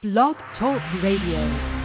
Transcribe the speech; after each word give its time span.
Blog 0.00 0.36
Talk 0.60 0.80
Radio. 1.02 1.77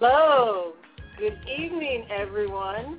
Hello. 0.00 0.72
Good 1.20 1.38
evening, 1.48 2.04
everyone. 2.10 2.98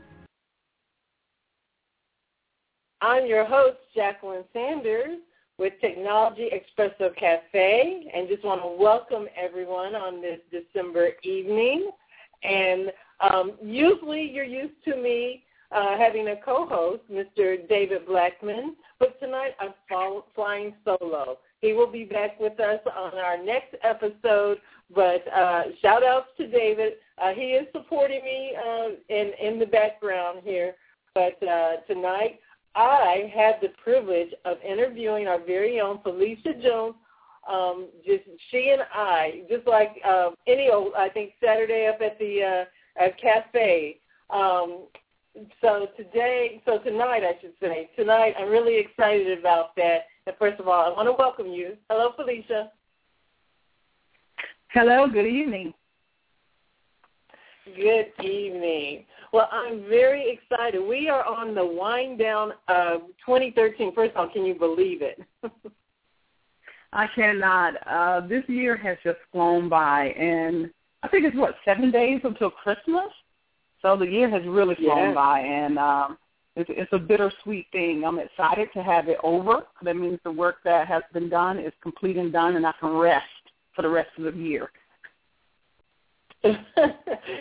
I'm 3.01 3.25
your 3.25 3.43
host, 3.43 3.79
Jacqueline 3.93 4.45
Sanders 4.53 5.17
with 5.57 5.73
Technology 5.81 6.49
Espresso 6.53 7.13
Cafe, 7.17 8.09
and 8.15 8.29
just 8.29 8.45
want 8.45 8.61
to 8.61 8.81
welcome 8.81 9.27
everyone 9.35 9.93
on 9.93 10.21
this 10.21 10.39
December 10.49 11.09
evening. 11.23 11.91
And 12.43 12.93
um, 13.19 13.57
usually 13.61 14.31
you're 14.31 14.45
used 14.45 14.81
to 14.85 14.95
me 14.95 15.43
uh, 15.73 15.97
having 15.97 16.29
a 16.29 16.37
co-host, 16.37 17.01
Mr. 17.11 17.67
David 17.67 18.05
Blackman, 18.05 18.77
but 18.99 19.19
tonight 19.19 19.51
I'm 19.59 19.73
flying 20.33 20.73
solo. 20.85 21.39
He 21.59 21.73
will 21.73 21.91
be 21.91 22.05
back 22.05 22.39
with 22.39 22.57
us 22.59 22.79
on 22.95 23.15
our 23.15 23.43
next 23.43 23.75
episode 23.83 24.59
but 24.93 25.25
uh, 25.33 25.63
shout 25.81 26.03
outs 26.03 26.27
to 26.37 26.47
David. 26.47 26.93
Uh, 27.21 27.33
he 27.33 27.53
is 27.53 27.67
supporting 27.71 28.23
me 28.23 28.53
uh, 28.55 28.89
in 29.09 29.31
in 29.41 29.59
the 29.59 29.65
background 29.65 30.41
here. 30.43 30.75
But 31.13 31.41
uh, 31.47 31.77
tonight, 31.87 32.39
I 32.75 33.31
had 33.33 33.55
the 33.61 33.69
privilege 33.81 34.33
of 34.43 34.57
interviewing 34.67 35.27
our 35.27 35.39
very 35.39 35.79
own 35.79 36.01
Felicia 36.03 36.53
Jones. 36.61 36.95
Um, 37.49 37.89
just 38.05 38.23
she 38.49 38.71
and 38.71 38.81
I, 38.93 39.43
just 39.49 39.67
like 39.67 39.91
uh, 40.05 40.31
any 40.47 40.69
old, 40.69 40.93
I 40.97 41.09
think 41.09 41.33
Saturday 41.43 41.87
up 41.87 42.01
at 42.01 42.19
the 42.19 42.65
uh, 42.99 43.03
at 43.03 43.19
cafe. 43.21 43.99
Um, 44.29 44.87
so 45.61 45.87
today, 45.97 46.61
so 46.65 46.79
tonight, 46.79 47.23
I 47.23 47.39
should 47.41 47.53
say, 47.61 47.89
tonight, 47.95 48.35
I'm 48.39 48.49
really 48.49 48.77
excited 48.77 49.37
about 49.37 49.75
that. 49.75 50.05
And 50.25 50.35
first 50.39 50.59
of 50.59 50.67
all, 50.67 50.85
I 50.85 50.95
want 50.95 51.07
to 51.07 51.13
welcome 51.13 51.47
you. 51.47 51.77
Hello, 51.89 52.13
Felicia. 52.15 52.71
Hello, 54.75 55.07
good 55.07 55.25
evening. 55.25 55.73
Good 57.77 58.11
evening. 58.21 59.05
Well, 59.31 59.47
I'm 59.49 59.87
very 59.87 60.29
excited. 60.29 60.85
We 60.85 61.07
are 61.07 61.23
on 61.23 61.55
the 61.55 61.65
wind 61.65 62.19
down 62.19 62.51
of 62.67 63.03
2013. 63.25 63.95
First 63.95 64.11
of 64.11 64.17
all, 64.17 64.29
can 64.29 64.43
you 64.43 64.53
believe 64.53 65.01
it? 65.01 65.21
I 66.91 67.07
cannot. 67.15 67.75
Uh, 67.87 68.27
this 68.27 68.43
year 68.49 68.75
has 68.75 68.97
just 69.01 69.19
flown 69.31 69.69
by, 69.69 70.07
and 70.07 70.69
I 71.03 71.07
think 71.07 71.23
it's 71.23 71.37
what 71.37 71.55
seven 71.63 71.89
days 71.89 72.19
until 72.25 72.49
Christmas. 72.49 73.13
So 73.81 73.95
the 73.95 74.05
year 74.05 74.29
has 74.29 74.45
really 74.45 74.75
flown 74.75 75.07
yes. 75.07 75.15
by, 75.15 75.39
and 75.39 75.79
um, 75.79 76.17
it's, 76.57 76.69
it's 76.73 76.91
a 76.91 76.99
bittersweet 76.99 77.67
thing. 77.71 78.03
I'm 78.05 78.19
excited 78.19 78.67
to 78.73 78.83
have 78.83 79.07
it 79.07 79.19
over. 79.23 79.61
That 79.83 79.95
means 79.95 80.19
the 80.25 80.31
work 80.33 80.57
that 80.65 80.85
has 80.89 81.03
been 81.13 81.29
done 81.29 81.59
is 81.59 81.71
complete 81.81 82.17
and 82.17 82.33
done, 82.33 82.57
and 82.57 82.67
I 82.67 82.73
can 82.77 82.89
rest 82.89 83.25
for 83.75 83.81
the 83.81 83.89
rest 83.89 84.09
of 84.17 84.23
the 84.23 84.39
year. 84.39 84.69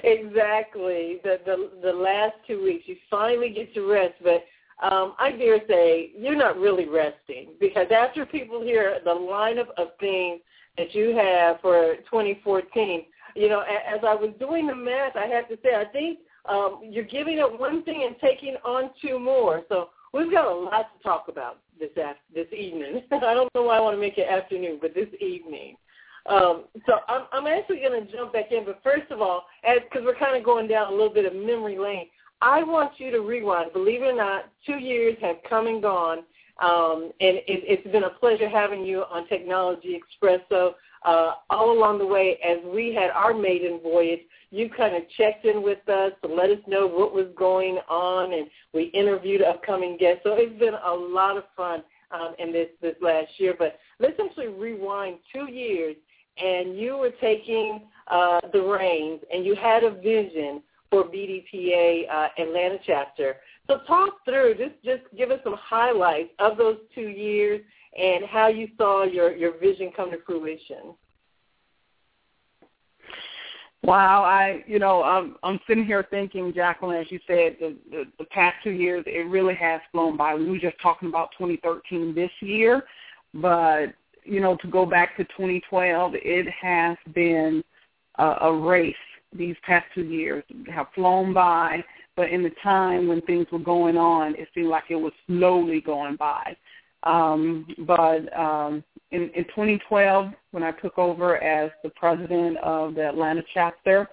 exactly. 0.04 1.20
The, 1.22 1.38
the 1.44 1.70
the 1.82 1.92
last 1.92 2.34
two 2.46 2.62
weeks, 2.62 2.84
you 2.86 2.96
finally 3.10 3.50
get 3.50 3.74
to 3.74 3.90
rest, 3.90 4.14
but 4.22 4.44
um, 4.82 5.14
I 5.18 5.32
dare 5.32 5.60
say 5.68 6.10
you're 6.16 6.36
not 6.36 6.58
really 6.58 6.88
resting 6.88 7.50
because 7.60 7.86
after 7.94 8.24
people 8.26 8.62
hear 8.62 8.98
the 9.04 9.10
lineup 9.10 9.68
of 9.76 9.88
things 10.00 10.40
that 10.78 10.94
you 10.94 11.14
have 11.16 11.60
for 11.60 11.96
2014, 12.10 13.04
you 13.36 13.48
know, 13.48 13.60
as 13.60 14.00
I 14.02 14.14
was 14.14 14.30
doing 14.38 14.66
the 14.66 14.74
math, 14.74 15.16
I 15.16 15.26
have 15.26 15.48
to 15.48 15.58
say 15.62 15.74
I 15.74 15.84
think 15.84 16.20
um, 16.48 16.80
you're 16.82 17.04
giving 17.04 17.40
up 17.40 17.58
one 17.58 17.82
thing 17.84 18.04
and 18.06 18.16
taking 18.20 18.56
on 18.64 18.90
two 19.00 19.18
more. 19.18 19.62
So 19.68 19.90
we've 20.12 20.30
got 20.30 20.46
a 20.46 20.54
lot 20.54 20.96
to 20.96 21.02
talk 21.02 21.26
about 21.28 21.58
this 21.78 21.90
af- 21.96 22.16
this 22.34 22.46
evening. 22.56 23.02
I 23.12 23.34
don't 23.34 23.54
know 23.54 23.62
why 23.62 23.76
I 23.76 23.80
want 23.80 23.96
to 23.96 24.00
make 24.00 24.18
it 24.18 24.28
afternoon, 24.28 24.78
but 24.80 24.94
this 24.94 25.08
evening. 25.20 25.76
Um, 26.26 26.64
so 26.86 26.94
I'm, 27.08 27.26
I'm 27.32 27.46
actually 27.46 27.80
going 27.80 28.06
to 28.06 28.12
jump 28.12 28.32
back 28.32 28.50
in, 28.50 28.64
but 28.64 28.80
first 28.82 29.10
of 29.10 29.20
all, 29.20 29.44
because 29.62 30.04
we're 30.04 30.18
kind 30.18 30.36
of 30.36 30.44
going 30.44 30.68
down 30.68 30.88
a 30.92 30.96
little 30.96 31.12
bit 31.12 31.26
of 31.26 31.34
memory 31.34 31.78
lane, 31.78 32.06
I 32.40 32.62
want 32.62 32.92
you 32.98 33.10
to 33.10 33.20
rewind. 33.20 33.72
Believe 33.72 34.02
it 34.02 34.06
or 34.06 34.16
not, 34.16 34.50
two 34.66 34.78
years 34.78 35.16
have 35.20 35.36
come 35.48 35.66
and 35.66 35.82
gone, 35.82 36.18
um, 36.62 37.12
and 37.20 37.36
it, 37.36 37.44
it's 37.46 37.90
been 37.92 38.04
a 38.04 38.10
pleasure 38.10 38.48
having 38.48 38.84
you 38.84 39.02
on 39.10 39.26
Technology 39.28 40.00
Espresso. 40.00 40.72
Uh, 41.04 41.34
all 41.50 41.70
along 41.70 41.98
the 41.98 42.06
way, 42.06 42.38
as 42.42 42.56
we 42.64 42.94
had 42.94 43.10
our 43.10 43.34
maiden 43.34 43.78
voyage, 43.82 44.20
you 44.50 44.70
kind 44.74 44.96
of 44.96 45.02
checked 45.18 45.44
in 45.44 45.62
with 45.62 45.86
us 45.86 46.12
to 46.22 46.28
let 46.32 46.48
us 46.48 46.58
know 46.66 46.86
what 46.86 47.12
was 47.12 47.26
going 47.36 47.76
on, 47.90 48.32
and 48.32 48.46
we 48.72 48.84
interviewed 48.84 49.42
upcoming 49.42 49.98
guests. 49.98 50.22
So 50.24 50.34
it's 50.34 50.58
been 50.58 50.72
a 50.72 50.94
lot 50.94 51.36
of 51.36 51.44
fun 51.54 51.82
um, 52.10 52.34
in 52.38 52.52
this 52.52 52.68
this 52.80 52.94
last 53.02 53.28
year. 53.36 53.54
But 53.58 53.78
let's 53.98 54.18
actually 54.24 54.48
rewind 54.48 55.18
two 55.30 55.52
years 55.52 55.96
and 56.38 56.78
you 56.78 56.96
were 56.96 57.12
taking 57.20 57.82
uh, 58.08 58.40
the 58.52 58.60
reins 58.60 59.20
and 59.32 59.44
you 59.44 59.54
had 59.54 59.84
a 59.84 59.90
vision 59.90 60.62
for 60.90 61.04
BDPA 61.04 62.08
uh, 62.10 62.28
Atlanta 62.38 62.78
chapter. 62.86 63.36
So 63.66 63.78
talk 63.86 64.24
through, 64.24 64.54
just, 64.54 64.74
just 64.84 65.02
give 65.16 65.30
us 65.30 65.40
some 65.42 65.56
highlights 65.58 66.30
of 66.38 66.56
those 66.56 66.78
two 66.94 67.08
years 67.08 67.60
and 67.98 68.24
how 68.24 68.48
you 68.48 68.68
saw 68.76 69.04
your, 69.04 69.34
your 69.34 69.58
vision 69.58 69.90
come 69.96 70.10
to 70.10 70.18
fruition. 70.26 70.94
Wow, 73.84 74.24
I 74.24 74.64
you 74.66 74.78
know 74.78 75.02
I'm 75.02 75.36
I'm 75.42 75.60
sitting 75.68 75.84
here 75.84 76.06
thinking, 76.10 76.54
Jacqueline, 76.54 76.96
as 76.96 77.10
you 77.10 77.20
said, 77.26 77.56
the, 77.60 77.76
the 77.90 78.04
the 78.18 78.24
past 78.30 78.56
two 78.64 78.70
years 78.70 79.04
it 79.06 79.28
really 79.28 79.54
has 79.56 79.82
flown 79.92 80.16
by. 80.16 80.34
We 80.34 80.48
were 80.48 80.58
just 80.58 80.80
talking 80.80 81.10
about 81.10 81.32
2013 81.36 82.14
this 82.14 82.30
year, 82.40 82.84
but 83.34 83.88
you 84.24 84.40
know, 84.40 84.56
to 84.56 84.68
go 84.68 84.86
back 84.86 85.16
to 85.16 85.24
2012, 85.24 86.14
it 86.16 86.46
has 86.60 86.96
been 87.14 87.62
a, 88.18 88.24
a 88.42 88.52
race. 88.52 88.94
These 89.36 89.56
past 89.64 89.86
two 89.94 90.04
years 90.04 90.44
have 90.72 90.86
flown 90.94 91.32
by, 91.32 91.84
but 92.16 92.30
in 92.30 92.42
the 92.42 92.52
time 92.62 93.08
when 93.08 93.20
things 93.22 93.46
were 93.50 93.58
going 93.58 93.96
on, 93.96 94.34
it 94.36 94.48
seemed 94.54 94.68
like 94.68 94.84
it 94.90 94.96
was 94.96 95.12
slowly 95.26 95.80
going 95.80 96.16
by. 96.16 96.56
Um, 97.02 97.66
but 97.80 98.36
um, 98.36 98.82
in, 99.10 99.30
in 99.34 99.44
2012, 99.44 100.32
when 100.52 100.62
I 100.62 100.72
took 100.72 100.98
over 100.98 101.36
as 101.42 101.70
the 101.82 101.90
president 101.90 102.56
of 102.58 102.94
the 102.94 103.08
Atlanta 103.08 103.42
chapter, 103.52 104.08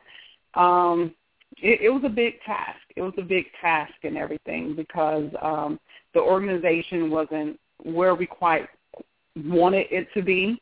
um, 0.56 1.14
it, 1.58 1.82
it 1.82 1.90
was 1.90 2.04
a 2.06 2.10
big 2.10 2.42
task. 2.46 2.80
It 2.96 3.02
was 3.02 3.14
a 3.18 3.24
big 3.24 3.46
task 3.62 3.94
and 4.04 4.18
everything 4.18 4.76
because 4.76 5.30
um, 5.42 5.80
the 6.14 6.20
organization 6.20 7.10
wasn't 7.10 7.60
where 7.84 8.16
we 8.16 8.26
quite 8.26 8.68
wanted 9.36 9.88
it 9.92 10.08
to 10.14 10.22
be. 10.22 10.62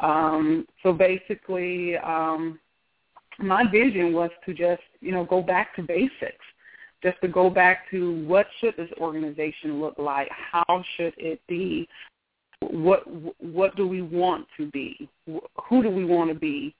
Um, 0.00 0.66
so 0.82 0.92
basically, 0.92 1.96
um, 1.98 2.58
my 3.38 3.64
vision 3.70 4.12
was 4.12 4.30
to 4.46 4.54
just, 4.54 4.82
you 5.00 5.12
know, 5.12 5.24
go 5.24 5.42
back 5.42 5.74
to 5.76 5.82
basics, 5.82 6.44
just 7.02 7.20
to 7.20 7.28
go 7.28 7.50
back 7.50 7.90
to 7.90 8.24
what 8.26 8.46
should 8.60 8.76
this 8.76 8.90
organization 8.98 9.80
look 9.80 9.94
like, 9.98 10.28
how 10.30 10.84
should 10.96 11.14
it 11.16 11.40
be, 11.48 11.88
what 12.60 13.04
what 13.40 13.76
do 13.76 13.86
we 13.86 14.02
want 14.02 14.46
to 14.56 14.70
be, 14.70 15.08
who 15.68 15.82
do 15.82 15.90
we 15.90 16.04
want 16.04 16.28
to 16.28 16.34
be, 16.34 16.74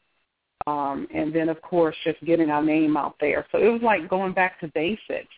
um, 0.67 1.07
and 1.15 1.33
then 1.33 1.49
of 1.49 1.63
course 1.63 1.97
just 2.05 2.23
getting 2.25 2.51
our 2.51 2.63
name 2.63 2.97
out 2.97 3.15
there. 3.21 3.47
So 3.53 3.59
it 3.59 3.69
was 3.69 3.83
like 3.83 4.09
going 4.09 4.33
back 4.33 4.61
to 4.61 4.69
basics. 4.69 5.29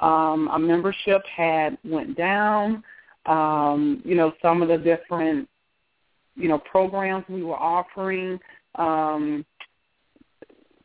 Um, 0.00 0.48
our 0.48 0.58
membership 0.58 1.22
had 1.26 1.78
went 1.84 2.16
down 2.16 2.82
um, 3.26 4.02
you 4.04 4.14
know, 4.14 4.32
some 4.42 4.62
of 4.62 4.68
the 4.68 4.78
different, 4.78 5.48
you 6.36 6.48
know, 6.48 6.58
programs 6.58 7.24
we 7.28 7.42
were 7.42 7.56
offering, 7.56 8.38
um, 8.76 9.44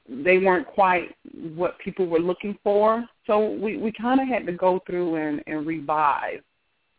they 0.07 0.37
weren't 0.39 0.67
quite 0.67 1.15
what 1.55 1.77
people 1.79 2.07
were 2.07 2.19
looking 2.19 2.57
for. 2.63 3.05
So 3.27 3.51
we, 3.51 3.77
we 3.77 3.91
kind 3.91 4.19
of 4.19 4.27
had 4.27 4.45
to 4.45 4.53
go 4.53 4.81
through 4.85 5.15
and, 5.15 5.43
and 5.47 5.65
revive 5.65 6.41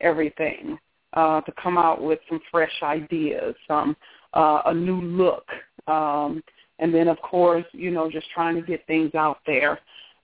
everything. 0.01 0.79
uh, 1.15 1.41
to 1.43 1.53
come 1.63 1.77
out 1.77 2.03
with 2.03 2.19
some 2.29 2.41
fresh 2.51 2.73
ideas, 2.83 3.55
some 3.67 3.97
uh, 4.35 4.63
a 4.67 4.75
new 4.75 5.01
look, 5.01 5.47
um, 5.87 6.43
and 6.79 6.95
then 6.95 7.09
of 7.09 7.21
course, 7.21 7.65
you 7.73 7.91
know, 7.91 8.11
just 8.11 8.27
trying 8.33 8.55
to 8.55 8.63
get 8.63 8.87
things 8.87 9.15
out 9.15 9.39
there. 9.47 9.79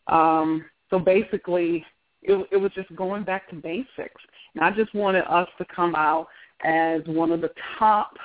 Um, 0.06 0.64
so 0.90 0.98
basically, 0.98 1.84
it, 2.22 2.46
it 2.52 2.56
was 2.56 2.70
just 2.74 2.94
going 2.94 3.24
back 3.24 3.48
to 3.50 3.56
basics, 3.56 4.22
and 4.56 4.64
I 4.64 4.70
just 4.70 4.94
wanted 4.94 5.24
us 5.24 5.48
to 5.58 5.66
come 5.66 5.94
out 5.94 6.28
as 6.64 7.02
one 7.06 7.30
of 7.30 7.40
the 7.40 7.50
top 7.78 8.16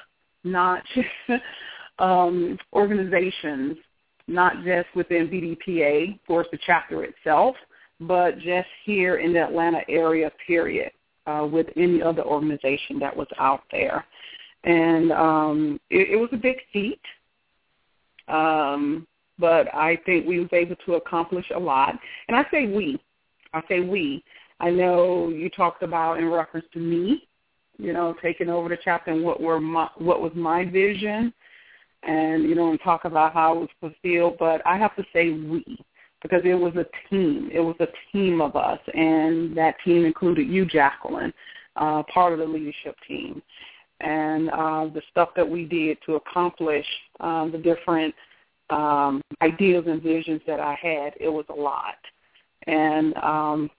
notch 0.43 0.87
um, 1.99 2.57
organizations, 2.73 3.77
not 4.27 4.63
just 4.63 4.87
within 4.95 5.27
BDPA, 5.27 6.15
of 6.15 6.25
course, 6.25 6.47
the 6.51 6.59
chapter 6.65 7.03
itself, 7.03 7.55
but 7.99 8.39
just 8.39 8.67
here 8.85 9.17
in 9.17 9.33
the 9.33 9.43
Atlanta 9.43 9.81
area, 9.89 10.31
period, 10.47 10.91
uh, 11.27 11.47
with 11.51 11.67
any 11.75 12.01
other 12.01 12.23
organization 12.23 12.97
that 12.99 13.15
was 13.15 13.27
out 13.37 13.63
there. 13.71 14.05
And 14.63 15.11
um, 15.11 15.79
it, 15.89 16.11
it 16.11 16.15
was 16.15 16.29
a 16.31 16.37
big 16.37 16.57
feat, 16.71 17.01
um, 18.27 19.05
but 19.37 19.73
I 19.73 19.99
think 20.05 20.25
we 20.25 20.39
was 20.39 20.49
able 20.53 20.75
to 20.85 20.93
accomplish 20.93 21.45
a 21.53 21.59
lot. 21.59 21.95
And 22.27 22.37
I 22.37 22.45
say 22.51 22.67
we, 22.67 22.99
I 23.53 23.61
say 23.67 23.81
we. 23.81 24.23
I 24.61 24.69
know 24.69 25.29
you 25.29 25.49
talked 25.49 25.81
about 25.81 26.19
in 26.19 26.29
reference 26.29 26.67
to 26.73 26.79
me, 26.79 27.27
you 27.79 27.93
know, 27.93 28.15
taking 28.21 28.47
over 28.47 28.69
the 28.69 28.77
chapter 28.83 29.09
and 29.11 29.23
what 29.23 29.41
were 29.41 29.59
my, 29.59 29.89
what 29.97 30.21
was 30.21 30.31
my 30.35 30.65
vision, 30.65 31.33
and 32.03 32.43
you 32.43 32.53
know, 32.53 32.69
and 32.69 32.79
talk 32.83 33.05
about 33.05 33.33
how 33.33 33.55
it 33.55 33.59
was 33.59 33.69
fulfilled. 33.79 34.35
But 34.39 34.61
I 34.65 34.77
have 34.77 34.95
to 34.97 35.03
say 35.11 35.31
we 35.31 35.83
because 36.21 36.43
it 36.45 36.53
was 36.53 36.75
a 36.75 36.85
team. 37.09 37.49
It 37.51 37.59
was 37.59 37.75
a 37.79 37.87
team 38.11 38.39
of 38.39 38.55
us, 38.55 38.79
and 38.93 39.57
that 39.57 39.77
team 39.83 40.05
included 40.05 40.47
you, 40.47 40.65
Jacqueline, 40.65 41.33
uh, 41.75 42.03
part 42.03 42.33
of 42.33 42.37
the 42.37 42.45
leadership 42.45 42.95
team, 43.07 43.41
and 43.99 44.51
uh, 44.51 44.85
the 44.93 45.01
stuff 45.09 45.29
that 45.35 45.49
we 45.49 45.65
did 45.65 45.97
to 46.05 46.17
accomplish 46.17 46.85
um, 47.19 47.51
the 47.51 47.57
different 47.57 48.13
um, 48.69 49.23
ideas 49.41 49.85
and 49.87 50.03
visions 50.03 50.41
that 50.45 50.59
I 50.59 50.77
had. 50.79 51.13
It 51.19 51.29
was 51.29 51.45
a 51.49 51.59
lot, 51.59 51.97
and 52.67 53.15
um, 53.17 53.71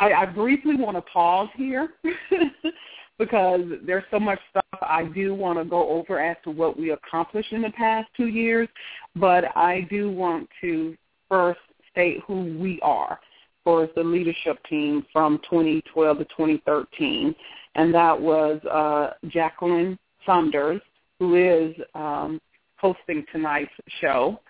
I, 0.00 0.12
I 0.12 0.26
briefly 0.26 0.76
want 0.76 0.96
to 0.96 1.02
pause 1.02 1.48
here 1.56 1.90
because 3.18 3.60
there's 3.86 4.04
so 4.10 4.18
much 4.18 4.40
stuff 4.50 4.64
I 4.80 5.04
do 5.04 5.34
want 5.34 5.58
to 5.58 5.64
go 5.64 5.88
over 5.90 6.18
as 6.18 6.38
to 6.44 6.50
what 6.50 6.78
we 6.78 6.90
accomplished 6.90 7.52
in 7.52 7.62
the 7.62 7.70
past 7.70 8.08
two 8.16 8.28
years, 8.28 8.66
but 9.14 9.56
I 9.56 9.86
do 9.90 10.10
want 10.10 10.48
to 10.62 10.96
first 11.28 11.60
state 11.92 12.20
who 12.26 12.58
we 12.58 12.80
are 12.82 13.20
for 13.62 13.88
the 13.94 14.02
leadership 14.02 14.56
team 14.68 15.04
from 15.12 15.38
2012 15.50 16.18
to 16.18 16.24
2013, 16.24 17.34
and 17.74 17.94
that 17.94 18.18
was 18.18 18.58
uh, 18.64 19.10
Jacqueline 19.28 19.98
Saunders, 20.24 20.80
who 21.18 21.34
is 21.34 21.76
um, 21.94 22.40
hosting 22.76 23.24
tonight's 23.30 23.70
show, 24.00 24.40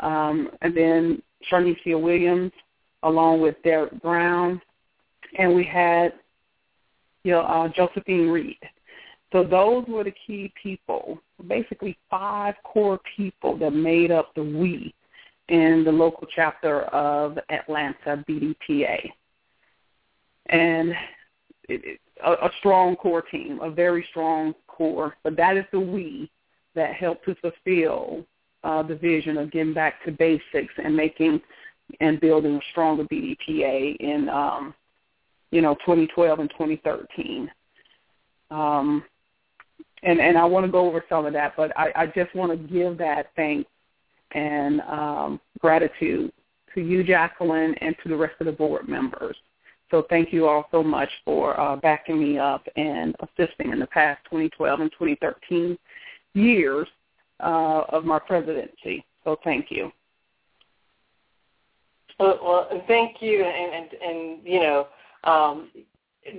um, 0.00 0.50
and 0.60 0.76
then 0.76 1.22
Sharnicia 1.50 2.00
Williams, 2.00 2.50
along 3.04 3.40
with 3.40 3.54
Derek 3.62 4.02
Brown, 4.02 4.60
and 5.36 5.54
we 5.54 5.64
had 5.64 6.12
you 7.24 7.32
know, 7.32 7.40
uh, 7.40 7.68
Josephine 7.68 8.28
Reed. 8.28 8.58
So 9.32 9.44
those 9.44 9.84
were 9.86 10.04
the 10.04 10.14
key 10.26 10.52
people, 10.60 11.20
basically 11.46 11.98
five 12.10 12.54
core 12.64 12.98
people 13.16 13.58
that 13.58 13.72
made 13.72 14.10
up 14.10 14.34
the 14.34 14.42
we 14.42 14.94
in 15.48 15.84
the 15.84 15.92
local 15.92 16.26
chapter 16.34 16.82
of 16.84 17.38
Atlanta 17.50 18.24
BDPA. 18.28 19.10
And 20.46 20.94
it, 21.68 22.00
a, 22.24 22.32
a 22.32 22.50
strong 22.58 22.96
core 22.96 23.22
team, 23.22 23.60
a 23.60 23.70
very 23.70 24.06
strong 24.10 24.54
core, 24.66 25.16
but 25.22 25.36
that 25.36 25.56
is 25.56 25.64
the 25.72 25.80
we 25.80 26.30
that 26.74 26.94
helped 26.94 27.26
to 27.26 27.34
fulfill 27.36 28.24
uh, 28.64 28.82
the 28.82 28.94
vision 28.94 29.36
of 29.36 29.50
getting 29.50 29.74
back 29.74 30.02
to 30.04 30.12
basics 30.12 30.72
and 30.82 30.96
making 30.96 31.40
and 32.00 32.20
building 32.20 32.56
a 32.56 32.60
stronger 32.70 33.04
BDPA 33.04 33.96
in 33.96 34.28
um, 34.28 34.74
you 35.50 35.60
know, 35.62 35.74
2012 35.76 36.38
and 36.38 36.50
2013. 36.50 37.50
Um, 38.50 39.04
and 40.02 40.20
and 40.20 40.38
I 40.38 40.44
want 40.44 40.64
to 40.64 40.72
go 40.72 40.86
over 40.86 41.04
some 41.08 41.26
of 41.26 41.32
that, 41.32 41.54
but 41.56 41.76
I, 41.76 41.92
I 41.94 42.06
just 42.06 42.34
want 42.34 42.52
to 42.52 42.72
give 42.72 42.98
that 42.98 43.30
thanks 43.36 43.68
and 44.32 44.80
um, 44.82 45.40
gratitude 45.60 46.32
to 46.74 46.80
you, 46.80 47.02
Jacqueline, 47.02 47.74
and 47.80 47.96
to 48.02 48.08
the 48.08 48.16
rest 48.16 48.34
of 48.40 48.46
the 48.46 48.52
board 48.52 48.88
members. 48.88 49.36
So 49.90 50.06
thank 50.10 50.32
you 50.32 50.46
all 50.46 50.68
so 50.70 50.82
much 50.82 51.08
for 51.24 51.58
uh, 51.58 51.76
backing 51.76 52.20
me 52.20 52.38
up 52.38 52.66
and 52.76 53.16
assisting 53.20 53.72
in 53.72 53.78
the 53.78 53.86
past 53.86 54.20
2012 54.24 54.80
and 54.80 54.92
2013 54.92 55.78
years 56.34 56.86
uh, 57.40 57.84
of 57.88 58.04
my 58.04 58.18
presidency. 58.18 59.04
So 59.24 59.38
thank 59.44 59.70
you. 59.70 59.90
Well, 62.18 62.38
well 62.42 62.84
thank 62.86 63.22
you, 63.22 63.44
and, 63.44 63.74
and 63.74 64.02
and 64.02 64.38
you 64.44 64.60
know 64.60 64.88
um, 65.24 65.70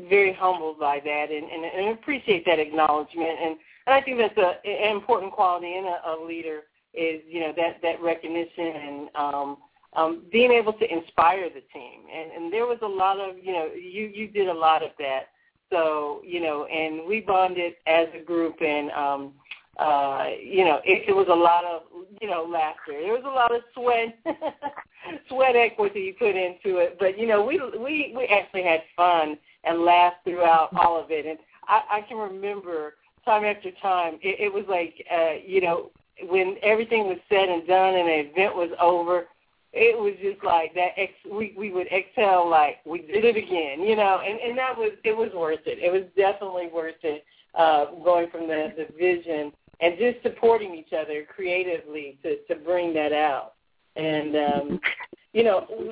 very 0.09 0.33
humbled 0.33 0.79
by 0.79 0.99
that 1.03 1.31
and, 1.31 1.49
and, 1.49 1.65
and 1.65 1.97
appreciate 1.97 2.45
that 2.45 2.59
acknowledgement. 2.59 3.29
And, 3.41 3.57
and 3.87 3.95
I 3.95 4.01
think 4.01 4.17
that's 4.17 4.37
a, 4.37 4.67
an 4.67 4.95
important 4.95 5.31
quality 5.31 5.75
in 5.75 5.85
a, 5.85 6.11
a 6.11 6.15
leader 6.25 6.61
is, 6.93 7.21
you 7.27 7.39
know, 7.41 7.53
that, 7.55 7.81
that 7.81 8.01
recognition 8.01 8.65
and 8.65 9.09
um, 9.15 9.57
um, 9.93 10.23
being 10.31 10.51
able 10.51 10.73
to 10.73 10.91
inspire 10.91 11.49
the 11.49 11.61
team. 11.73 12.01
And, 12.13 12.31
and 12.31 12.53
there 12.53 12.65
was 12.65 12.79
a 12.81 12.87
lot 12.87 13.19
of, 13.19 13.35
you 13.41 13.53
know, 13.53 13.69
you, 13.73 14.11
you 14.13 14.27
did 14.27 14.47
a 14.47 14.53
lot 14.53 14.83
of 14.83 14.91
that. 14.99 15.29
So, 15.71 16.21
you 16.25 16.41
know, 16.41 16.65
and 16.65 17.07
we 17.07 17.21
bonded 17.21 17.73
as 17.85 18.07
a 18.19 18.23
group 18.23 18.55
and, 18.61 18.91
um, 18.91 19.33
uh, 19.79 20.27
you 20.41 20.65
know, 20.65 20.79
it, 20.83 21.07
it 21.07 21.15
was 21.15 21.27
a 21.29 21.35
lot 21.35 21.63
of, 21.63 21.83
you 22.21 22.27
know, 22.27 22.43
laughter. 22.43 22.99
There 23.01 23.13
was 23.13 23.23
a 23.25 23.27
lot 23.27 23.55
of 23.55 23.61
sweat, 23.73 24.17
sweat 25.29 25.55
equity 25.55 26.01
you 26.01 26.13
put 26.19 26.35
into 26.35 26.77
it. 26.79 26.97
But 26.99 27.17
you 27.17 27.27
know, 27.27 27.45
we 27.45 27.61
we 27.79 28.13
we 28.15 28.25
actually 28.25 28.63
had 28.63 28.81
fun 28.95 29.37
and 29.63 29.79
laughed 29.81 30.23
throughout 30.25 30.69
all 30.75 31.01
of 31.01 31.11
it. 31.11 31.25
And 31.25 31.39
I, 31.67 31.99
I 31.99 32.01
can 32.01 32.17
remember 32.17 32.95
time 33.23 33.45
after 33.45 33.71
time. 33.81 34.15
It, 34.21 34.39
it 34.39 34.53
was 34.53 34.65
like, 34.67 34.93
uh, 35.11 35.35
you 35.45 35.61
know, 35.61 35.91
when 36.27 36.57
everything 36.61 37.07
was 37.07 37.17
said 37.29 37.47
and 37.47 37.65
done 37.65 37.95
and 37.95 38.07
the 38.07 38.31
event 38.31 38.55
was 38.55 38.71
over, 38.81 39.27
it 39.71 39.97
was 39.97 40.13
just 40.21 40.43
like 40.43 40.73
that. 40.73 40.91
Ex- 40.97 41.13
we 41.31 41.53
we 41.57 41.71
would 41.71 41.87
exhale 41.87 42.49
like 42.49 42.77
we 42.85 42.99
did 42.99 43.23
it 43.23 43.37
again, 43.37 43.81
you 43.81 43.95
know. 43.95 44.19
And 44.25 44.39
and 44.39 44.57
that 44.57 44.77
was 44.77 44.91
it 45.03 45.15
was 45.15 45.29
worth 45.33 45.65
it. 45.65 45.79
It 45.79 45.91
was 45.91 46.03
definitely 46.17 46.67
worth 46.73 46.99
it. 47.03 47.23
Uh, 47.55 47.85
going 48.03 48.29
from 48.29 48.47
the 48.47 48.73
the 48.77 48.85
vision 48.97 49.51
and 49.81 49.97
just 49.97 50.21
supporting 50.23 50.75
each 50.75 50.93
other 50.93 51.25
creatively 51.33 52.17
to 52.23 52.37
to 52.47 52.55
bring 52.63 52.93
that 52.93 53.13
out. 53.13 53.53
And 53.95 54.35
um, 54.35 54.79
you 55.33 55.43
know, 55.43 55.91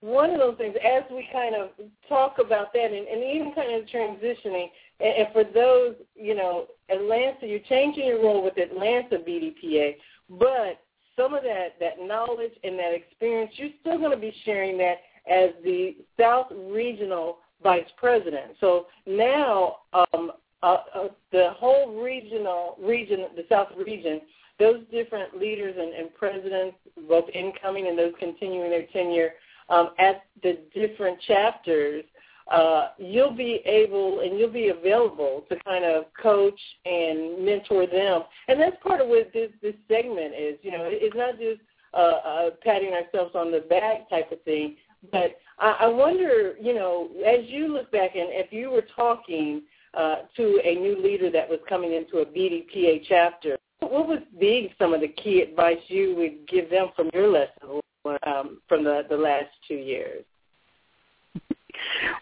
one 0.00 0.30
of 0.30 0.38
those 0.38 0.56
things 0.58 0.76
as 0.84 1.02
we 1.10 1.28
kind 1.32 1.54
of 1.54 1.70
talk 2.08 2.36
about 2.38 2.72
that, 2.72 2.92
and, 2.92 3.06
and 3.08 3.22
even 3.24 3.52
kind 3.54 3.74
of 3.74 3.88
transitioning, 3.88 4.68
and, 5.00 5.14
and 5.16 5.28
for 5.32 5.44
those, 5.44 5.94
you 6.14 6.34
know, 6.34 6.66
Atlanta, 6.90 7.46
you're 7.46 7.60
changing 7.60 8.06
your 8.06 8.22
role 8.22 8.42
with 8.42 8.58
Atlanta 8.58 9.18
BDPA, 9.18 9.96
but 10.30 10.80
some 11.16 11.34
of 11.34 11.42
that 11.42 11.76
that 11.80 11.94
knowledge 12.00 12.52
and 12.62 12.78
that 12.78 12.92
experience, 12.94 13.52
you're 13.56 13.70
still 13.80 13.98
going 13.98 14.10
to 14.10 14.16
be 14.16 14.34
sharing 14.44 14.76
that 14.78 14.96
as 15.30 15.50
the 15.64 15.96
South 16.18 16.46
Regional 16.52 17.38
Vice 17.62 17.88
President. 17.96 18.52
So 18.60 18.86
now 19.06 19.76
um, 19.92 20.32
uh, 20.66 20.82
uh, 20.94 21.08
the 21.30 21.50
whole 21.56 22.02
regional 22.02 22.76
region, 22.80 23.26
the 23.36 23.44
South 23.48 23.68
region, 23.86 24.20
those 24.58 24.80
different 24.90 25.38
leaders 25.38 25.76
and, 25.78 25.94
and 25.94 26.12
presidents, 26.14 26.76
both 27.08 27.24
incoming 27.32 27.86
and 27.86 27.96
those 27.96 28.12
continuing 28.18 28.70
their 28.70 28.86
tenure 28.86 29.30
um, 29.68 29.90
at 30.00 30.24
the 30.42 30.58
different 30.74 31.20
chapters, 31.20 32.04
uh, 32.50 32.88
you'll 32.98 33.36
be 33.36 33.60
able 33.64 34.20
and 34.20 34.38
you'll 34.38 34.52
be 34.52 34.68
available 34.68 35.44
to 35.48 35.56
kind 35.60 35.84
of 35.84 36.04
coach 36.20 36.58
and 36.84 37.44
mentor 37.44 37.86
them. 37.86 38.22
And 38.48 38.60
that's 38.60 38.76
part 38.82 39.00
of 39.00 39.06
what 39.06 39.32
this, 39.32 39.50
this 39.62 39.74
segment 39.86 40.34
is. 40.34 40.58
You 40.62 40.72
know, 40.72 40.88
it's 40.90 41.16
not 41.16 41.38
just 41.38 41.60
uh, 41.94 41.96
uh, 41.96 42.50
patting 42.62 42.92
ourselves 42.92 43.36
on 43.36 43.52
the 43.52 43.60
back 43.60 44.10
type 44.10 44.32
of 44.32 44.42
thing, 44.42 44.76
but 45.12 45.38
I, 45.60 45.76
I 45.80 45.86
wonder, 45.86 46.54
you 46.60 46.74
know, 46.74 47.08
as 47.24 47.44
you 47.46 47.68
look 47.68 47.92
back 47.92 48.16
and 48.16 48.30
if 48.30 48.52
you 48.52 48.72
were 48.72 48.86
talking– 48.96 49.62
uh, 49.96 50.16
to 50.36 50.60
a 50.64 50.74
new 50.74 51.02
leader 51.02 51.30
that 51.30 51.48
was 51.48 51.58
coming 51.68 51.94
into 51.94 52.18
a 52.18 52.26
BDPA 52.26 53.02
chapter, 53.08 53.56
what 53.80 54.08
would 54.08 54.26
be 54.38 54.74
some 54.78 54.94
of 54.94 55.00
the 55.00 55.08
key 55.08 55.40
advice 55.40 55.78
you 55.88 56.14
would 56.16 56.46
give 56.48 56.70
them 56.70 56.88
from 56.94 57.10
your 57.12 57.28
lesson 57.28 57.80
um, 58.26 58.60
from 58.68 58.84
the, 58.84 59.02
the 59.08 59.16
last 59.16 59.48
two 59.66 59.74
years? 59.74 60.24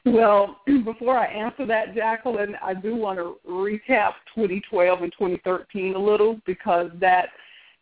Well, 0.04 0.60
before 0.84 1.16
I 1.16 1.26
answer 1.26 1.64
that, 1.66 1.94
Jacqueline, 1.94 2.56
I 2.62 2.74
do 2.74 2.94
want 2.94 3.18
to 3.18 3.36
recap 3.48 4.12
2012 4.34 5.02
and 5.02 5.12
2013 5.12 5.94
a 5.94 5.98
little 5.98 6.40
because 6.44 6.90
that, 7.00 7.28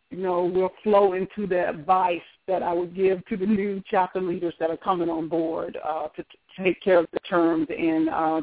you 0.09 0.19
know, 0.19 0.45
will 0.45 0.71
flow 0.83 1.13
into 1.13 1.47
the 1.47 1.67
advice 1.67 2.21
that 2.47 2.63
I 2.63 2.71
would 2.73 2.95
give 2.95 3.25
to 3.25 3.37
the 3.37 3.45
new 3.45 3.83
chapter 3.89 4.21
leaders 4.21 4.53
that 4.59 4.69
are 4.69 4.77
coming 4.77 5.09
on 5.09 5.27
board 5.27 5.77
uh, 5.83 6.07
to 6.09 6.23
take 6.63 6.81
care 6.81 6.99
of 6.99 7.07
the 7.11 7.19
terms 7.19 7.67
in 7.69 8.07
uh, 8.11 8.41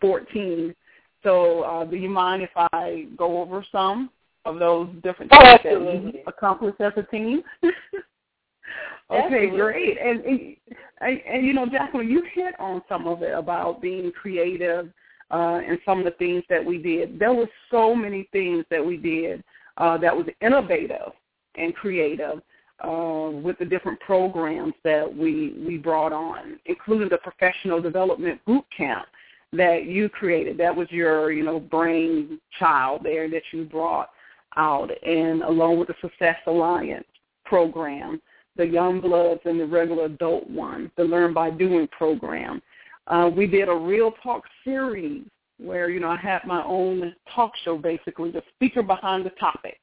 2014. 0.00 0.74
So 1.22 1.62
uh, 1.62 1.84
do 1.84 1.96
you 1.96 2.08
mind 2.08 2.42
if 2.42 2.50
I 2.54 3.06
go 3.16 3.40
over 3.40 3.64
some 3.72 4.10
of 4.44 4.58
those 4.58 4.88
different 5.02 5.32
oh, 5.34 5.58
things 5.62 6.12
that 6.12 6.22
accomplished 6.26 6.80
as 6.80 6.92
a 6.96 7.02
team? 7.02 7.42
okay, 9.10 9.50
great. 9.50 9.98
And, 9.98 10.24
and 10.24 10.56
and 11.00 11.20
and 11.26 11.46
you 11.46 11.52
know, 11.52 11.66
Jacqueline, 11.66 12.08
you 12.08 12.22
hit 12.32 12.54
on 12.60 12.82
some 12.88 13.06
of 13.06 13.22
it 13.22 13.32
about 13.32 13.82
being 13.82 14.12
creative 14.12 14.92
uh, 15.30 15.60
and 15.66 15.78
some 15.84 15.98
of 15.98 16.04
the 16.04 16.12
things 16.12 16.44
that 16.48 16.64
we 16.64 16.78
did. 16.78 17.18
There 17.18 17.34
were 17.34 17.48
so 17.70 17.94
many 17.94 18.28
things 18.32 18.64
that 18.70 18.84
we 18.84 18.96
did 18.96 19.42
uh, 19.78 19.98
that 19.98 20.16
was 20.16 20.26
innovative 20.40 21.12
and 21.56 21.74
creative 21.74 22.40
uh, 22.84 23.30
with 23.32 23.58
the 23.58 23.64
different 23.64 23.98
programs 24.00 24.74
that 24.84 25.12
we 25.12 25.56
we 25.66 25.76
brought 25.76 26.12
on, 26.12 26.60
including 26.66 27.08
the 27.08 27.18
professional 27.18 27.80
development 27.80 28.40
boot 28.44 28.64
camp 28.76 29.06
that 29.52 29.84
you 29.86 30.08
created. 30.08 30.58
That 30.58 30.74
was 30.74 30.90
your 30.90 31.32
you 31.32 31.44
know 31.44 31.60
brain 31.60 32.40
child 32.58 33.00
there 33.04 33.28
that 33.30 33.42
you 33.52 33.64
brought 33.64 34.10
out, 34.56 34.90
and 35.04 35.42
along 35.42 35.78
with 35.78 35.88
the 35.88 35.94
Success 36.00 36.36
Alliance 36.46 37.06
program, 37.44 38.20
the 38.56 38.66
Young 38.66 39.00
Bloods 39.00 39.40
and 39.44 39.60
the 39.60 39.66
regular 39.66 40.06
adult 40.06 40.48
one, 40.48 40.90
the 40.96 41.04
Learn 41.04 41.32
by 41.32 41.50
Doing 41.50 41.88
program. 41.88 42.62
Uh, 43.06 43.30
we 43.34 43.46
did 43.46 43.68
a 43.68 43.74
real 43.74 44.12
talk 44.22 44.42
series 44.64 45.24
where 45.58 45.90
you 45.90 46.00
know 46.00 46.08
I 46.08 46.16
had 46.16 46.44
my 46.44 46.62
own 46.64 47.14
talk 47.34 47.52
show, 47.64 47.78
basically 47.78 48.30
the 48.30 48.42
speaker 48.56 48.82
behind 48.82 49.24
the 49.24 49.30
topic 49.30 49.78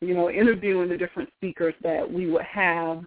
you 0.00 0.14
know, 0.14 0.30
interviewing 0.30 0.88
the 0.88 0.96
different 0.96 1.28
speakers 1.36 1.74
that 1.82 2.10
we 2.10 2.30
would 2.30 2.44
have 2.44 3.04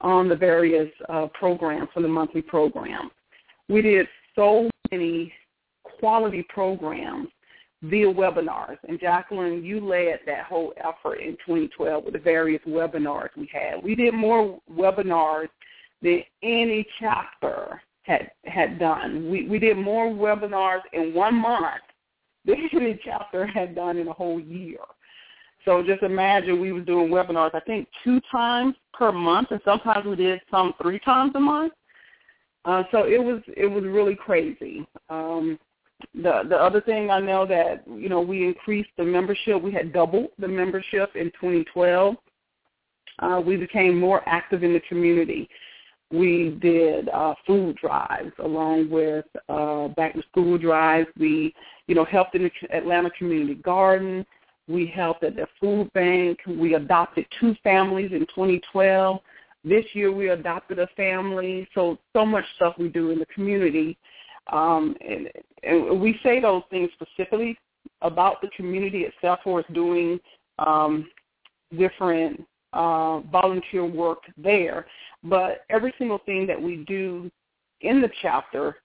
on 0.00 0.28
the 0.28 0.36
various 0.36 0.90
uh, 1.08 1.26
programs 1.34 1.88
for 1.92 2.00
the 2.00 2.08
monthly 2.08 2.42
programs. 2.42 3.10
We 3.68 3.82
did 3.82 4.06
so 4.36 4.70
many 4.90 5.32
quality 5.98 6.44
programs 6.48 7.28
via 7.82 8.06
webinars. 8.06 8.78
And 8.88 8.98
Jacqueline, 9.00 9.64
you 9.64 9.80
led 9.80 10.20
that 10.26 10.46
whole 10.46 10.72
effort 10.76 11.16
in 11.16 11.32
2012 11.46 12.04
with 12.04 12.14
the 12.14 12.18
various 12.18 12.62
webinars 12.66 13.28
we 13.36 13.48
had. 13.52 13.82
We 13.82 13.94
did 13.94 14.14
more 14.14 14.60
webinars 14.70 15.48
than 16.02 16.22
any 16.42 16.86
chapter 16.98 17.80
had 18.02 18.30
had 18.44 18.78
done. 18.78 19.30
We 19.30 19.48
we 19.48 19.58
did 19.58 19.76
more 19.76 20.06
webinars 20.06 20.80
in 20.92 21.14
one 21.14 21.34
month 21.34 21.82
than 22.44 22.68
any 22.72 22.98
chapter 23.04 23.46
had 23.46 23.74
done 23.74 23.98
in 23.98 24.08
a 24.08 24.12
whole 24.12 24.40
year. 24.40 24.78
So 25.64 25.82
just 25.82 26.02
imagine 26.02 26.60
we 26.60 26.72
were 26.72 26.80
doing 26.80 27.10
webinars, 27.10 27.54
I 27.54 27.60
think, 27.60 27.88
two 28.02 28.20
times 28.32 28.74
per 28.94 29.12
month, 29.12 29.48
and 29.50 29.60
sometimes 29.64 30.06
we 30.06 30.16
did 30.16 30.40
some 30.50 30.72
three 30.80 30.98
times 31.00 31.32
a 31.34 31.40
month. 31.40 31.74
Uh, 32.68 32.82
so 32.92 33.04
it 33.04 33.22
was 33.22 33.40
it 33.56 33.64
was 33.64 33.82
really 33.84 34.14
crazy. 34.14 34.86
Um, 35.08 35.58
the 36.14 36.42
the 36.50 36.56
other 36.56 36.82
thing 36.82 37.10
I 37.10 37.18
know 37.18 37.46
that 37.46 37.82
you 37.88 38.10
know 38.10 38.20
we 38.20 38.44
increased 38.44 38.90
the 38.98 39.04
membership. 39.04 39.62
We 39.62 39.72
had 39.72 39.90
doubled 39.90 40.28
the 40.38 40.48
membership 40.48 41.16
in 41.16 41.30
2012. 41.40 42.16
Uh, 43.20 43.42
we 43.44 43.56
became 43.56 43.98
more 43.98 44.22
active 44.26 44.62
in 44.62 44.74
the 44.74 44.80
community. 44.80 45.48
We 46.10 46.58
did 46.60 47.08
uh, 47.08 47.34
food 47.46 47.76
drives 47.76 48.32
along 48.38 48.90
with 48.90 49.24
uh, 49.48 49.88
back 49.88 50.12
to 50.12 50.22
school 50.30 50.58
drives. 50.58 51.08
We 51.18 51.54
you 51.86 51.94
know 51.94 52.04
helped 52.04 52.34
in 52.34 52.42
the 52.42 52.76
Atlanta 52.76 53.08
Community 53.12 53.54
Garden. 53.54 54.26
We 54.68 54.86
helped 54.86 55.24
at 55.24 55.36
the 55.36 55.46
food 55.58 55.90
bank. 55.94 56.40
We 56.46 56.74
adopted 56.74 57.24
two 57.40 57.54
families 57.64 58.12
in 58.12 58.26
2012. 58.26 59.20
This 59.64 59.84
year 59.92 60.12
we 60.12 60.30
adopted 60.30 60.78
a 60.78 60.86
family. 60.96 61.68
So 61.74 61.98
so 62.12 62.24
much 62.24 62.44
stuff 62.56 62.74
we 62.78 62.88
do 62.88 63.10
in 63.10 63.18
the 63.18 63.26
community, 63.26 63.98
um, 64.52 64.96
and, 65.06 65.28
and 65.62 66.00
we 66.00 66.18
say 66.22 66.40
those 66.40 66.62
things 66.70 66.90
specifically 66.94 67.58
about 68.02 68.40
the 68.40 68.48
community 68.56 69.02
itself, 69.02 69.40
or 69.44 69.60
it's 69.60 69.72
doing 69.72 70.18
um, 70.58 71.08
different 71.76 72.44
uh, 72.72 73.20
volunteer 73.20 73.84
work 73.84 74.22
there. 74.36 74.86
But 75.22 75.64
every 75.70 75.92
single 75.98 76.18
thing 76.24 76.46
that 76.46 76.60
we 76.60 76.84
do 76.86 77.30
in 77.80 78.00
the 78.00 78.10
chapter, 78.22 78.76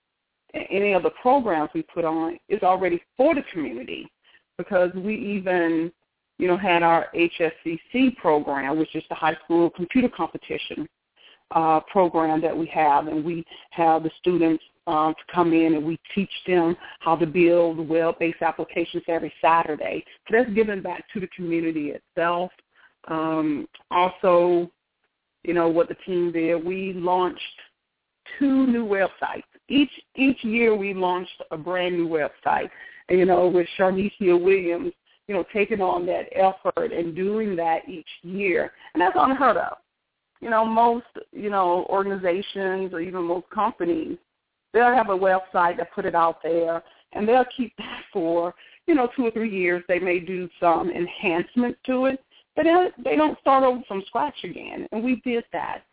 any 0.54 0.94
of 0.94 1.04
the 1.04 1.12
programs 1.22 1.70
we 1.74 1.84
put 1.84 2.06
on, 2.06 2.38
is 2.50 2.62
already 2.64 3.02
for 3.18 3.36
the 3.36 3.44
community 3.52 4.10
because 4.58 4.92
we 4.94 5.16
even, 5.16 5.92
you 6.38 6.48
know, 6.48 6.58
had 6.58 6.84
our 6.84 7.08
HSCC 7.16 8.16
program, 8.18 8.78
which 8.78 8.96
is 8.96 9.04
the 9.10 9.16
high 9.16 9.38
school 9.44 9.70
computer 9.70 10.10
competition 10.10 10.88
uh, 11.52 11.80
program 11.92 12.42
that 12.42 12.58
we 12.58 12.66
have, 12.68 13.08
and 13.08 13.24
we 13.24 13.46
have 13.72 14.04
the 14.04 14.12
students 14.20 14.64
um, 14.88 15.14
to 15.14 15.34
come 15.34 15.54
in 15.54 15.76
and 15.76 15.86
we 15.86 15.98
teach 16.14 16.32
them 16.46 16.76
how 17.00 17.16
to 17.16 17.26
build 17.26 17.88
web-based 17.88 18.42
applications 18.42 19.04
every 19.08 19.32
Saturday. 19.42 20.04
So 20.28 20.38
that's 20.38 20.50
giving 20.52 20.82
back 20.82 21.06
to 21.14 21.20
the 21.20 21.28
community 21.28 21.92
itself. 21.92 22.52
Um, 23.08 23.68
also, 23.92 24.70
you 25.44 25.54
know, 25.54 25.70
what 25.70 25.88
the 25.88 25.96
team 26.06 26.32
did, 26.32 26.66
we 26.66 26.94
launched 26.94 27.42
two 28.40 28.68
new 28.68 28.86
websites. 28.86 29.44
Each 29.70 29.92
each 30.16 30.44
year 30.44 30.76
we 30.76 30.94
launched 30.94 31.42
a 31.52 31.58
brand 31.58 31.96
new 31.96 32.08
website 32.08 32.70
you 33.10 33.26
know, 33.26 33.48
with 33.48 33.68
Sharnicia 33.78 34.42
Williams, 34.42 34.94
you 35.28 35.36
know, 35.36 35.46
taking 35.54 35.82
on 35.82 36.06
that 36.06 36.28
effort 36.34 36.92
and 36.92 37.16
doing 37.16 37.56
that 37.56 37.88
each 37.88 38.08
year. 38.24 38.72
And 38.94 39.02
that's 39.02 39.16
unheard 39.18 39.58
of. 39.58 39.78
You 40.42 40.50
know, 40.50 40.66
most, 40.66 41.06
you 41.32 41.50
know, 41.50 41.86
organizations 41.90 42.94
or 42.94 43.00
even 43.00 43.24
most 43.24 43.50
companies, 43.50 44.18
they'll 44.74 44.94
have 44.94 45.10
a 45.10 45.18
website 45.18 45.78
that 45.78 45.94
put 45.94 46.06
it 46.06 46.16
out 46.16 46.44
there 46.44 46.84
and 47.14 47.28
they'll 47.28 47.46
keep 47.56 47.76
that 47.78 48.02
for, 48.12 48.54
you 48.88 48.96
know, 48.96 49.10
two 49.16 49.26
or 49.26 49.32
three 49.32 49.52
years. 49.52 49.84
They 49.88 50.00
may 50.00 50.20
do 50.20 50.50
some 50.60 50.90
enhancements 50.90 51.80
to 51.86 52.06
it, 52.06 52.24
but 52.56 52.66
they 53.04 53.16
don't 53.16 53.40
start 53.40 53.64
over 53.64 53.82
from 53.88 54.04
scratch 54.08 54.44
again. 54.44 54.88
And 54.92 55.04
we 55.04 55.22
did 55.24 55.46
that. 55.54 55.84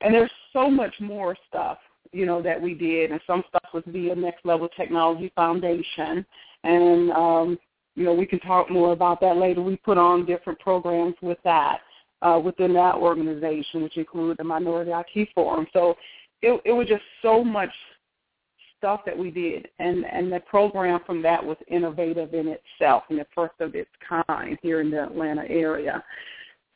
And 0.00 0.12
there's 0.12 0.30
so 0.52 0.68
much 0.68 0.94
more 1.00 1.36
stuff 1.48 1.78
you 2.14 2.26
know, 2.26 2.40
that 2.40 2.60
we 2.60 2.74
did, 2.74 3.10
and 3.10 3.20
some 3.26 3.42
stuff 3.48 3.74
was 3.74 3.82
via 3.88 4.14
Next 4.14 4.46
Level 4.46 4.68
Technology 4.76 5.32
Foundation, 5.34 6.24
and 6.62 7.10
um, 7.10 7.58
you 7.94 8.04
know, 8.04 8.14
we 8.14 8.26
can 8.26 8.40
talk 8.40 8.70
more 8.70 8.92
about 8.92 9.20
that 9.20 9.36
later. 9.36 9.62
We 9.62 9.76
put 9.76 9.98
on 9.98 10.26
different 10.26 10.58
programs 10.58 11.14
with 11.22 11.38
that 11.44 11.78
uh, 12.22 12.40
within 12.42 12.72
that 12.74 12.96
organization, 12.96 13.82
which 13.82 13.96
included 13.96 14.36
the 14.38 14.44
Minority 14.44 14.92
IT 14.92 15.28
Forum. 15.34 15.66
So 15.72 15.96
it, 16.42 16.60
it 16.64 16.72
was 16.72 16.88
just 16.88 17.04
so 17.22 17.44
much 17.44 17.70
stuff 18.78 19.00
that 19.06 19.16
we 19.16 19.30
did, 19.30 19.68
and 19.78 20.04
and 20.04 20.32
the 20.32 20.40
program 20.40 21.00
from 21.06 21.22
that 21.22 21.44
was 21.44 21.56
innovative 21.68 22.34
in 22.34 22.48
itself, 22.48 23.04
and 23.08 23.18
the 23.18 23.26
first 23.34 23.54
of 23.60 23.74
its 23.74 23.90
kind 24.06 24.58
here 24.62 24.80
in 24.80 24.90
the 24.90 25.04
Atlanta 25.04 25.44
area. 25.48 26.02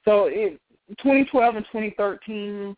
So 0.04 0.26
it, 0.26 0.60
2012 1.02 1.56
and 1.56 1.66
2013 1.66 2.76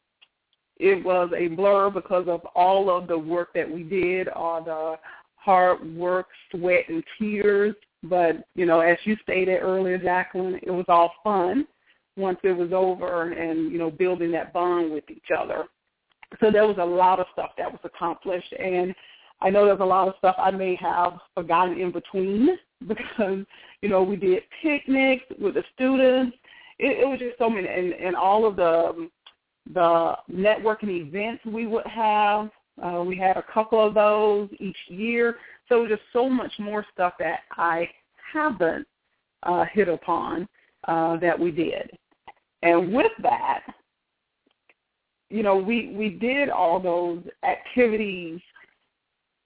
it 0.81 1.05
was 1.05 1.31
a 1.37 1.49
blur 1.49 1.91
because 1.91 2.27
of 2.27 2.41
all 2.55 2.89
of 2.91 3.07
the 3.07 3.19
work 3.19 3.51
that 3.55 3.71
we 3.71 3.83
did, 3.83 4.29
all 4.29 4.65
the 4.65 4.97
hard 5.37 5.95
work, 5.95 6.29
sweat, 6.51 6.89
and 6.89 7.05
tears. 7.19 7.75
But, 8.03 8.45
you 8.55 8.67
know, 8.67 8.81
as 8.81 8.97
you 9.05 9.17
stated 9.23 9.61
earlier, 9.61 9.99
Jacqueline, 9.99 10.61
it 10.63 10.71
was 10.71 10.87
all 10.89 11.13
fun 11.23 11.67
once 12.17 12.39
it 12.43 12.53
was 12.53 12.73
over 12.73 13.33
and, 13.33 13.71
you 13.71 13.79
know, 13.79 13.91
building 13.91 14.33
that 14.33 14.53
bond 14.53 14.93
with 14.93 15.05
each 15.11 15.29
other. 15.37 15.65
So 16.41 16.51
there 16.51 16.67
was 16.67 16.77
a 16.79 16.85
lot 16.85 17.21
of 17.21 17.27
stuff 17.33 17.51
that 17.59 17.71
was 17.71 17.81
accomplished. 17.85 18.53
And 18.53 18.95
I 19.41 19.51
know 19.51 19.67
there's 19.67 19.81
a 19.81 19.85
lot 19.85 20.09
of 20.09 20.15
stuff 20.19 20.37
I 20.39 20.51
may 20.51 20.77
have 20.77 21.15
forgotten 21.35 21.79
in 21.79 21.93
between 21.93 22.59
because, 22.89 23.45
you 23.83 23.89
know, 23.89 24.03
we 24.03 24.17
did 24.17 24.43
picnics 24.63 25.25
with 25.39 25.55
the 25.55 25.65
students. 25.75 26.37
It, 26.79 27.01
it 27.01 27.09
was 27.09 27.19
just 27.19 27.39
so 27.39 27.51
many, 27.51 27.69
and, 27.69 27.93
and 27.93 28.17
all 28.17 28.47
of 28.47 28.57
the 28.57 29.09
the 29.75 30.17
networking 30.33 30.89
events 30.89 31.45
we 31.45 31.67
would 31.67 31.87
have. 31.87 32.51
Uh, 32.83 33.03
we 33.03 33.17
had 33.17 33.37
a 33.37 33.45
couple 33.53 33.85
of 33.85 33.95
those 33.95 34.49
each 34.59 34.77
year. 34.89 35.37
So 35.69 35.87
just 35.87 36.03
so 36.13 36.29
much 36.29 36.53
more 36.59 36.85
stuff 36.93 37.15
that 37.19 37.41
I 37.53 37.89
haven't 38.33 38.87
uh, 39.43 39.65
hit 39.73 39.89
upon 39.89 40.49
uh, 40.89 41.17
that 41.19 41.39
we 41.39 41.51
did. 41.51 41.91
And 42.63 42.93
with 42.93 43.13
that, 43.23 43.63
you 45.31 45.43
know, 45.43 45.57
we, 45.57 45.93
we 45.95 46.11
did 46.11 46.49
all 46.49 46.81
those 46.81 47.23
activities 47.45 48.41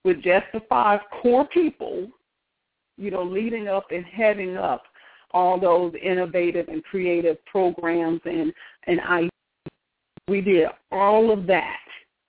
with 0.05 0.23
just 0.23 0.47
the 0.53 0.61
five 0.69 1.01
core 1.23 1.47
people, 1.47 2.09
you 2.97 3.11
know, 3.11 3.23
leading 3.23 3.69
up 3.69 3.87
and 3.91 4.05
heading 4.05 4.57
up 4.57 4.85
all 5.33 5.59
those 5.59 5.93
innovative 6.03 6.69
and 6.69 6.83
creative 6.85 7.45
programs 7.47 8.21
and, 8.25 8.53
and 8.87 9.31
we 10.29 10.41
did 10.41 10.69
all 10.91 11.31
of 11.31 11.47
that 11.47 11.81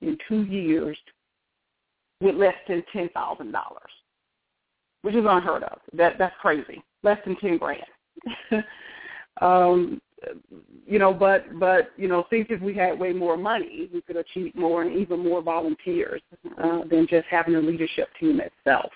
in 0.01 0.17
two 0.27 0.43
years 0.43 0.97
with 2.21 2.35
less 2.35 2.55
than 2.67 2.83
ten 2.93 3.09
thousand 3.09 3.51
dollars, 3.51 3.91
which 5.01 5.15
is 5.15 5.25
unheard 5.27 5.63
of. 5.63 5.79
That 5.93 6.17
that's 6.17 6.35
crazy. 6.41 6.83
Less 7.03 7.19
than 7.25 7.35
ten 7.37 7.57
grand. 7.57 7.83
um, 9.41 10.01
you 10.87 10.99
know, 10.99 11.13
but 11.13 11.59
but 11.59 11.91
you 11.97 12.07
know, 12.07 12.25
think 12.29 12.49
if 12.49 12.61
we 12.61 12.73
had 12.73 12.99
way 12.99 13.13
more 13.13 13.37
money, 13.37 13.89
we 13.93 14.01
could 14.01 14.17
achieve 14.17 14.55
more 14.55 14.83
and 14.83 14.97
even 14.97 15.19
more 15.19 15.41
volunteers 15.41 16.21
uh, 16.63 16.79
than 16.89 17.07
just 17.09 17.25
having 17.29 17.55
a 17.55 17.59
leadership 17.59 18.09
team 18.19 18.39
itself. 18.39 18.91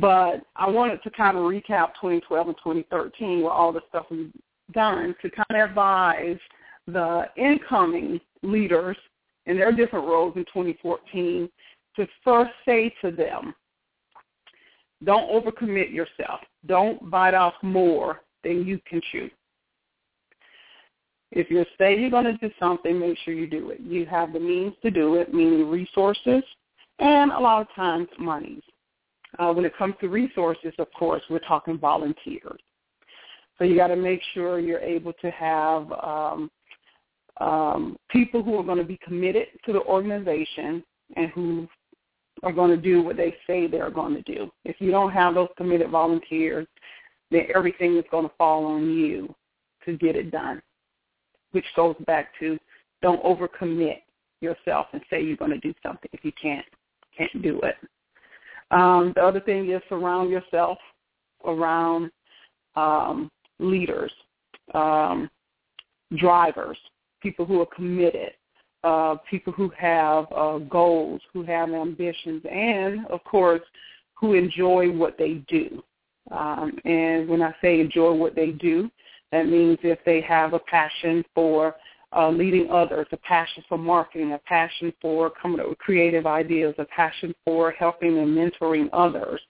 But 0.00 0.44
I 0.56 0.68
wanted 0.68 1.02
to 1.02 1.10
kind 1.10 1.36
of 1.36 1.44
recap 1.44 1.92
2012 2.00 2.48
and 2.48 2.56
2013 2.56 3.42
with 3.42 3.52
all 3.52 3.72
the 3.72 3.82
stuff 3.88 4.06
we've 4.10 4.32
done 4.72 5.14
to 5.22 5.30
kind 5.30 5.62
of 5.62 5.68
advise 5.68 6.38
the 6.86 7.24
incoming 7.36 8.20
leaders 8.42 8.96
in 9.46 9.56
their 9.56 9.72
different 9.72 10.06
roles 10.06 10.36
in 10.36 10.44
2014 10.46 11.48
to 11.96 12.06
first 12.22 12.50
say 12.64 12.94
to 13.02 13.10
them, 13.10 13.54
don't 15.04 15.30
overcommit 15.30 15.92
yourself. 15.92 16.40
Don't 16.66 17.10
bite 17.10 17.34
off 17.34 17.54
more 17.62 18.22
than 18.42 18.66
you 18.66 18.80
can 18.86 19.00
chew. 19.12 19.30
If 21.30 21.50
you 21.50 21.64
say 21.78 21.98
you're 21.98 22.10
going 22.10 22.24
to 22.24 22.36
do 22.36 22.50
something, 22.60 22.98
make 22.98 23.18
sure 23.24 23.34
you 23.34 23.48
do 23.48 23.70
it. 23.70 23.80
You 23.80 24.06
have 24.06 24.32
the 24.32 24.40
means 24.40 24.74
to 24.82 24.90
do 24.90 25.16
it, 25.16 25.34
meaning 25.34 25.68
resources, 25.68 26.44
and 27.00 27.32
a 27.32 27.38
lot 27.38 27.62
of 27.62 27.66
times 27.74 28.08
monies. 28.18 28.62
Uh, 29.38 29.52
when 29.52 29.64
it 29.64 29.76
comes 29.76 29.94
to 30.00 30.08
resources, 30.08 30.72
of 30.78 30.86
course, 30.92 31.22
we're 31.28 31.40
talking 31.40 31.76
volunteers. 31.76 32.60
So 33.58 33.64
you 33.64 33.76
got 33.76 33.88
to 33.88 33.96
make 33.96 34.20
sure 34.32 34.60
you're 34.60 34.78
able 34.78 35.12
to 35.14 35.30
have 35.30 35.90
um, 35.92 36.50
um, 37.40 37.96
people 38.10 38.42
who 38.42 38.58
are 38.58 38.64
going 38.64 38.78
to 38.78 38.84
be 38.84 38.98
committed 39.04 39.46
to 39.66 39.72
the 39.72 39.82
organization 39.82 40.82
and 41.16 41.30
who 41.30 41.68
are 42.42 42.52
going 42.52 42.70
to 42.70 42.76
do 42.76 43.02
what 43.02 43.16
they 43.16 43.34
say 43.46 43.66
they're 43.66 43.90
going 43.90 44.14
to 44.14 44.22
do. 44.22 44.50
If 44.64 44.76
you 44.80 44.90
don't 44.90 45.12
have 45.12 45.34
those 45.34 45.48
committed 45.56 45.90
volunteers, 45.90 46.66
then 47.30 47.46
everything 47.54 47.96
is 47.96 48.04
going 48.10 48.28
to 48.28 48.34
fall 48.36 48.64
on 48.66 48.90
you 48.90 49.34
to 49.84 49.96
get 49.96 50.16
it 50.16 50.30
done, 50.30 50.62
which 51.52 51.64
goes 51.76 51.96
back 52.06 52.28
to 52.40 52.58
don't 53.02 53.22
overcommit 53.22 53.98
yourself 54.40 54.86
and 54.92 55.02
say 55.10 55.22
you're 55.22 55.36
going 55.36 55.50
to 55.50 55.58
do 55.58 55.74
something 55.82 56.10
if 56.12 56.24
you 56.24 56.32
can't 56.40 56.66
can't 57.16 57.42
do 57.42 57.60
it. 57.62 57.76
Um, 58.70 59.12
the 59.14 59.22
other 59.22 59.40
thing 59.40 59.70
is 59.70 59.80
surround 59.88 60.30
yourself 60.30 60.78
around 61.46 62.10
um, 62.76 63.30
leaders, 63.58 64.12
um, 64.74 65.30
drivers, 66.16 66.78
people 67.24 67.46
who 67.46 67.60
are 67.62 67.74
committed, 67.74 68.32
uh, 68.84 69.16
people 69.28 69.52
who 69.54 69.70
have 69.70 70.26
uh, 70.30 70.58
goals, 70.58 71.22
who 71.32 71.42
have 71.42 71.70
ambitions, 71.70 72.42
and 72.48 73.06
of 73.06 73.24
course, 73.24 73.62
who 74.12 74.34
enjoy 74.34 74.92
what 74.92 75.16
they 75.16 75.42
do. 75.48 75.82
Um, 76.30 76.78
and 76.84 77.26
when 77.28 77.42
I 77.42 77.54
say 77.62 77.80
enjoy 77.80 78.12
what 78.12 78.34
they 78.34 78.50
do, 78.50 78.90
that 79.32 79.48
means 79.48 79.78
if 79.82 79.98
they 80.04 80.20
have 80.20 80.52
a 80.52 80.58
passion 80.58 81.24
for 81.34 81.74
uh, 82.14 82.28
leading 82.28 82.70
others, 82.70 83.06
a 83.10 83.16
passion 83.16 83.64
for 83.68 83.78
marketing, 83.78 84.32
a 84.32 84.38
passion 84.38 84.92
for 85.00 85.30
coming 85.30 85.60
up 85.60 85.68
with 85.70 85.78
creative 85.78 86.26
ideas, 86.26 86.74
a 86.76 86.84
passion 86.84 87.34
for 87.44 87.70
helping 87.72 88.18
and 88.18 88.36
mentoring 88.36 88.88
others, 88.92 89.40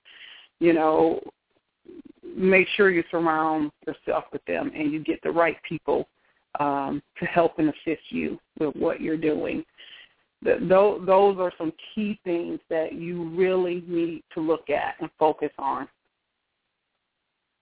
you 0.60 0.72
know, 0.72 1.20
make 2.36 2.68
sure 2.76 2.90
you 2.90 3.02
surround 3.10 3.72
yourself 3.84 4.24
with 4.32 4.44
them 4.46 4.70
and 4.74 4.92
you 4.92 5.02
get 5.02 5.20
the 5.22 5.30
right 5.30 5.56
people 5.68 6.08
um, 6.60 7.02
to 7.18 7.24
help 7.26 7.58
and 7.58 7.68
assist 7.68 8.02
you 8.10 8.38
with 8.58 8.74
what 8.76 9.00
you're 9.00 9.16
doing. 9.16 9.64
those, 10.42 11.36
are 11.38 11.52
some 11.58 11.72
key 11.94 12.18
things 12.24 12.60
that 12.70 12.92
you 12.92 13.30
really 13.30 13.82
need 13.86 14.22
to 14.34 14.40
look 14.40 14.70
at 14.70 14.94
and 15.00 15.10
focus 15.18 15.50
on. 15.58 15.88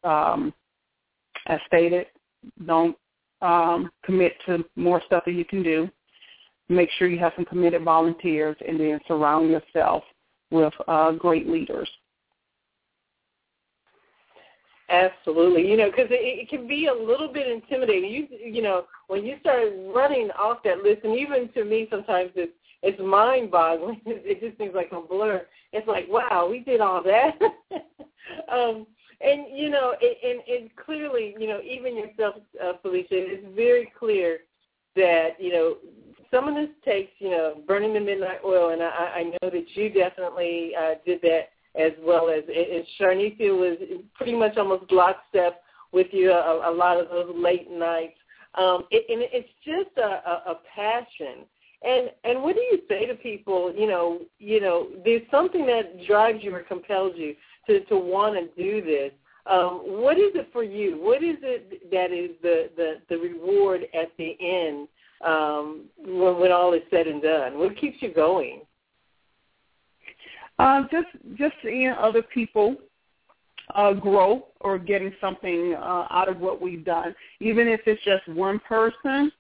Um, 0.05 0.53
as 1.47 1.61
stated, 1.67 2.07
don't 2.67 2.97
um, 3.41 3.91
commit 4.05 4.35
to 4.47 4.65
more 4.77 5.03
stuff 5.07 5.25
that 5.27 5.33
you 5.33 5.45
can 5.45 5.63
do. 5.63 5.89
Make 6.69 6.91
sure 6.99 7.09
you 7.09 7.19
have 7.19 7.33
some 7.37 7.45
committed 7.45 7.83
volunteers, 7.83 8.57
and 8.67 8.79
then 8.79 9.01
surround 9.07 9.51
yourself 9.51 10.03
with 10.51 10.73
uh, 10.89 11.13
great 11.13 11.49
leaders. 11.49 11.89
Absolutely, 14.93 15.67
you 15.69 15.79
know, 15.79 15.91
because 15.91 16.09
it, 16.11 16.21
it 16.21 16.51
can 16.51 16.69
be 16.69 16.87
a 16.87 16.93
little 16.95 17.33
bit 17.33 17.49
intimidating. 17.49 18.11
You, 18.11 18.29
you 18.45 18.61
know, 18.61 18.85
when 19.09 19.25
you 19.25 19.37
start 19.41 19.69
running 19.95 20.31
off 20.39 20.59
that 20.65 20.83
list, 20.83 21.01
and 21.05 21.19
even 21.19 21.49
to 21.55 21.65
me, 21.65 21.89
sometimes 21.91 22.31
it's 22.35 22.53
it's 22.83 23.01
mind-boggling. 23.01 24.03
It 24.07 24.41
just 24.41 24.59
seems 24.59 24.75
like 24.75 24.93
a 24.93 25.01
blur. 25.01 25.47
It's 25.73 25.89
like, 25.89 26.07
wow, 26.11 26.47
we 26.51 26.59
did 26.61 26.83
all 26.83 27.03
that. 27.05 27.39
um, 28.53 28.87
and 29.23 29.47
you 29.57 29.71
know, 29.71 29.95
it, 29.99 30.19
and, 30.23 30.61
and 30.63 30.77
clearly, 30.77 31.35
you 31.39 31.49
know, 31.49 31.61
even 31.63 31.97
yourself, 31.97 32.35
uh, 32.63 32.75
Felicia, 32.83 33.07
it's 33.13 33.47
very 33.57 33.91
clear 33.99 34.41
that 34.95 35.41
you 35.41 35.53
know 35.53 35.77
some 36.31 36.49
of 36.49 36.55
this 36.55 36.69
takes, 36.85 37.13
you 37.19 37.31
know, 37.31 37.63
burning 37.67 37.95
the 37.95 38.01
midnight 38.01 38.41
oil, 38.45 38.71
and 38.71 38.83
I, 38.83 38.87
I 38.87 39.23
know 39.25 39.51
that 39.51 39.65
you 39.75 39.89
definitely 39.89 40.73
uh, 40.79 40.95
did 41.07 41.23
that 41.23 41.51
as 41.75 41.93
well 42.03 42.29
as 42.29 42.45
and 42.49 42.85
Sharnithia 43.01 43.57
was 43.57 43.79
pretty 44.15 44.35
much 44.35 44.57
almost 44.57 44.91
lockstep 44.93 45.63
with 45.93 46.09
you 46.11 46.33
a, 46.33 46.71
a 46.71 46.73
lot 46.73 46.99
of 46.99 47.09
those 47.09 47.35
late 47.37 47.71
nights. 47.71 48.17
Um, 48.55 48.85
it, 48.91 49.07
and 49.09 49.23
it's 49.33 49.49
just 49.65 49.97
a, 49.97 50.29
a, 50.29 50.53
a 50.53 50.61
passion. 50.75 51.47
And 51.85 52.11
and 52.25 52.43
what 52.43 52.55
do 52.55 52.61
you 52.61 52.81
say 52.89 53.07
to 53.07 53.15
people? 53.15 53.73
You 53.75 53.87
know, 53.87 54.21
you 54.39 54.61
know, 54.61 54.89
there's 55.05 55.23
something 55.31 55.67
that 55.67 56.07
drives 56.07 56.39
you 56.43 56.55
or 56.55 56.61
compels 56.61 57.15
you 57.17 57.35
to 57.67 57.81
to 57.87 57.97
want 57.97 58.37
to 58.37 58.63
do 58.63 58.83
this. 58.83 59.13
Um, 59.47 59.83
what 59.85 60.19
is 60.19 60.31
it 60.35 60.49
for 60.53 60.63
you? 60.63 61.03
What 61.03 61.25
is 61.25 61.37
it 61.43 61.91
that 61.91 62.13
is 62.13 62.31
the 62.43 62.71
the, 62.77 62.95
the 63.09 63.17
reward 63.17 63.83
at 63.95 64.13
the 64.17 64.37
end 64.41 64.89
um, 65.27 65.87
when 65.99 66.39
when 66.39 66.53
all 66.53 66.73
is 66.75 66.83
said 66.91 67.07
and 67.07 67.23
done? 67.23 67.59
What 67.59 67.77
keeps 67.77 67.97
you 68.01 68.13
going? 68.13 68.63
Uh, 70.59 70.83
just 70.91 71.09
just 71.37 71.55
seeing 71.63 71.91
other 71.91 72.23
people 72.23 72.77
uh, 73.75 73.93
grow 73.93 74.47
or 74.61 74.79
getting 74.79 75.13
something 75.21 75.75
uh, 75.75 76.07
out 76.11 76.29
of 76.29 76.39
what 76.39 76.61
we've 76.61 76.85
done, 76.85 77.15
even 77.41 77.69
if 77.69 77.81
it's 77.87 78.03
just 78.05 78.27
one 78.29 78.61
person 78.61 79.33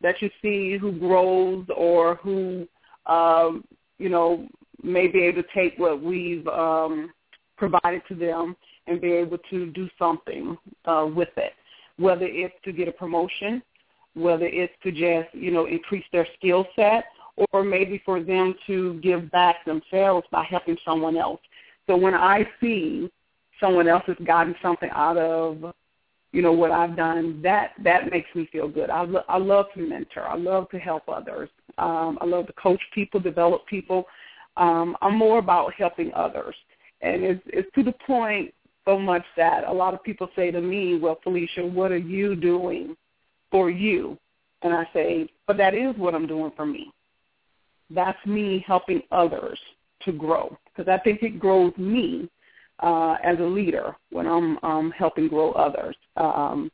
that 0.00 0.20
you 0.20 0.30
see 0.42 0.76
who 0.76 0.92
grows 0.92 1.66
or 1.76 2.16
who 2.16 2.66
um, 3.06 3.64
you 3.98 4.08
know 4.08 4.48
may 4.82 5.06
be 5.06 5.20
able 5.20 5.42
to 5.42 5.48
take 5.54 5.78
what 5.78 6.02
we've 6.02 6.46
um, 6.48 7.12
provided 7.56 8.02
to 8.08 8.14
them 8.14 8.56
and 8.86 9.00
be 9.00 9.12
able 9.12 9.38
to 9.50 9.66
do 9.70 9.88
something 9.98 10.56
uh, 10.84 11.08
with 11.14 11.30
it, 11.36 11.52
whether 11.98 12.26
it's 12.26 12.54
to 12.64 12.72
get 12.72 12.88
a 12.88 12.92
promotion, 12.92 13.62
whether 14.14 14.46
it's 14.46 14.72
to 14.82 14.90
just 14.90 15.34
you 15.34 15.50
know 15.50 15.66
increase 15.66 16.04
their 16.12 16.26
skill 16.36 16.66
set 16.76 17.04
or 17.52 17.64
maybe 17.64 18.00
for 18.04 18.22
them 18.22 18.54
to 18.66 19.00
give 19.02 19.30
back 19.30 19.64
themselves 19.64 20.26
by 20.30 20.44
helping 20.44 20.76
someone 20.84 21.16
else. 21.16 21.40
So 21.86 21.96
when 21.96 22.14
I 22.14 22.46
see 22.60 23.10
someone 23.60 23.88
else 23.88 24.04
has 24.06 24.16
gotten 24.24 24.54
something 24.62 24.90
out 24.92 25.16
of, 25.16 25.74
you 26.32 26.42
know, 26.42 26.52
what 26.52 26.70
I've 26.70 26.96
done, 26.96 27.40
that 27.42 27.72
that 27.82 28.10
makes 28.10 28.28
me 28.34 28.48
feel 28.50 28.68
good. 28.68 28.90
I, 28.90 29.02
lo- 29.02 29.24
I 29.28 29.38
love 29.38 29.66
to 29.74 29.80
mentor. 29.80 30.22
I 30.22 30.36
love 30.36 30.68
to 30.70 30.78
help 30.78 31.08
others. 31.08 31.48
Um, 31.78 32.18
I 32.20 32.24
love 32.24 32.46
to 32.48 32.52
coach 32.54 32.80
people, 32.92 33.20
develop 33.20 33.66
people. 33.66 34.06
Um, 34.56 34.96
I'm 35.00 35.16
more 35.16 35.38
about 35.38 35.74
helping 35.74 36.12
others, 36.14 36.54
and 37.02 37.22
it's, 37.24 37.42
it's 37.46 37.68
to 37.74 37.82
the 37.82 37.94
point 38.06 38.52
so 38.84 38.98
much 38.98 39.24
that 39.36 39.64
a 39.64 39.72
lot 39.72 39.94
of 39.94 40.02
people 40.02 40.28
say 40.36 40.50
to 40.50 40.60
me, 40.60 40.98
"Well, 40.98 41.18
Felicia, 41.22 41.64
what 41.64 41.90
are 41.90 41.96
you 41.96 42.36
doing 42.36 42.96
for 43.50 43.70
you?" 43.70 44.18
And 44.62 44.72
I 44.72 44.88
say, 44.92 45.28
"But 45.46 45.56
that 45.58 45.74
is 45.74 45.96
what 45.96 46.14
I'm 46.14 46.26
doing 46.26 46.52
for 46.56 46.66
me." 46.66 46.92
That's 47.90 48.24
me 48.26 48.64
helping 48.66 49.02
others 49.10 49.58
to 50.02 50.12
grow 50.12 50.56
because 50.64 50.90
I 50.90 51.02
think 51.02 51.22
it 51.22 51.38
grows 51.38 51.72
me 51.76 52.28
uh, 52.80 53.16
as 53.22 53.38
a 53.38 53.44
leader 53.44 53.96
when 54.10 54.26
I'm 54.26 54.58
um, 54.62 54.90
helping 54.90 55.28
grow 55.28 55.52
others. 55.52 55.96
Um, 56.16 56.70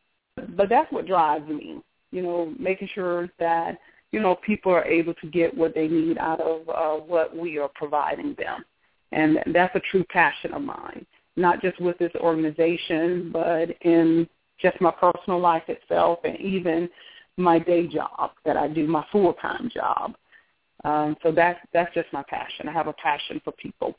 but 0.57 0.68
that's 0.68 0.90
what 0.92 1.07
drives 1.07 1.49
me, 1.49 1.81
you 2.11 2.23
know, 2.23 2.55
making 2.59 2.88
sure 2.94 3.29
that 3.38 3.79
you 4.12 4.20
know 4.20 4.37
people 4.37 4.73
are 4.73 4.85
able 4.85 5.14
to 5.14 5.27
get 5.29 5.57
what 5.57 5.75
they 5.75 5.87
need 5.88 6.18
out 6.18 6.40
of 6.40 6.68
uh, 6.68 7.03
what 7.05 7.37
we 7.37 7.59
are 7.59 7.70
providing 7.75 8.35
them, 8.38 8.64
and 9.12 9.38
that's 9.53 9.75
a 9.77 9.81
true 9.90 10.05
passion 10.05 10.53
of 10.53 10.62
mine. 10.62 11.07
Not 11.37 11.62
just 11.62 11.81
with 11.81 11.96
this 11.99 12.12
organization, 12.16 13.31
but 13.33 13.70
in 13.83 14.29
just 14.61 14.81
my 14.81 14.90
personal 14.90 15.40
life 15.40 15.62
itself, 15.68 16.20
and 16.25 16.38
even 16.40 16.88
my 17.37 17.59
day 17.59 17.87
job 17.87 18.33
that 18.44 18.57
I 18.57 18.68
do, 18.68 18.87
my 18.87 19.05
full-time 19.12 19.70
job. 19.73 20.14
Um, 20.85 21.16
so 21.23 21.31
that's 21.31 21.59
that's 21.73 21.93
just 21.95 22.09
my 22.12 22.23
passion. 22.29 22.69
I 22.69 22.73
have 22.73 22.87
a 22.87 22.95
passion 22.95 23.40
for 23.45 23.53
people. 23.53 23.97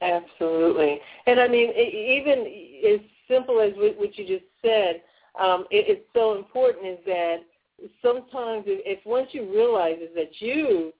Absolutely, 0.00 1.00
and 1.26 1.38
I 1.38 1.48
mean, 1.48 1.70
even 1.70 2.92
as 2.92 3.00
simple 3.28 3.60
as 3.60 3.72
what 3.76 4.18
you 4.18 4.26
just 4.26 4.44
said, 4.60 5.02
um, 5.40 5.64
it, 5.70 5.86
it's 5.88 6.06
so 6.14 6.36
important 6.36 6.86
is 6.86 6.98
that 7.06 7.36
sometimes 8.02 8.64
if, 8.66 8.98
if 8.98 9.06
once 9.06 9.28
you 9.32 9.50
realize 9.52 9.98
that 10.14 10.40
you 10.40 10.92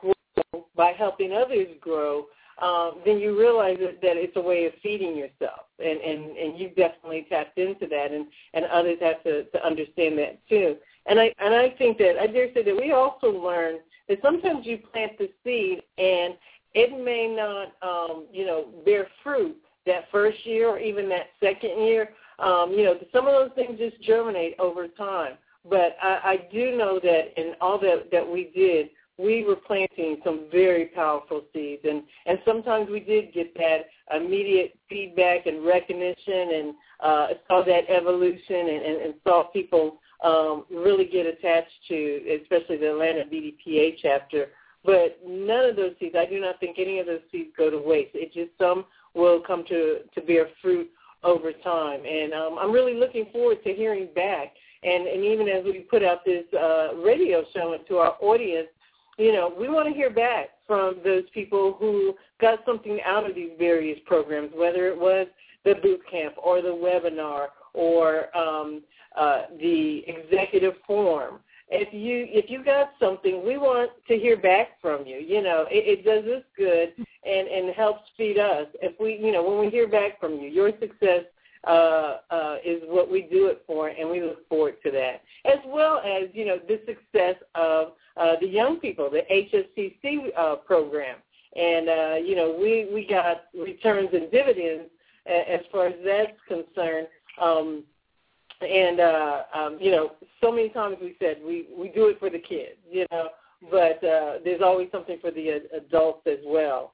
grow 0.00 0.66
by 0.76 0.92
helping 0.96 1.32
others 1.32 1.68
grow, 1.80 2.26
um, 2.62 3.00
then 3.04 3.18
you 3.18 3.38
realize 3.38 3.76
that, 3.80 4.00
that 4.02 4.16
it's 4.16 4.36
a 4.36 4.40
way 4.40 4.66
of 4.66 4.72
feeding 4.82 5.16
yourself, 5.16 5.66
and 5.78 6.00
and 6.00 6.36
and 6.36 6.58
you've 6.58 6.76
definitely 6.76 7.26
tapped 7.28 7.58
into 7.58 7.86
that, 7.86 8.12
and 8.12 8.26
and 8.54 8.64
others 8.66 8.98
have 9.00 9.22
to 9.24 9.44
to 9.44 9.66
understand 9.66 10.18
that 10.18 10.40
too. 10.48 10.76
And 11.06 11.20
I 11.20 11.32
and 11.38 11.54
I 11.54 11.70
think 11.70 11.98
that 11.98 12.16
I 12.20 12.26
dare 12.26 12.52
say 12.54 12.62
that 12.62 12.76
we 12.76 12.92
also 12.92 13.28
learn 13.28 13.76
that 14.08 14.18
sometimes 14.22 14.66
you 14.66 14.78
plant 14.78 15.18
the 15.18 15.30
seed 15.44 15.82
and 15.98 16.34
it 16.74 17.04
may 17.04 17.34
not 17.34 17.72
um, 17.82 18.26
you 18.32 18.44
know 18.44 18.66
bear 18.84 19.06
fruit 19.22 19.56
that 19.86 20.10
first 20.10 20.44
year 20.44 20.68
or 20.68 20.78
even 20.78 21.08
that 21.08 21.28
second 21.40 21.84
year. 21.84 22.10
Um, 22.38 22.72
you 22.72 22.84
know, 22.84 22.96
some 23.12 23.26
of 23.26 23.32
those 23.32 23.50
things 23.56 23.78
just 23.78 24.00
germinate 24.02 24.54
over 24.60 24.86
time. 24.86 25.32
But 25.68 25.96
I, 26.00 26.20
I 26.24 26.48
do 26.52 26.76
know 26.76 27.00
that 27.02 27.40
in 27.40 27.54
all 27.60 27.78
that 27.80 28.10
that 28.12 28.26
we 28.26 28.50
did, 28.54 28.90
we 29.18 29.44
were 29.44 29.56
planting 29.56 30.18
some 30.24 30.46
very 30.50 30.86
powerful 30.86 31.42
seeds, 31.52 31.82
and 31.84 32.02
and 32.26 32.38
sometimes 32.46 32.88
we 32.88 33.00
did 33.00 33.32
get 33.34 33.52
that 33.54 33.86
immediate 34.14 34.78
feedback 34.88 35.46
and 35.46 35.64
recognition, 35.66 36.52
and 36.54 36.74
uh, 37.00 37.26
saw 37.48 37.64
that 37.64 37.90
evolution, 37.90 38.56
and, 38.56 38.84
and, 38.84 39.02
and 39.02 39.14
saw 39.24 39.44
people 39.52 39.98
um, 40.24 40.64
really 40.70 41.04
get 41.04 41.26
attached 41.26 41.72
to, 41.88 42.38
especially 42.42 42.76
the 42.76 42.90
Atlanta 42.90 43.24
BDPA 43.24 43.96
chapter. 44.00 44.46
But 44.84 45.18
none 45.26 45.68
of 45.68 45.76
those 45.76 45.92
seeds, 45.98 46.14
I 46.16 46.24
do 46.24 46.40
not 46.40 46.60
think 46.60 46.76
any 46.78 47.00
of 47.00 47.06
those 47.06 47.20
seeds 47.32 47.50
go 47.58 47.68
to 47.70 47.78
waste. 47.78 48.12
It 48.14 48.32
just 48.32 48.56
some 48.56 48.84
will 49.14 49.40
come 49.40 49.64
to 49.68 49.98
to 50.14 50.20
bear 50.22 50.46
fruit 50.62 50.88
over 51.24 51.52
time, 51.52 52.00
and 52.06 52.32
um, 52.32 52.56
I'm 52.60 52.70
really 52.70 52.94
looking 52.94 53.26
forward 53.32 53.64
to 53.64 53.72
hearing 53.72 54.08
back. 54.14 54.54
And, 54.80 55.08
and 55.08 55.24
even 55.24 55.48
as 55.48 55.64
we 55.64 55.80
put 55.80 56.04
out 56.04 56.24
this 56.24 56.44
uh, 56.54 56.94
radio 56.94 57.42
show 57.52 57.76
to 57.88 57.96
our 57.96 58.14
audience, 58.20 58.68
you 59.18 59.32
know, 59.32 59.52
we 59.58 59.68
want 59.68 59.88
to 59.88 59.94
hear 59.94 60.10
back 60.10 60.50
from 60.66 60.96
those 61.04 61.24
people 61.34 61.76
who 61.78 62.14
got 62.40 62.60
something 62.64 63.00
out 63.04 63.28
of 63.28 63.34
these 63.34 63.50
various 63.58 63.98
programs, 64.06 64.50
whether 64.54 64.88
it 64.88 64.98
was 64.98 65.26
the 65.64 65.74
boot 65.82 66.00
camp 66.10 66.34
or 66.42 66.62
the 66.62 66.68
webinar 66.68 67.48
or 67.74 68.34
um, 68.36 68.82
uh, 69.18 69.42
the 69.60 70.04
executive 70.06 70.74
forum. 70.86 71.40
If 71.70 71.92
you 71.92 72.26
if 72.30 72.48
you 72.48 72.64
got 72.64 72.92
something, 72.98 73.44
we 73.44 73.58
want 73.58 73.90
to 74.06 74.16
hear 74.16 74.38
back 74.38 74.80
from 74.80 75.04
you. 75.04 75.18
You 75.18 75.42
know, 75.42 75.66
it, 75.70 75.98
it 75.98 76.04
does 76.04 76.24
us 76.24 76.42
good 76.56 76.94
and 77.24 77.48
and 77.48 77.74
helps 77.74 78.08
feed 78.16 78.38
us. 78.38 78.66
If 78.80 78.98
we, 78.98 79.18
you 79.20 79.32
know, 79.32 79.42
when 79.42 79.58
we 79.58 79.68
hear 79.68 79.86
back 79.86 80.18
from 80.18 80.34
you, 80.34 80.48
your 80.48 80.70
success 80.80 81.24
uh, 81.66 82.18
uh, 82.30 82.56
is 82.64 82.82
what 82.86 83.10
we 83.10 83.22
do 83.22 83.46
it 83.46 83.62
for, 83.66 83.88
and 83.88 84.08
we 84.08 84.22
look 84.22 84.48
forward 84.48 84.76
to 84.84 84.90
that, 84.90 85.22
as 85.44 85.58
well 85.66 85.98
as 85.98 86.28
you 86.32 86.44
know 86.44 86.58
the 86.68 86.80
success 86.86 87.36
of 87.54 87.92
uh, 88.16 88.34
the 88.40 88.46
young 88.46 88.78
people, 88.78 89.10
the 89.10 89.22
HSCC 89.30 90.28
uh, 90.36 90.56
program, 90.56 91.16
and 91.56 91.88
uh, 91.88 92.14
you 92.24 92.36
know 92.36 92.56
we 92.58 92.88
we 92.92 93.06
got 93.08 93.44
returns 93.58 94.10
and 94.12 94.30
dividends 94.30 94.84
as 95.26 95.60
far 95.70 95.88
as 95.88 95.94
that's 96.04 96.38
concerned. 96.46 97.08
Um, 97.40 97.84
and 98.60 99.00
uh, 99.00 99.42
um, 99.54 99.78
you 99.80 99.90
know, 99.90 100.12
so 100.40 100.50
many 100.50 100.68
times 100.70 100.96
we 101.00 101.16
said 101.20 101.38
we 101.44 101.66
we 101.76 101.88
do 101.88 102.08
it 102.08 102.18
for 102.18 102.30
the 102.30 102.38
kids, 102.38 102.76
you 102.90 103.06
know, 103.10 103.28
but 103.70 104.02
uh, 104.04 104.38
there's 104.44 104.62
always 104.62 104.88
something 104.90 105.18
for 105.20 105.30
the 105.30 105.52
uh, 105.52 105.76
adults 105.76 106.26
as 106.26 106.38
well. 106.44 106.92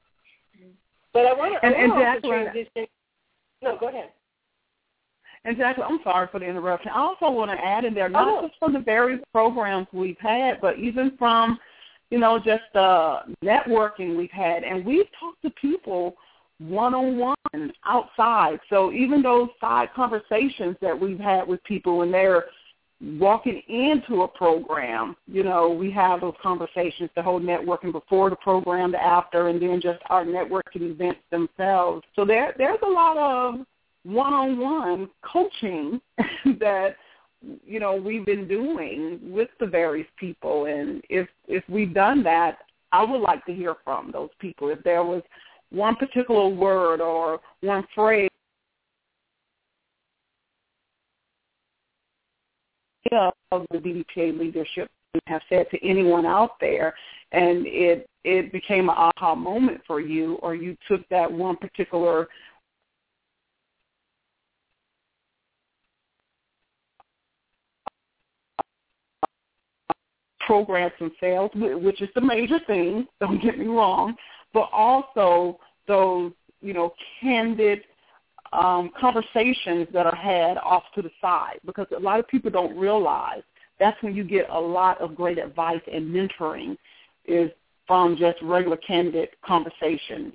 But 1.12 1.26
I 1.26 1.32
want 1.32 1.54
to, 1.54 1.64
and, 1.64 1.74
and 1.74 1.92
Jacqueline, 1.92 2.44
transition. 2.44 2.86
No, 3.62 3.78
go 3.78 3.88
ahead. 3.88 4.10
And 5.44 5.56
Jacqueline, 5.58 5.88
I'm 5.90 6.00
sorry 6.02 6.28
for 6.32 6.40
the 6.40 6.46
interruption. 6.46 6.90
I 6.94 7.00
also 7.00 7.30
want 7.30 7.50
to 7.50 7.62
add 7.62 7.84
in 7.84 7.92
there, 7.92 8.08
not 8.08 8.28
oh. 8.28 8.48
just 8.48 8.58
from 8.58 8.72
the 8.72 8.80
various 8.80 9.20
programs 9.30 9.86
we've 9.92 10.18
had, 10.18 10.60
but 10.60 10.78
even 10.78 11.16
from, 11.18 11.58
you 12.10 12.18
know, 12.18 12.38
just 12.38 12.74
uh, 12.74 13.22
networking 13.42 14.16
we've 14.16 14.30
had. 14.30 14.64
And 14.64 14.84
we've 14.84 15.06
talked 15.20 15.42
to 15.42 15.50
people 15.50 16.16
one-on-one 16.58 17.72
outside. 17.84 18.58
So 18.70 18.92
even 18.92 19.22
those 19.22 19.48
side 19.60 19.88
conversations 19.94 20.76
that 20.80 20.98
we've 20.98 21.18
had 21.18 21.46
with 21.46 21.62
people 21.64 21.98
when 21.98 22.10
they're 22.10 22.46
walking 23.02 23.60
into 23.68 24.22
a 24.22 24.28
program, 24.28 25.14
you 25.26 25.42
know, 25.42 25.68
we 25.68 25.90
have 25.90 26.22
those 26.22 26.34
conversations, 26.42 27.10
the 27.16 27.22
whole 27.22 27.40
networking 27.40 27.92
before 27.92 28.30
the 28.30 28.36
program, 28.36 28.92
the 28.92 29.02
after, 29.02 29.48
and 29.48 29.60
then 29.60 29.80
just 29.80 29.98
our 30.08 30.24
networking 30.24 30.90
events 30.90 31.20
themselves. 31.30 32.02
So 32.16 32.24
there, 32.24 32.54
there's 32.56 32.78
a 32.82 32.88
lot 32.88 33.18
of 33.18 33.66
one-on-one 34.04 35.08
coaching 35.22 36.00
that 36.60 36.96
you 37.66 37.80
know 37.80 37.94
we've 37.94 38.24
been 38.24 38.48
doing 38.48 39.20
with 39.22 39.48
the 39.60 39.66
various 39.66 40.08
people. 40.18 40.66
And 40.66 41.02
if 41.10 41.28
if 41.48 41.64
we've 41.68 41.94
done 41.94 42.22
that 42.24 42.58
i 42.94 43.02
would 43.02 43.20
like 43.20 43.44
to 43.44 43.52
hear 43.52 43.74
from 43.84 44.10
those 44.12 44.30
people. 44.38 44.70
If 44.70 44.82
there 44.84 45.02
was 45.02 45.22
one 45.70 45.96
particular 45.96 46.48
word 46.48 47.00
or 47.00 47.40
one 47.60 47.84
phrase. 47.94 48.30
Of 53.52 53.66
the 53.70 53.78
BDPA 53.78 54.36
leadership 54.38 54.90
have 55.26 55.42
said 55.48 55.66
to 55.70 55.86
anyone 55.86 56.26
out 56.26 56.52
there 56.60 56.94
and 57.30 57.64
it 57.66 58.08
it 58.24 58.50
became 58.50 58.88
an 58.88 58.96
aha 58.96 59.34
moment 59.34 59.80
for 59.86 60.00
you 60.00 60.34
or 60.36 60.56
you 60.56 60.76
took 60.88 61.06
that 61.10 61.30
one 61.30 61.56
particular 61.56 62.26
programs 70.46 70.92
and 71.00 71.10
sales, 71.20 71.50
which 71.54 72.00
is 72.02 72.08
the 72.14 72.20
major 72.20 72.58
thing, 72.66 73.06
don't 73.20 73.42
get 73.42 73.58
me 73.58 73.66
wrong, 73.66 74.14
but 74.52 74.68
also 74.72 75.58
those, 75.86 76.32
you 76.60 76.72
know, 76.72 76.92
candid 77.20 77.82
um, 78.52 78.90
conversations 78.98 79.88
that 79.92 80.06
are 80.06 80.14
had 80.14 80.56
off 80.58 80.84
to 80.94 81.02
the 81.02 81.10
side 81.20 81.58
because 81.66 81.86
a 81.96 82.00
lot 82.00 82.20
of 82.20 82.28
people 82.28 82.50
don't 82.50 82.76
realize 82.78 83.42
that's 83.80 84.00
when 84.02 84.14
you 84.14 84.24
get 84.24 84.48
a 84.50 84.60
lot 84.60 85.00
of 85.00 85.16
great 85.16 85.38
advice 85.38 85.80
and 85.92 86.14
mentoring 86.14 86.76
is 87.26 87.50
from 87.86 88.16
just 88.16 88.40
regular 88.42 88.76
candid 88.76 89.28
conversations. 89.44 90.32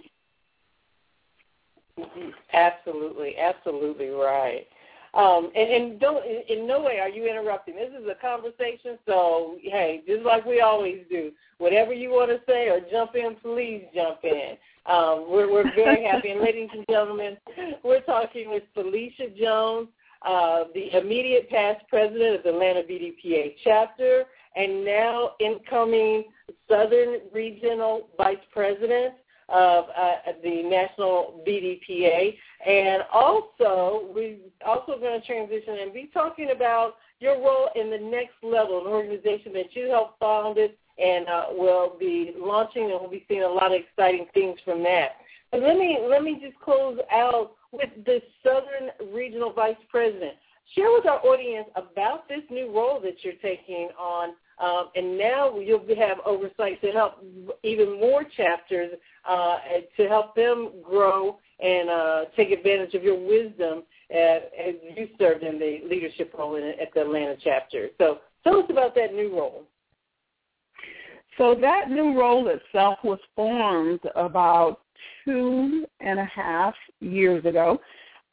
Absolutely, 2.54 3.38
absolutely 3.38 4.10
right. 4.10 4.68
Um, 5.14 5.52
and, 5.56 5.70
and 5.70 6.00
don't 6.00 6.24
in, 6.26 6.60
in 6.60 6.68
no 6.68 6.82
way 6.82 7.00
are 7.00 7.10
you 7.10 7.28
interrupting. 7.28 7.76
This 7.76 7.90
is 8.00 8.08
a 8.08 8.16
conversation, 8.16 9.00
so 9.08 9.58
hey, 9.64 10.02
just 10.08 10.24
like 10.24 10.46
we 10.46 10.62
always 10.62 11.00
do, 11.10 11.32
whatever 11.58 11.94
you 11.94 12.10
want 12.12 12.30
to 12.30 12.40
say 12.48 12.70
or 12.70 12.80
jump 12.92 13.16
in, 13.16 13.36
please 13.42 13.86
jump 13.94 14.20
in. 14.24 14.56
Um, 14.86 15.26
we're 15.30 15.52
we're 15.52 15.74
very 15.76 16.04
happy. 16.12 16.30
And 16.30 16.42
ladies 16.42 16.70
and 16.74 16.86
gentlemen, 16.90 17.38
we're 17.84 18.02
talking 18.02 18.50
with 18.50 18.64
Felicia 18.76 19.30
Jones, 19.40 19.88
uh, 20.24 20.66
the 20.76 20.96
immediate 20.98 21.50
past 21.50 21.84
president 21.90 22.36
of 22.36 22.44
the 22.44 22.50
Atlanta 22.50 22.82
BDPA 22.82 23.56
chapter, 23.64 24.26
and 24.56 24.86
now 24.86 25.32
incoming 25.40 26.26
Southern 26.70 27.22
Regional 27.34 28.10
Vice 28.18 28.38
President 28.52 29.16
of 29.52 29.86
uh, 29.98 30.32
the 30.44 30.64
National 30.64 31.44
BDPA. 31.48 32.36
And 32.66 33.04
also, 33.14 34.10
we're 34.14 34.38
also 34.66 35.00
going 35.00 35.20
to 35.20 35.26
transition 35.26 35.78
and 35.82 35.94
be 35.94 36.10
talking 36.14 36.52
about 36.56 36.96
your 37.20 37.38
role 37.38 37.70
in 37.76 37.90
the 37.90 37.98
next 37.98 38.36
level, 38.44 38.82
an 38.82 38.88
organization 38.88 39.54
that 39.54 39.76
you 39.76 39.90
helped 39.90 40.20
founded 40.20 40.72
and 40.98 41.28
uh, 41.28 41.46
will 41.52 41.96
be 42.00 42.34
launching, 42.38 42.84
and 42.84 43.00
we'll 43.00 43.10
be 43.10 43.26
seeing 43.28 43.44
a 43.44 43.48
lot 43.48 43.74
of 43.74 43.80
exciting 43.82 44.26
things 44.34 44.58
from 44.66 44.84
that. 44.84 45.12
But 45.52 45.62
let 45.62 45.78
me 45.78 45.98
let 46.08 46.24
me 46.24 46.40
just 46.42 46.60
close 46.60 47.00
out 47.12 47.54
with 47.72 47.90
the 48.06 48.22
Southern 48.44 49.14
Regional 49.14 49.54
Vice 49.54 49.76
President. 49.90 50.34
Share 50.76 50.92
with 50.92 51.08
our 51.08 51.26
audience 51.26 51.68
about 51.76 52.28
this 52.28 52.42
new 52.52 52.72
role 52.72 53.00
that 53.02 53.16
you're 53.24 53.34
taking 53.42 53.90
on 53.98 54.34
um, 54.60 54.90
and 54.96 55.18
now 55.18 55.58
you'll 55.58 55.86
have 55.98 56.18
oversight 56.26 56.82
to 56.82 56.92
help 56.92 57.24
even 57.64 58.00
more 58.00 58.24
chapters 58.36 58.92
uh, 59.28 59.58
to 59.98 60.08
help 60.08 60.36
them 60.36 60.72
grow 60.84 61.38
and 61.60 61.90
uh, 61.90 62.26
take 62.36 62.52
advantage 62.52 62.94
of 62.94 63.04
your 63.04 63.20
wisdom 63.20 63.84
as, 64.12 64.42
as 64.58 64.76
you 64.96 65.08
served 65.20 65.44
in 65.44 65.60
the 65.60 65.82
leadership 65.90 66.34
role 66.38 66.56
in, 66.56 66.64
at 66.64 66.94
the 66.94 67.02
Atlanta 67.02 67.36
chapter. 67.44 67.90
So 67.98 68.20
tell 68.44 68.60
us 68.60 68.66
about 68.70 68.96
that 68.96 69.14
new 69.14 69.36
role. 69.36 69.64
So 71.38 71.56
that 71.62 71.90
new 71.90 72.20
role 72.20 72.48
itself 72.50 73.00
was 73.04 73.20
formed 73.36 74.02
about 74.16 74.82
two 75.24 75.86
and 76.02 76.20
a 76.20 76.26
half 76.26 76.74
years 77.00 77.46
ago 77.46 77.80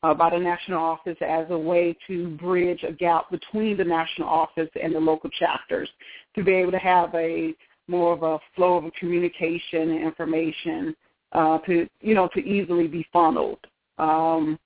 uh, 0.03 0.15
by 0.15 0.31
the 0.31 0.39
national 0.39 0.83
office 0.83 1.17
as 1.21 1.47
a 1.51 1.59
way 1.59 1.97
to 2.07 2.31
bridge 2.37 2.85
a 2.87 2.93
gap 2.93 3.31
between 3.31 3.77
the 3.77 3.85
national 3.85 4.29
office 4.29 4.69
and 4.81 4.95
the 4.95 4.99
local 4.99 5.31
chapters 5.31 5.89
to 6.35 6.43
be 6.43 6.53
able 6.53 6.73
to 6.73 6.79
have 6.79 7.15
a 7.15 7.55
more 7.89 8.13
of 8.13 8.23
a 8.23 8.39
flow 8.55 8.77
of 8.77 8.93
communication 8.95 9.91
and 9.91 10.05
information 10.05 10.95
uh, 11.33 11.59
to 11.59 11.89
you 12.01 12.15
know 12.15 12.29
to 12.35 12.41
easily 12.41 12.87
be 12.87 13.07
funneled 13.13 13.59
um, 13.99 14.59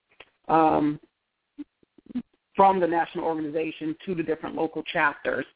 um, 0.49 1.01
from 2.55 2.81
the 2.81 2.87
national 2.87 3.25
organization 3.25 3.97
to 4.05 4.15
the 4.15 4.23
different 4.23 4.57
local 4.57 4.83
chapters. 4.85 5.47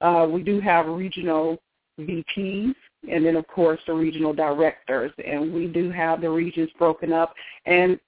Uh, 0.00 0.26
we 0.30 0.42
do 0.42 0.60
have 0.60 0.86
regional 0.86 1.58
VPs 2.00 2.74
and 3.10 3.24
then 3.24 3.36
of 3.36 3.46
course 3.46 3.80
the 3.86 3.92
regional 3.92 4.32
directors. 4.32 5.12
And 5.24 5.52
we 5.52 5.66
do 5.66 5.90
have 5.90 6.20
the 6.20 6.30
regions 6.30 6.70
broken 6.78 7.12
up. 7.12 7.34
And 7.66 7.98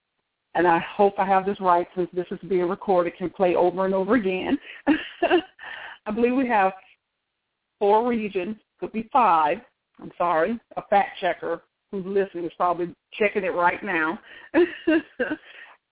and 0.55 0.67
I 0.67 0.79
hope 0.79 1.19
I 1.19 1.27
have 1.27 1.45
this 1.45 1.61
right 1.61 1.87
since 1.95 2.09
this 2.15 2.27
is 2.31 2.39
being 2.49 2.67
recorded, 2.67 3.15
can 3.19 3.29
play 3.29 3.55
over 3.55 3.85
and 3.85 3.95
over 3.95 4.15
again. 4.15 4.59
I 6.07 6.11
believe 6.11 6.35
we 6.35 6.49
have 6.49 6.73
four 7.79 8.09
regions, 8.09 8.57
could 8.79 8.93
be 8.93 9.09
five. 9.13 9.59
I'm 10.01 10.13
sorry, 10.19 10.59
a 10.77 10.83
fact 10.91 11.19
checker 11.21 11.63
who's 11.91 12.05
listening 12.05 12.45
is 12.45 12.53
probably 12.57 12.95
checking 13.13 13.45
it 13.45 13.55
right 13.55 13.83
now. 13.83 14.19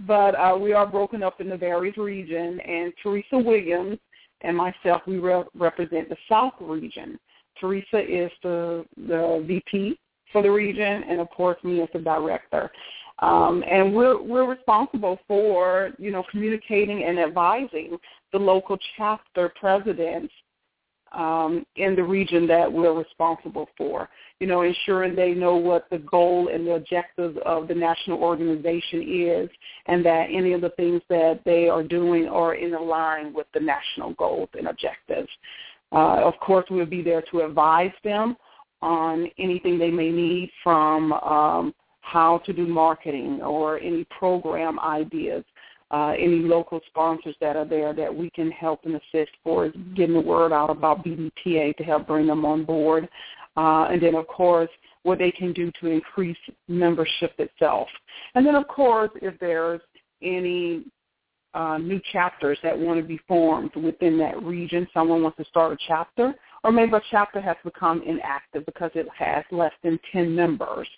but 0.00 0.34
uh, 0.34 0.56
we 0.60 0.72
are 0.72 0.86
broken 0.86 1.22
up 1.22 1.40
in 1.40 1.48
the 1.48 1.56
various 1.56 1.96
regions, 1.96 2.60
and 2.66 2.92
Teresa 3.02 3.38
Williams 3.38 3.98
and 4.42 4.56
myself, 4.56 5.02
we 5.06 5.18
re- 5.18 5.44
represent 5.54 6.08
the 6.08 6.16
South 6.28 6.54
region. 6.60 7.18
Teresa 7.58 8.00
is 8.00 8.30
the, 8.42 8.84
the 8.96 9.44
VP 9.46 9.98
for 10.32 10.42
the 10.42 10.50
region, 10.50 11.04
and 11.08 11.20
of 11.20 11.30
course 11.30 11.56
me 11.64 11.80
as 11.80 11.88
the 11.92 12.00
director. 12.00 12.70
Um, 13.20 13.62
and 13.70 13.94
we're 13.94 14.20
we're 14.20 14.48
responsible 14.50 15.20
for 15.28 15.92
you 15.98 16.10
know 16.10 16.24
communicating 16.30 17.04
and 17.04 17.18
advising 17.18 17.96
the 18.32 18.38
local 18.38 18.76
chapter 18.96 19.52
presidents 19.58 20.32
um, 21.12 21.64
in 21.76 21.94
the 21.94 22.02
region 22.02 22.46
that 22.48 22.70
we're 22.70 22.92
responsible 22.92 23.68
for. 23.76 24.08
You 24.40 24.46
know, 24.46 24.62
ensuring 24.62 25.14
they 25.14 25.32
know 25.32 25.56
what 25.56 25.88
the 25.90 25.98
goal 25.98 26.48
and 26.52 26.66
the 26.66 26.74
objectives 26.74 27.38
of 27.46 27.68
the 27.68 27.74
national 27.74 28.22
organization 28.22 29.02
is, 29.02 29.48
and 29.86 30.04
that 30.04 30.26
any 30.30 30.52
of 30.52 30.60
the 30.60 30.70
things 30.70 31.02
that 31.08 31.40
they 31.44 31.68
are 31.68 31.82
doing 31.82 32.26
are 32.26 32.54
in 32.54 32.72
line 32.72 33.32
with 33.32 33.46
the 33.54 33.60
national 33.60 34.14
goals 34.14 34.48
and 34.58 34.66
objectives. 34.66 35.28
Uh, 35.92 36.20
of 36.24 36.34
course, 36.40 36.66
we'll 36.70 36.86
be 36.86 37.02
there 37.02 37.22
to 37.30 37.40
advise 37.40 37.92
them 38.02 38.36
on 38.82 39.30
anything 39.38 39.78
they 39.78 39.90
may 39.90 40.10
need 40.10 40.50
from 40.62 41.12
um, 41.12 41.74
how 42.00 42.38
to 42.44 42.52
do 42.52 42.66
marketing 42.66 43.40
or 43.40 43.78
any 43.78 44.04
program 44.18 44.78
ideas 44.80 45.44
uh, 45.90 46.14
any 46.18 46.40
local 46.40 46.80
sponsors 46.86 47.36
that 47.40 47.56
are 47.56 47.64
there 47.64 47.92
that 47.92 48.14
we 48.14 48.30
can 48.30 48.50
help 48.50 48.80
and 48.84 48.94
assist 48.94 49.30
for 49.42 49.70
getting 49.94 50.14
the 50.14 50.20
word 50.20 50.52
out 50.52 50.70
about 50.70 51.04
BDPA 51.04 51.76
to 51.76 51.84
help 51.84 52.06
bring 52.06 52.26
them 52.26 52.44
on 52.44 52.64
board. 52.64 53.08
Uh, 53.56 53.86
and 53.90 54.02
then, 54.02 54.14
of 54.14 54.26
course, 54.26 54.70
what 55.04 55.18
they 55.18 55.30
can 55.30 55.52
do 55.52 55.70
to 55.80 55.86
increase 55.86 56.36
membership 56.66 57.32
itself. 57.38 57.88
And 58.34 58.44
then, 58.44 58.54
of 58.54 58.66
course, 58.66 59.10
if 59.22 59.38
there's 59.38 59.80
any 60.22 60.84
uh, 61.54 61.78
new 61.78 62.00
chapters 62.12 62.58
that 62.62 62.76
want 62.76 63.00
to 63.00 63.06
be 63.06 63.20
formed 63.28 63.74
within 63.76 64.18
that 64.18 64.42
region, 64.42 64.88
someone 64.92 65.22
wants 65.22 65.36
to 65.38 65.44
start 65.44 65.72
a 65.72 65.76
chapter, 65.86 66.34
or 66.64 66.72
maybe 66.72 66.92
a 66.94 67.00
chapter 67.10 67.40
has 67.40 67.56
become 67.62 68.02
inactive 68.02 68.66
because 68.66 68.90
it 68.94 69.06
has 69.16 69.44
less 69.52 69.72
than 69.84 69.98
10 70.10 70.34
members, 70.34 70.88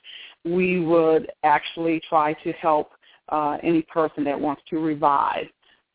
we 0.45 0.81
would 0.81 1.31
actually 1.43 2.01
try 2.09 2.33
to 2.45 2.53
help 2.53 2.93
uh, 3.29 3.59
any 3.63 3.83
person 3.83 4.25
that 4.25 4.41
wants 4.41 4.63
to 4.71 4.79
revive, 4.79 5.47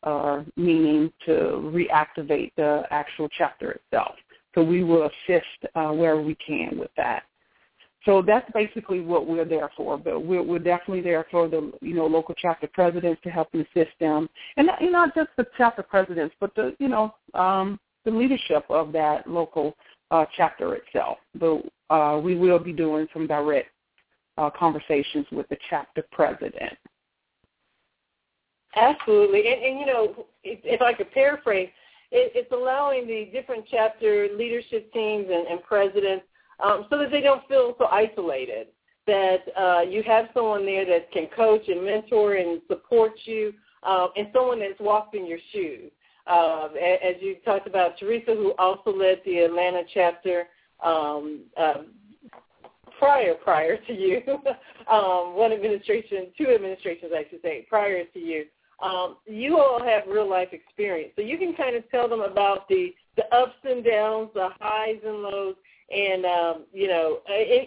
uh, 0.02 0.42
meaning 0.56 1.12
to 1.26 1.32
reactivate 1.72 2.52
the 2.56 2.82
actual 2.90 3.28
chapter 3.36 3.72
itself. 3.72 4.14
So 4.54 4.62
we 4.62 4.82
will 4.84 5.08
assist 5.08 5.74
uh, 5.74 5.90
where 5.92 6.20
we 6.20 6.34
can 6.34 6.78
with 6.78 6.90
that. 6.96 7.24
So 8.04 8.20
that's 8.20 8.50
basically 8.52 9.00
what 9.00 9.26
we're 9.26 9.44
there 9.44 9.70
for. 9.76 9.96
But 9.96 10.24
we're, 10.24 10.42
we're 10.42 10.58
definitely 10.58 11.02
there 11.02 11.24
for 11.30 11.48
the 11.48 11.72
you 11.80 11.94
know 11.94 12.06
local 12.06 12.34
chapter 12.36 12.66
presidents 12.66 13.20
to 13.22 13.30
help 13.30 13.48
and 13.52 13.64
assist 13.66 13.92
them, 14.00 14.28
and 14.56 14.66
not, 14.66 14.82
not 14.82 15.14
just 15.14 15.30
the 15.36 15.46
chapter 15.56 15.82
presidents, 15.82 16.34
but 16.40 16.54
the 16.54 16.74
you 16.78 16.88
know 16.88 17.14
um, 17.34 17.78
the 18.04 18.10
leadership 18.10 18.64
of 18.68 18.92
that 18.92 19.28
local 19.28 19.76
uh, 20.10 20.24
chapter 20.36 20.74
itself. 20.74 21.18
But 21.36 21.62
uh, 21.90 22.18
we 22.18 22.34
will 22.36 22.58
be 22.58 22.72
doing 22.72 23.06
some 23.12 23.26
direct 23.26 23.70
uh, 24.36 24.50
conversations 24.50 25.26
with 25.30 25.48
the 25.48 25.56
chapter 25.70 26.04
president. 26.10 26.76
Absolutely, 28.74 29.52
and, 29.52 29.62
and 29.62 29.80
you 29.80 29.86
know, 29.86 30.26
if, 30.44 30.60
if 30.64 30.80
I 30.80 30.94
could 30.94 31.10
paraphrase, 31.12 31.68
it, 32.10 32.32
it's 32.34 32.52
allowing 32.52 33.06
the 33.06 33.30
different 33.32 33.64
chapter 33.70 34.28
leadership 34.36 34.92
teams 34.92 35.26
and, 35.30 35.46
and 35.46 35.62
presidents 35.62 36.24
um, 36.62 36.86
so 36.88 36.98
that 36.98 37.10
they 37.10 37.20
don't 37.20 37.46
feel 37.48 37.74
so 37.78 37.86
isolated. 37.86 38.68
That 39.06 39.40
uh, 39.58 39.80
you 39.80 40.02
have 40.04 40.26
someone 40.32 40.64
there 40.64 40.86
that 40.86 41.10
can 41.10 41.26
coach 41.34 41.62
and 41.66 41.84
mentor 41.84 42.34
and 42.34 42.62
support 42.68 43.12
you, 43.24 43.52
um, 43.82 44.10
and 44.16 44.28
someone 44.32 44.60
that's 44.60 44.78
walked 44.78 45.16
in 45.16 45.26
your 45.26 45.40
shoes. 45.52 45.90
Um, 46.28 46.70
as 46.76 47.16
you 47.20 47.36
talked 47.44 47.66
about, 47.66 47.98
Teresa, 47.98 48.32
who 48.32 48.52
also 48.58 48.96
led 48.96 49.20
the 49.24 49.38
Atlanta 49.38 49.82
chapter 49.92 50.44
um, 50.84 51.40
uh, 51.56 51.82
prior 52.98 53.34
prior 53.34 53.76
to 53.76 53.92
you, 53.92 54.20
um, 54.90 55.34
one 55.34 55.52
administration, 55.52 56.28
two 56.38 56.50
administrations, 56.54 57.10
I 57.12 57.24
should 57.28 57.42
say, 57.42 57.66
prior 57.68 58.04
to 58.04 58.18
you 58.20 58.44
um, 58.82 59.16
you 59.26 59.58
all 59.58 59.82
have 59.82 60.02
real 60.08 60.28
life 60.28 60.48
experience, 60.52 61.12
so 61.16 61.22
you 61.22 61.38
can 61.38 61.54
kind 61.54 61.76
of 61.76 61.88
tell 61.90 62.08
them 62.08 62.20
about 62.20 62.68
the 62.68 62.94
the 63.16 63.24
ups 63.34 63.56
and 63.64 63.84
downs, 63.84 64.30
the 64.34 64.48
highs 64.58 64.98
and 65.04 65.22
lows, 65.22 65.54
and 65.94 66.24
um, 66.24 66.64
you 66.72 66.88
know, 66.88 67.18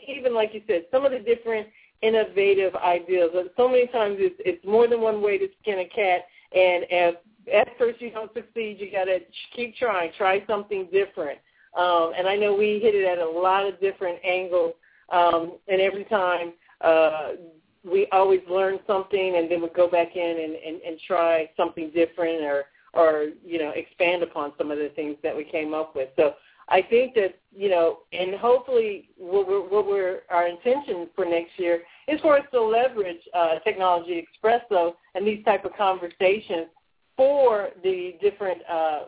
even 0.08 0.34
like 0.34 0.54
you 0.54 0.62
said, 0.68 0.86
some 0.92 1.06
of 1.06 1.12
the 1.12 1.20
different 1.20 1.68
innovative 2.02 2.76
ideas. 2.76 3.30
So 3.56 3.70
many 3.70 3.88
times 3.88 4.18
it's, 4.20 4.36
it's 4.40 4.64
more 4.66 4.88
than 4.88 5.02
one 5.02 5.22
way 5.22 5.38
to 5.38 5.48
skin 5.62 5.80
a 5.80 5.86
cat, 5.86 6.26
and 6.54 6.86
if 6.90 7.16
at 7.54 7.78
first 7.78 8.02
you 8.02 8.12
don't 8.12 8.34
succeed, 8.34 8.78
you 8.80 8.92
got 8.92 9.06
to 9.06 9.20
keep 9.56 9.76
trying, 9.78 10.12
try 10.18 10.44
something 10.48 10.88
different. 10.92 11.40
Um, 11.78 12.14
and 12.18 12.28
I 12.28 12.36
know 12.36 12.56
we 12.56 12.80
hit 12.80 12.96
it 12.96 13.06
at 13.06 13.20
a 13.20 13.30
lot 13.30 13.66
of 13.68 13.80
different 13.80 14.20
angles, 14.26 14.74
um, 15.12 15.58
and 15.68 15.80
every 15.80 16.06
time 16.06 16.54
uh, 16.82 17.34
we 17.86 18.08
always 18.12 18.42
learn 18.50 18.80
something 18.88 19.36
and 19.38 19.50
then 19.50 19.62
we 19.62 19.70
go 19.70 19.90
back 19.90 20.16
in 20.16 20.40
and, 20.40 20.56
and, 20.56 20.82
and 20.82 21.00
try 21.06 21.50
something 21.56 21.92
different 21.94 22.44
or 22.44 22.66
or 22.94 23.28
you 23.46 23.60
know 23.60 23.72
expand 23.76 24.24
upon 24.24 24.54
some 24.58 24.72
of 24.72 24.78
the 24.78 24.90
things 24.96 25.18
that 25.24 25.36
we 25.36 25.44
came 25.44 25.74
up 25.74 25.96
with. 25.96 26.10
So 26.16 26.34
I 26.70 26.82
think 26.82 27.14
that 27.16 27.36
you 27.56 27.70
know, 27.70 28.00
and 28.12 28.36
hopefully 28.36 29.10
what 29.18 29.48
we're, 29.48 29.62
what 29.62 29.86
we're 29.86 30.22
our 30.30 30.48
intention 30.48 31.08
for 31.16 31.26
next 31.26 31.52
year 31.58 31.82
is 32.08 32.20
for 32.22 32.38
us 32.38 32.46
to 32.52 32.62
leverage 32.62 33.22
uh, 33.34 33.60
technology 33.60 34.26
expresso 34.26 34.94
and 35.14 35.28
these 35.28 35.44
type 35.46 35.66
of 35.66 35.76
conversations 35.78 36.68
for 37.16 37.70
the 37.84 38.16
different 38.22 38.62
uh, 38.70 39.00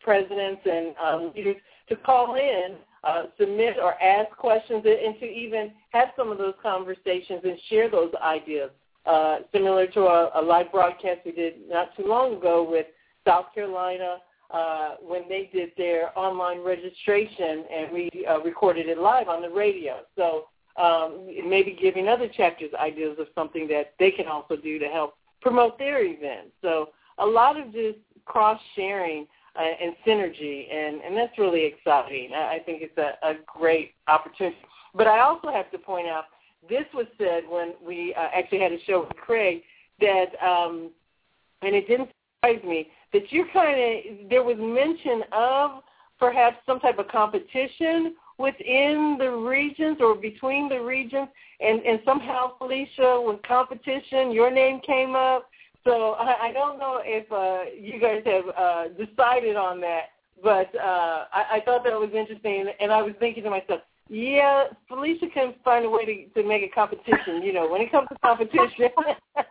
presidents 0.00 0.62
and 0.64 0.94
um, 1.02 1.32
leaders 1.34 1.56
to 1.88 1.96
call 1.96 2.36
in 2.36 2.76
uh, 3.04 3.24
submit 3.38 3.76
or 3.82 4.00
ask 4.02 4.30
questions 4.36 4.84
and 4.84 5.18
to 5.18 5.26
even 5.26 5.72
have 5.90 6.08
some 6.16 6.30
of 6.30 6.38
those 6.38 6.54
conversations 6.62 7.40
and 7.44 7.58
share 7.68 7.90
those 7.90 8.12
ideas. 8.22 8.70
Uh, 9.06 9.38
similar 9.52 9.86
to 9.86 10.02
a, 10.02 10.30
a, 10.34 10.42
live 10.42 10.70
broadcast 10.70 11.20
we 11.24 11.32
did 11.32 11.54
not 11.68 11.96
too 11.96 12.04
long 12.06 12.36
ago 12.36 12.66
with 12.68 12.86
South 13.26 13.46
Carolina 13.54 14.18
uh, 14.50 14.96
when 15.00 15.26
they 15.26 15.48
did 15.54 15.70
their 15.78 16.16
online 16.18 16.62
registration 16.62 17.64
and 17.72 17.92
we 17.92 18.10
uh, 18.28 18.38
recorded 18.42 18.88
it 18.88 18.98
live 18.98 19.28
on 19.28 19.40
the 19.40 19.48
radio. 19.48 20.00
So 20.16 20.44
um, 20.76 21.26
maybe 21.46 21.78
giving 21.80 22.08
other 22.08 22.28
chapters 22.28 22.70
ideas 22.78 23.16
of 23.18 23.28
something 23.34 23.66
that 23.68 23.94
they 23.98 24.10
can 24.10 24.26
also 24.26 24.56
do 24.56 24.78
to 24.78 24.86
help 24.88 25.14
promote 25.40 25.78
their 25.78 26.04
event. 26.04 26.48
So 26.60 26.90
a 27.18 27.26
lot 27.26 27.58
of 27.58 27.72
just 27.72 27.98
cross-sharing 28.26 29.26
uh, 29.56 29.62
and 29.62 29.94
synergy, 30.06 30.72
and, 30.72 31.00
and 31.02 31.16
that's 31.16 31.38
really 31.38 31.64
exciting. 31.64 32.30
I, 32.34 32.56
I 32.56 32.58
think 32.64 32.82
it's 32.82 32.96
a, 32.98 33.26
a 33.26 33.34
great 33.46 33.92
opportunity. 34.08 34.56
But 34.94 35.06
I 35.06 35.20
also 35.20 35.50
have 35.50 35.70
to 35.70 35.78
point 35.78 36.08
out, 36.08 36.24
this 36.68 36.84
was 36.92 37.06
said 37.18 37.44
when 37.48 37.74
we 37.84 38.14
uh, 38.16 38.28
actually 38.34 38.60
had 38.60 38.72
a 38.72 38.80
show 38.86 39.00
with 39.00 39.16
Craig, 39.16 39.62
that, 40.00 40.26
um, 40.42 40.90
and 41.62 41.74
it 41.74 41.86
didn't 41.88 42.10
surprise 42.42 42.62
me, 42.64 42.88
that 43.12 43.30
you 43.30 43.46
kind 43.52 43.80
of, 43.80 44.30
there 44.30 44.42
was 44.42 44.56
mention 44.58 45.22
of 45.32 45.82
perhaps 46.18 46.56
some 46.66 46.80
type 46.80 46.98
of 46.98 47.08
competition 47.08 48.14
within 48.38 49.16
the 49.18 49.30
regions 49.30 49.98
or 50.00 50.14
between 50.14 50.68
the 50.68 50.80
regions, 50.80 51.28
and, 51.60 51.82
and 51.82 52.00
somehow, 52.04 52.56
Felicia, 52.56 53.20
with 53.22 53.42
competition, 53.42 54.30
your 54.30 54.50
name 54.50 54.80
came 54.86 55.14
up. 55.14 55.49
So 55.84 56.12
I, 56.12 56.48
I 56.48 56.52
don't 56.52 56.78
know 56.78 57.00
if 57.02 57.30
uh, 57.32 57.70
you 57.78 58.00
guys 58.00 58.22
have 58.26 58.44
uh, 58.56 58.88
decided 58.88 59.56
on 59.56 59.80
that, 59.80 60.10
but 60.42 60.74
uh, 60.76 61.24
I, 61.32 61.56
I 61.56 61.62
thought 61.64 61.84
that 61.84 61.92
was 61.92 62.10
interesting, 62.14 62.66
and 62.80 62.92
I 62.92 63.02
was 63.02 63.14
thinking 63.18 63.42
to 63.44 63.50
myself, 63.50 63.80
yeah, 64.08 64.64
Felicia 64.88 65.26
can 65.32 65.54
find 65.64 65.84
a 65.84 65.90
way 65.90 66.04
to, 66.04 66.26
to 66.40 66.46
make 66.46 66.62
a 66.62 66.68
competition. 66.68 67.42
You 67.42 67.52
know, 67.52 67.68
when 67.68 67.80
it 67.80 67.90
comes 67.90 68.08
to 68.08 68.18
competition. 68.18 68.90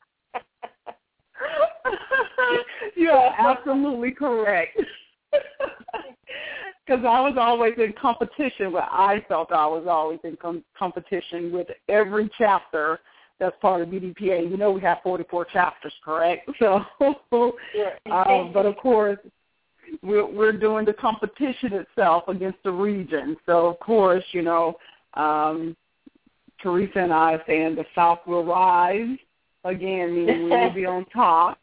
you 2.95 3.09
are 3.09 3.33
absolutely 3.37 4.11
correct. 4.11 4.79
Because 6.85 7.05
I 7.05 7.21
was 7.21 7.35
always 7.39 7.73
in 7.77 7.93
competition, 8.01 8.71
but 8.71 8.87
I 8.89 9.23
felt 9.27 9.51
I 9.51 9.67
was 9.67 9.85
always 9.87 10.17
in 10.23 10.35
com- 10.37 10.63
competition 10.75 11.51
with 11.51 11.67
every 11.87 12.31
chapter 12.35 12.99
that's 13.39 13.55
part 13.61 13.81
of 13.81 13.89
BDPA. 13.89 14.49
You 14.49 14.57
know 14.57 14.71
we 14.71 14.81
have 14.81 14.99
44 15.03 15.45
chapters, 15.45 15.93
correct? 16.03 16.49
So, 16.59 16.83
um, 18.11 18.51
but 18.53 18.65
of 18.65 18.75
course, 18.77 19.17
we're, 20.01 20.29
we're 20.29 20.51
doing 20.51 20.85
the 20.85 20.93
competition 20.93 21.73
itself 21.73 22.27
against 22.27 22.61
the 22.63 22.71
region. 22.71 23.37
So 23.45 23.67
of 23.67 23.79
course, 23.79 24.23
you 24.31 24.41
know, 24.41 24.77
Um, 25.15 25.75
Teresa 26.61 26.99
and 26.99 27.13
I 27.13 27.33
are 27.35 27.43
saying 27.47 27.75
the 27.75 27.85
South 27.95 28.19
will 28.27 28.43
rise 28.45 29.17
again, 29.63 30.13
meaning 30.13 30.43
we 30.43 30.49
will 30.49 30.73
be 30.73 30.85
on 30.95 31.05
top 31.05 31.57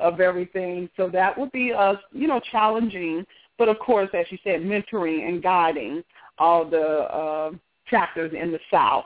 of 0.00 0.20
everything. 0.20 0.88
So 0.96 1.08
that 1.10 1.38
would 1.38 1.52
be 1.52 1.72
us, 1.72 1.96
you 2.12 2.26
know, 2.26 2.40
challenging, 2.50 3.24
but 3.58 3.68
of 3.68 3.78
course, 3.78 4.10
as 4.14 4.26
you 4.30 4.38
said, 4.42 4.60
mentoring 4.60 5.28
and 5.28 5.42
guiding 5.42 6.02
all 6.38 6.68
the 6.68 6.86
uh, 7.20 7.50
chapters 7.86 8.32
in 8.38 8.50
the 8.50 8.58
South. 8.70 9.04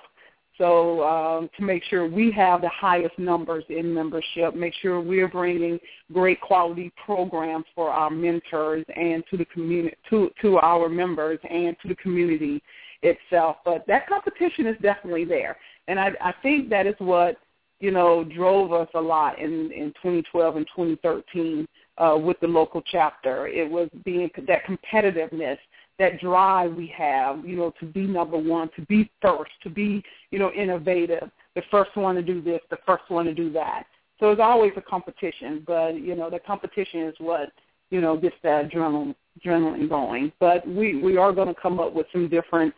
So 0.59 1.03
um, 1.03 1.51
to 1.57 1.63
make 1.63 1.83
sure 1.85 2.09
we 2.09 2.31
have 2.33 2.63
the 2.63 2.71
highest 2.71 3.19
numbers 3.19 3.65
in 3.69 3.93
membership, 3.93 4.55
make 4.55 4.73
sure 4.81 5.01
we're 5.01 5.29
bringing 5.29 5.79
great 6.13 6.41
quality 6.41 6.93
programs 7.05 7.67
for 7.75 7.91
our 7.91 8.11
mentors 8.11 8.85
and 8.95 9.23
to 9.31 9.37
the 9.37 9.45
community, 9.47 9.97
to 10.11 10.31
to 10.41 10.59
our 10.59 10.89
members 10.89 11.39
and 11.49 11.77
to 11.83 11.89
the 11.89 11.97
community 11.97 12.63
itself. 13.03 13.57
But 13.65 13.87
that 13.87 14.09
competition 14.09 14.67
is 14.67 14.77
definitely 14.81 15.27
there, 15.27 15.59
and 15.89 16.01
I, 16.01 16.13
I 16.21 16.33
think 16.43 16.71
that 16.71 16.87
is 16.87 16.95
what 16.99 17.37
you 17.81 17.91
know 17.91 18.25
drove 18.25 18.73
us 18.73 18.89
a 18.95 19.01
lot 19.01 19.39
in 19.39 19.71
in 19.73 19.93
2012 20.03 20.57
and 20.57 20.67
2013 20.75 21.69
uh, 21.99 22.17
with 22.19 22.41
the 22.41 22.49
local 22.49 22.83
chapter. 22.91 23.47
It 23.47 23.71
was 23.71 23.91
being 24.05 24.31
that 24.47 24.65
competitiveness 24.65 25.59
that 25.99 26.21
drive 26.21 26.75
we 26.75 26.93
have, 26.97 27.45
you 27.45 27.57
know, 27.57 27.73
to 27.81 27.87
be 27.87 28.07
number 28.07 28.37
one, 28.37 28.69
to 28.77 28.83
be 28.83 29.11
first, 29.23 29.53
to 29.63 29.71
be, 29.71 30.03
you 30.31 30.39
know, 30.39 30.53
innovative, 30.53 31.31
the 31.55 31.63
first 31.71 31.97
one 31.97 32.15
to 32.17 32.23
do 32.23 32.43
this, 32.43 32.61
the 32.71 32.79
first 32.87 33.05
one 33.09 33.25
to 33.25 33.35
do 33.35 33.51
that. 33.53 33.85
So 34.21 34.31
it's 34.31 34.41
always 34.41 34.73
a 34.77 34.81
competition, 34.81 35.63
but 35.67 36.01
you 36.01 36.15
know, 36.15 36.31
the 36.31 36.39
competition 36.39 37.03
is 37.03 37.15
what 37.19 37.51
you 37.91 38.01
know 38.01 38.17
gets 38.17 38.37
that 38.43 38.71
adrenaline 38.71 39.15
adrenaline 39.45 39.89
going. 39.89 40.33
But 40.41 40.67
we 40.67 41.03
we 41.03 41.17
are 41.17 41.33
going 41.33 41.49
to 41.49 41.61
come 41.61 41.79
up 41.79 41.93
with 41.93 42.07
some 42.13 42.29
different 42.29 42.75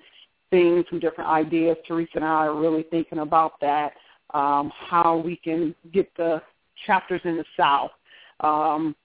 things, 0.50 0.84
some 0.90 0.98
different 0.98 1.30
ideas. 1.30 1.76
Teresa 1.86 2.12
and 2.16 2.24
I 2.24 2.46
are 2.46 2.56
really 2.56 2.84
thinking 2.84 3.18
about 3.18 3.60
that, 3.60 3.92
um, 4.34 4.72
how 4.74 5.16
we 5.16 5.36
can 5.36 5.74
get 5.92 6.10
the 6.16 6.42
chapters 6.86 7.20
in 7.24 7.36
the 7.36 7.44
South, 7.56 7.90
um, 8.40 8.96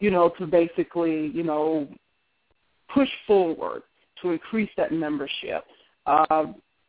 you 0.00 0.10
know, 0.10 0.30
to 0.38 0.46
basically 0.46 1.30
you 1.34 1.42
know 1.42 1.88
push 2.92 3.08
forward 3.26 3.82
to 4.20 4.30
increase 4.30 4.70
that 4.76 4.92
membership, 4.92 5.64
uh, 6.06 6.46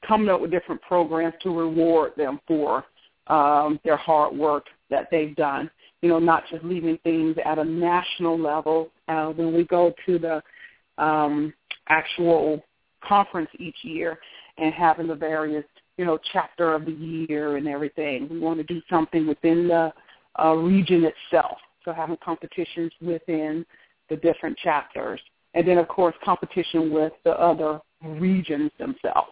coming 0.07 0.29
up 0.29 0.41
with 0.41 0.51
different 0.51 0.81
programs 0.81 1.33
to 1.41 1.49
reward 1.49 2.11
them 2.17 2.39
for 2.47 2.85
um, 3.27 3.79
their 3.83 3.97
hard 3.97 4.35
work 4.35 4.65
that 4.89 5.07
they've 5.11 5.35
done. 5.35 5.69
You 6.01 6.09
know, 6.09 6.19
not 6.19 6.43
just 6.51 6.63
leaving 6.65 6.97
things 7.03 7.37
at 7.45 7.57
a 7.57 7.63
national 7.63 8.37
level. 8.37 8.89
Uh, 9.07 9.27
when 9.27 9.53
we 9.53 9.63
go 9.63 9.93
to 10.05 10.19
the 10.19 10.43
um, 11.01 11.53
actual 11.87 12.61
conference 13.07 13.49
each 13.57 13.77
year 13.83 14.19
and 14.57 14.73
having 14.73 15.07
the 15.07 15.15
various, 15.15 15.63
you 15.97 16.05
know, 16.05 16.19
chapter 16.33 16.73
of 16.73 16.85
the 16.85 16.91
year 16.91 17.55
and 17.55 17.67
everything, 17.67 18.27
we 18.29 18.39
want 18.39 18.57
to 18.59 18.63
do 18.65 18.81
something 18.89 19.25
within 19.27 19.67
the 19.67 19.93
uh, 20.43 20.53
region 20.53 21.05
itself. 21.05 21.57
So 21.85 21.93
having 21.93 22.17
competitions 22.23 22.91
within 23.01 23.65
the 24.09 24.17
different 24.17 24.57
chapters 24.57 25.21
and 25.53 25.67
then 25.67 25.77
of 25.77 25.87
course 25.87 26.15
competition 26.23 26.91
with 26.91 27.13
the 27.23 27.31
other 27.31 27.79
regions 28.03 28.71
themselves. 28.79 29.31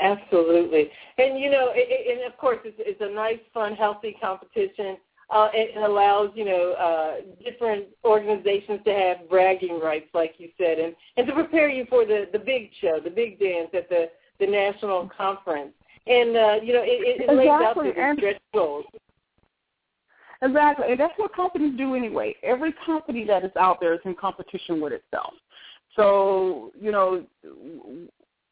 Absolutely, 0.00 0.90
and 1.18 1.38
you 1.38 1.50
know, 1.50 1.70
it, 1.72 2.18
and 2.18 2.32
of 2.32 2.36
course, 2.38 2.58
it's, 2.64 2.76
it's 2.80 3.00
a 3.00 3.14
nice, 3.14 3.38
fun, 3.52 3.74
healthy 3.74 4.16
competition. 4.20 4.96
Uh, 5.30 5.48
it 5.54 5.76
allows 5.76 6.30
you 6.34 6.44
know 6.44 6.72
uh, 6.72 7.14
different 7.42 7.86
organizations 8.04 8.80
to 8.84 8.92
have 8.92 9.28
bragging 9.30 9.80
rights, 9.80 10.08
like 10.12 10.34
you 10.38 10.48
said, 10.58 10.78
and 10.78 10.94
and 11.16 11.26
to 11.26 11.32
prepare 11.32 11.68
you 11.68 11.86
for 11.88 12.04
the 12.04 12.28
the 12.32 12.38
big 12.38 12.70
show, 12.80 12.98
the 13.02 13.10
big 13.10 13.38
dance 13.38 13.68
at 13.72 13.88
the 13.88 14.10
the 14.40 14.46
national 14.46 15.08
conference. 15.16 15.72
And 16.06 16.36
uh, 16.36 16.56
you 16.62 16.72
know, 16.72 16.82
it, 16.82 17.20
it, 17.22 17.30
it 17.30 17.34
lays 17.34 17.48
out 17.48 17.76
the 17.76 18.14
stretch 18.18 18.40
goals. 18.52 18.84
Exactly, 20.42 20.86
and 20.90 21.00
that's 21.00 21.14
what 21.16 21.34
companies 21.34 21.76
do 21.76 21.94
anyway. 21.94 22.34
Every 22.42 22.74
company 22.84 23.24
that 23.26 23.44
is 23.44 23.52
out 23.58 23.78
there 23.80 23.94
is 23.94 24.00
in 24.04 24.14
competition 24.14 24.80
with 24.80 24.92
itself. 24.92 25.34
So 25.96 26.72
you 26.80 26.92
know, 26.92 27.24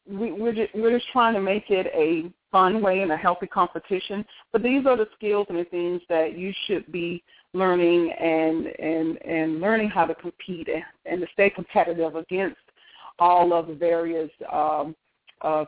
we, 0.09 0.33
we're 0.33 0.55
just, 0.55 0.75
we're 0.75 0.97
just 0.97 1.11
trying 1.13 1.35
to 1.35 1.41
make 1.41 1.71
it 1.71 1.87
a 1.95 2.31
fun 2.51 2.83
way 2.83 3.01
and 3.01 3.13
a 3.13 3.17
healthy 3.17 3.47
competition. 3.47 4.25
But 4.53 4.63
these 4.63 4.87
are 4.87 4.97
the 4.97 5.09
skills 5.17 5.47
and 5.49 5.59
the 5.59 5.65
things 5.65 6.03
that 6.09 6.37
you 6.37 6.53
should 6.67 6.91
be 6.93 7.23
learning 7.55 8.13
and 8.13 8.67
and 8.67 9.23
and 9.25 9.61
learning 9.61 9.91
how 9.91 10.07
to 10.07 10.15
compete 10.15 10.69
and, 10.69 10.83
and 11.05 11.21
to 11.21 11.27
stay 11.33 11.51
competitive 11.51 12.17
against 12.17 12.57
all 13.19 13.53
of 13.53 13.67
the 13.67 13.75
various 13.75 14.31
um, 14.51 14.97
uh, 15.43 15.65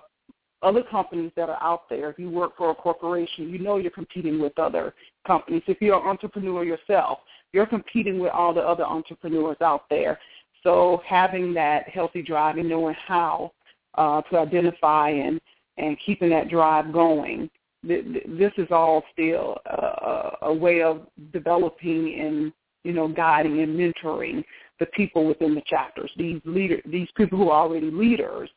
other 0.64 0.82
companies 0.82 1.30
that 1.36 1.48
are 1.48 1.62
out 1.62 1.88
there. 1.88 2.10
If 2.10 2.18
you 2.18 2.30
work 2.30 2.56
for 2.56 2.70
a 2.70 2.74
corporation, 2.74 3.50
you 3.50 3.58
know 3.58 3.76
you're 3.76 3.90
competing 3.90 4.40
with 4.40 4.58
other 4.58 4.94
companies. 5.26 5.62
If 5.66 5.80
you're 5.80 6.00
an 6.00 6.06
entrepreneur 6.06 6.64
yourself, 6.64 7.18
you're 7.52 7.66
competing 7.66 8.18
with 8.18 8.32
all 8.32 8.54
the 8.54 8.60
other 8.60 8.84
entrepreneurs 8.84 9.58
out 9.60 9.84
there. 9.90 10.18
So 10.62 11.02
having 11.06 11.54
that 11.54 11.88
healthy 11.88 12.22
drive 12.22 12.56
and 12.56 12.68
knowing 12.68 12.96
how 13.06 13.52
uh, 13.96 14.22
to 14.22 14.38
identify 14.38 15.10
and 15.10 15.40
and 15.76 15.96
keeping 16.06 16.30
that 16.30 16.48
drive 16.48 16.92
going, 16.92 17.50
this 17.82 18.52
is 18.56 18.68
all 18.70 19.02
still 19.12 19.58
a, 19.66 20.30
a 20.42 20.54
way 20.54 20.82
of 20.82 21.02
developing 21.32 22.18
and 22.20 22.52
you 22.84 22.92
know 22.92 23.08
guiding 23.08 23.60
and 23.60 23.78
mentoring 23.78 24.42
the 24.80 24.86
people 24.86 25.26
within 25.26 25.54
the 25.54 25.62
chapters. 25.66 26.10
These 26.16 26.40
leader, 26.44 26.80
these 26.86 27.08
people 27.16 27.38
who 27.38 27.50
are 27.50 27.62
already 27.62 27.90
leaders 27.90 28.50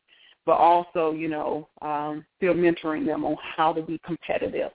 but 0.48 0.56
also, 0.56 1.12
you 1.12 1.28
know, 1.28 1.68
um, 1.82 2.24
still 2.38 2.54
mentoring 2.54 3.04
them 3.04 3.22
on 3.22 3.36
how 3.54 3.70
to 3.70 3.82
be 3.82 4.00
competitive. 4.02 4.70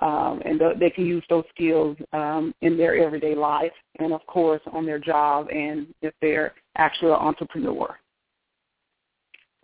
Um, 0.00 0.40
and 0.46 0.58
th- 0.58 0.78
they 0.80 0.88
can 0.88 1.04
use 1.04 1.22
those 1.28 1.44
skills 1.54 1.98
um, 2.14 2.54
in 2.62 2.78
their 2.78 2.96
everyday 2.96 3.34
life 3.34 3.76
and, 3.98 4.14
of 4.14 4.26
course, 4.26 4.62
on 4.72 4.86
their 4.86 4.98
job 4.98 5.48
and 5.50 5.88
if 6.00 6.14
they're 6.22 6.54
actually 6.78 7.10
an 7.10 7.18
entrepreneur. 7.18 7.98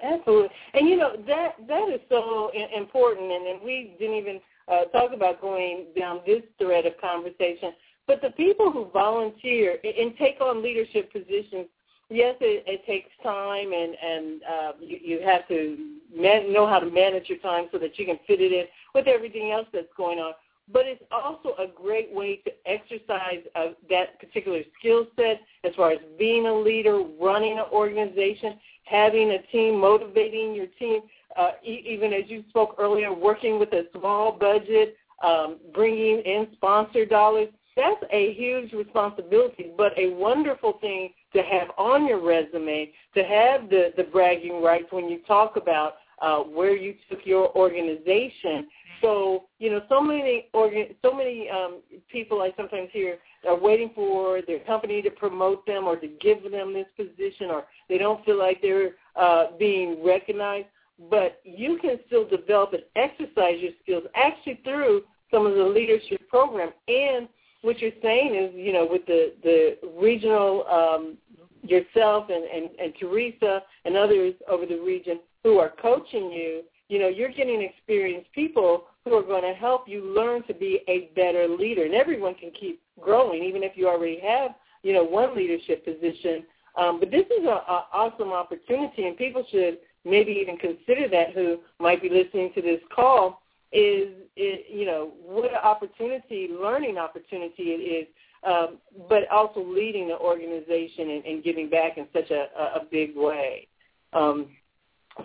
Absolutely. 0.02 0.50
And, 0.74 0.86
you 0.86 0.98
know, 0.98 1.12
that 1.26 1.54
that 1.66 1.88
is 1.88 2.00
so 2.10 2.50
important, 2.76 3.32
and, 3.32 3.46
and 3.46 3.62
we 3.64 3.96
didn't 3.98 4.16
even 4.16 4.40
uh, 4.70 4.84
talk 4.92 5.14
about 5.14 5.40
going 5.40 5.86
down 5.98 6.20
this 6.26 6.42
thread 6.58 6.84
of 6.84 6.92
conversation, 7.00 7.72
but 8.06 8.20
the 8.20 8.32
people 8.32 8.70
who 8.70 8.90
volunteer 8.92 9.78
and 9.82 10.14
take 10.18 10.42
on 10.42 10.62
leadership 10.62 11.10
positions 11.10 11.68
yes, 12.10 12.36
it, 12.40 12.64
it 12.66 12.84
takes 12.86 13.10
time, 13.22 13.72
and 13.72 13.94
and 14.02 14.42
uh, 14.42 14.72
you, 14.80 14.98
you 15.02 15.20
have 15.24 15.46
to 15.48 15.76
man, 16.14 16.52
know 16.52 16.66
how 16.66 16.78
to 16.78 16.90
manage 16.90 17.28
your 17.28 17.38
time 17.38 17.66
so 17.72 17.78
that 17.78 17.98
you 17.98 18.06
can 18.06 18.18
fit 18.26 18.40
it 18.40 18.52
in 18.52 18.64
with 18.94 19.06
everything 19.06 19.50
else 19.50 19.66
that's 19.72 19.92
going 19.96 20.18
on. 20.18 20.32
But 20.72 20.86
it's 20.86 21.02
also 21.10 21.50
a 21.58 21.66
great 21.66 22.10
way 22.12 22.36
to 22.36 22.50
exercise 22.66 23.44
uh, 23.54 23.72
that 23.90 24.18
particular 24.18 24.62
skill 24.78 25.06
set 25.14 25.40
as 25.62 25.74
far 25.74 25.90
as 25.92 25.98
being 26.18 26.46
a 26.46 26.54
leader, 26.54 27.02
running 27.20 27.58
an 27.58 27.66
organization, 27.70 28.58
having 28.84 29.32
a 29.32 29.42
team, 29.52 29.78
motivating 29.78 30.54
your 30.54 30.68
team. 30.78 31.02
Uh, 31.36 31.52
e- 31.62 31.84
even 31.86 32.12
as 32.14 32.22
you 32.28 32.44
spoke 32.48 32.76
earlier, 32.78 33.12
working 33.12 33.58
with 33.58 33.72
a 33.72 33.84
small 33.98 34.32
budget, 34.32 34.96
um, 35.22 35.58
bringing 35.74 36.20
in 36.20 36.48
sponsor 36.54 37.04
dollars. 37.04 37.48
That's 37.76 38.02
a 38.12 38.32
huge 38.34 38.72
responsibility, 38.72 39.72
but 39.76 39.98
a 39.98 40.10
wonderful 40.10 40.78
thing 40.80 41.10
to 41.34 41.42
have 41.42 41.68
on 41.76 42.06
your 42.06 42.24
resume, 42.24 42.92
to 43.14 43.24
have 43.24 43.68
the, 43.68 43.92
the 43.96 44.04
bragging 44.04 44.62
rights 44.62 44.86
when 44.90 45.08
you 45.08 45.18
talk 45.26 45.56
about 45.56 45.94
uh, 46.22 46.38
where 46.38 46.76
you 46.76 46.94
took 47.10 47.20
your 47.24 47.54
organization. 47.56 48.68
So 49.02 49.44
you 49.58 49.70
know, 49.70 49.82
so 49.88 50.00
many 50.00 50.46
organ, 50.52 50.94
so 51.02 51.12
many 51.12 51.50
um, 51.50 51.80
people 52.10 52.42
I 52.42 52.52
sometimes 52.56 52.90
hear 52.92 53.18
are 53.46 53.58
waiting 53.58 53.90
for 53.94 54.40
their 54.46 54.60
company 54.60 55.02
to 55.02 55.10
promote 55.10 55.66
them 55.66 55.84
or 55.84 55.96
to 55.96 56.06
give 56.06 56.42
them 56.50 56.72
this 56.72 56.86
position, 56.96 57.50
or 57.50 57.64
they 57.88 57.98
don't 57.98 58.24
feel 58.24 58.38
like 58.38 58.62
they're 58.62 58.92
uh, 59.16 59.46
being 59.58 60.02
recognized. 60.04 60.68
But 61.10 61.40
you 61.42 61.78
can 61.82 61.98
still 62.06 62.26
develop 62.26 62.72
and 62.72 62.84
exercise 62.94 63.56
your 63.58 63.72
skills 63.82 64.04
actually 64.14 64.60
through 64.62 65.02
some 65.32 65.44
of 65.44 65.56
the 65.56 65.64
leadership 65.64 66.28
program. 66.28 66.70
And 66.86 67.28
what 67.64 67.80
you're 67.80 67.90
saying 68.02 68.34
is, 68.34 68.52
you 68.54 68.72
know, 68.72 68.86
with 68.88 69.06
the 69.06 69.32
the 69.42 69.78
regional 69.98 70.66
um, 70.68 71.16
yourself 71.62 72.28
and, 72.28 72.44
and, 72.44 72.70
and 72.78 72.92
Teresa 73.00 73.62
and 73.84 73.96
others 73.96 74.34
over 74.48 74.66
the 74.66 74.78
region 74.78 75.20
who 75.42 75.58
are 75.58 75.72
coaching 75.80 76.30
you, 76.30 76.62
you 76.88 76.98
know, 76.98 77.08
you're 77.08 77.32
getting 77.32 77.62
experienced 77.62 78.30
people 78.32 78.84
who 79.04 79.14
are 79.14 79.22
going 79.22 79.42
to 79.42 79.58
help 79.58 79.88
you 79.88 80.14
learn 80.14 80.42
to 80.44 80.54
be 80.54 80.80
a 80.88 81.10
better 81.16 81.48
leader. 81.48 81.84
And 81.84 81.94
everyone 81.94 82.34
can 82.34 82.50
keep 82.50 82.82
growing, 83.00 83.42
even 83.42 83.62
if 83.62 83.72
you 83.76 83.88
already 83.88 84.20
have, 84.20 84.52
you 84.82 84.92
know, 84.92 85.04
one 85.04 85.34
leadership 85.34 85.84
position. 85.84 86.44
Um, 86.76 87.00
but 87.00 87.10
this 87.10 87.26
is 87.26 87.44
an 87.44 87.58
awesome 87.92 88.32
opportunity, 88.32 89.06
and 89.06 89.16
people 89.16 89.44
should 89.50 89.78
maybe 90.04 90.32
even 90.32 90.56
consider 90.58 91.08
that 91.08 91.32
who 91.34 91.60
might 91.78 92.02
be 92.02 92.10
listening 92.10 92.50
to 92.54 92.62
this 92.62 92.80
call 92.94 93.40
is, 93.74 94.08
is 94.36 94.60
you 94.70 94.86
know, 94.86 95.12
what 95.22 95.50
an 95.50 95.58
opportunity, 95.62 96.48
learning 96.50 96.96
opportunity 96.96 97.64
it 97.64 97.82
is 97.82 98.06
um, 98.46 98.78
but 99.08 99.28
also 99.30 99.64
leading 99.64 100.08
the 100.08 100.18
organization 100.18 101.10
and, 101.10 101.24
and 101.24 101.44
giving 101.44 101.68
back 101.70 101.96
in 101.96 102.06
such 102.12 102.30
a, 102.30 102.46
a, 102.58 102.62
a 102.76 102.80
big 102.90 103.16
way. 103.16 103.66
Um, 104.12 104.48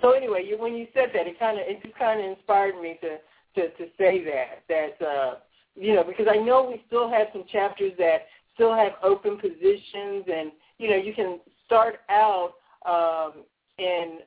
so 0.02 0.12
anyway, 0.12 0.45
you, 0.47 0.58
when 0.58 0.76
you 0.76 0.88
said 0.93 1.10
that, 1.14 1.28
it 1.28 1.38
kind 1.39 1.60
of 1.60 1.66
it 1.68 1.82
just 1.84 1.97
kind 1.97 2.20
of 2.20 2.38
inspired 2.38 2.80
me 2.82 2.97
to 3.02 3.18
to 3.56 3.70
to 3.78 3.86
say 3.97 4.24
that 4.24 4.64
that 4.70 5.06
uh, 5.06 5.36
you 5.76 5.95
know 5.95 6.04
because 6.04 6.28
I 6.30 6.38
know 6.38 6.64
we 6.70 6.84
still 6.88 7.10
have 7.10 7.28
some 7.34 7.43
chapters 7.52 7.93
that 7.97 8.28
still 8.54 8.74
have 8.74 8.93
open 9.04 9.38
positions, 9.38 10.26
and 10.32 10.52
you 10.78 10.89
know 10.89 10.95
you 10.95 11.14
can 11.14 11.39
start 11.66 12.02
out 12.10 12.54
um, 12.86 13.43
in 13.80 14.20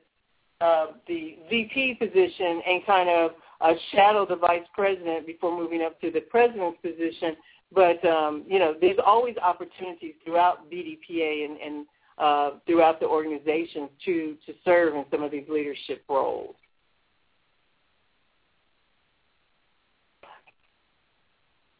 uh, 0.61 0.87
the 1.07 1.37
VP 1.49 1.95
position 1.95 2.61
and 2.67 2.85
kind 2.85 3.09
of 3.09 3.31
uh, 3.63 3.73
shadow 3.91 4.25
the 4.25 4.35
vice 4.35 4.65
president 4.73 5.25
before 5.25 5.55
moving 5.57 5.81
up 5.81 5.99
to 6.01 6.11
the 6.11 6.21
president's 6.21 6.79
position. 6.81 7.35
But 7.73 8.03
um, 8.05 8.43
you 8.47 8.59
know, 8.59 8.75
there's 8.79 8.99
always 9.03 9.35
opportunities 9.37 10.13
throughout 10.23 10.69
BDPA 10.69 11.45
and, 11.45 11.57
and 11.57 11.85
uh, 12.17 12.51
throughout 12.67 12.99
the 12.99 13.07
organization 13.07 13.89
to 14.05 14.35
to 14.45 14.53
serve 14.63 14.95
in 14.95 15.05
some 15.09 15.23
of 15.23 15.31
these 15.31 15.47
leadership 15.49 16.03
roles. 16.07 16.55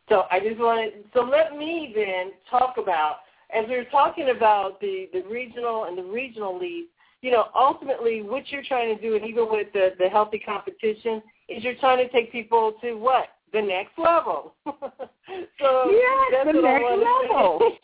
So 0.09 0.23
I 0.29 0.39
just 0.39 0.59
wanted, 0.59 1.05
so 1.13 1.21
let 1.21 1.57
me 1.57 1.91
then 1.95 2.33
talk 2.49 2.75
about, 2.77 3.17
as 3.55 3.65
we 3.67 3.77
were 3.77 3.85
talking 3.85 4.29
about 4.35 4.79
the, 4.81 5.09
the 5.13 5.21
regional 5.21 5.85
and 5.85 5.97
the 5.97 6.03
regional 6.03 6.59
leads, 6.59 6.89
you 7.21 7.31
know, 7.31 7.45
ultimately 7.55 8.21
what 8.21 8.51
you're 8.51 8.63
trying 8.67 8.95
to 8.95 9.01
do, 9.01 9.15
and 9.15 9.25
even 9.25 9.47
with 9.49 9.71
the, 9.73 9.93
the 9.97 10.09
healthy 10.09 10.37
competition, 10.37 11.21
is 11.49 11.63
you're 11.63 11.75
trying 11.75 12.05
to 12.05 12.11
take 12.11 12.31
people 12.31 12.73
to 12.81 12.93
what? 12.93 13.27
The 13.51 13.61
next 13.61 13.97
level. 13.99 14.55
so 14.65 15.91
that's 16.31 16.51
the 16.51 16.53
what 16.53 16.63
next 16.63 16.85
I 16.85 16.95
level. 17.29 17.71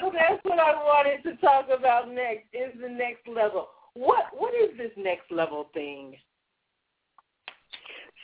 so 0.00 0.12
that's 0.12 0.44
what 0.44 0.58
I 0.58 0.74
wanted 0.74 1.22
to 1.24 1.36
talk 1.36 1.66
about 1.68 2.10
next 2.10 2.46
is 2.54 2.72
the 2.80 2.88
next 2.88 3.28
level. 3.28 3.68
What 3.94 4.26
what 4.36 4.54
is 4.54 4.76
this 4.78 4.92
next 4.96 5.30
level 5.30 5.68
thing? 5.74 6.16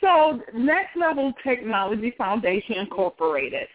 So, 0.03 0.41
Next 0.53 0.97
Level 0.97 1.31
Technology 1.43 2.13
Foundation 2.17 2.75
Incorporated. 2.75 3.67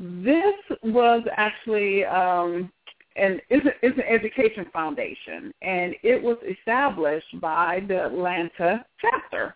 This 0.00 0.54
was 0.82 1.22
actually 1.36 2.04
um, 2.04 2.72
and 3.16 3.40
it's, 3.48 3.64
a, 3.66 3.70
it's 3.82 3.96
an 3.96 4.04
education 4.04 4.66
foundation, 4.72 5.52
and 5.62 5.94
it 6.02 6.20
was 6.20 6.36
established 6.48 7.40
by 7.40 7.82
the 7.86 8.06
Atlanta 8.06 8.84
chapter 9.00 9.54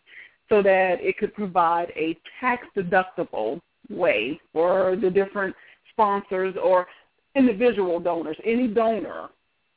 so 0.49 0.63
that 0.63 0.97
it 1.01 1.19
could 1.19 1.35
provide 1.35 1.93
a 1.97 2.17
tax 2.41 2.67
deductible 2.77 3.61
way 3.91 4.41
for 4.53 4.97
the 5.01 5.11
different 5.11 5.55
sponsors 5.93 6.55
or 6.63 6.87
individual 7.35 7.99
donors. 8.01 8.37
Any 8.45 8.69
donor 8.69 9.29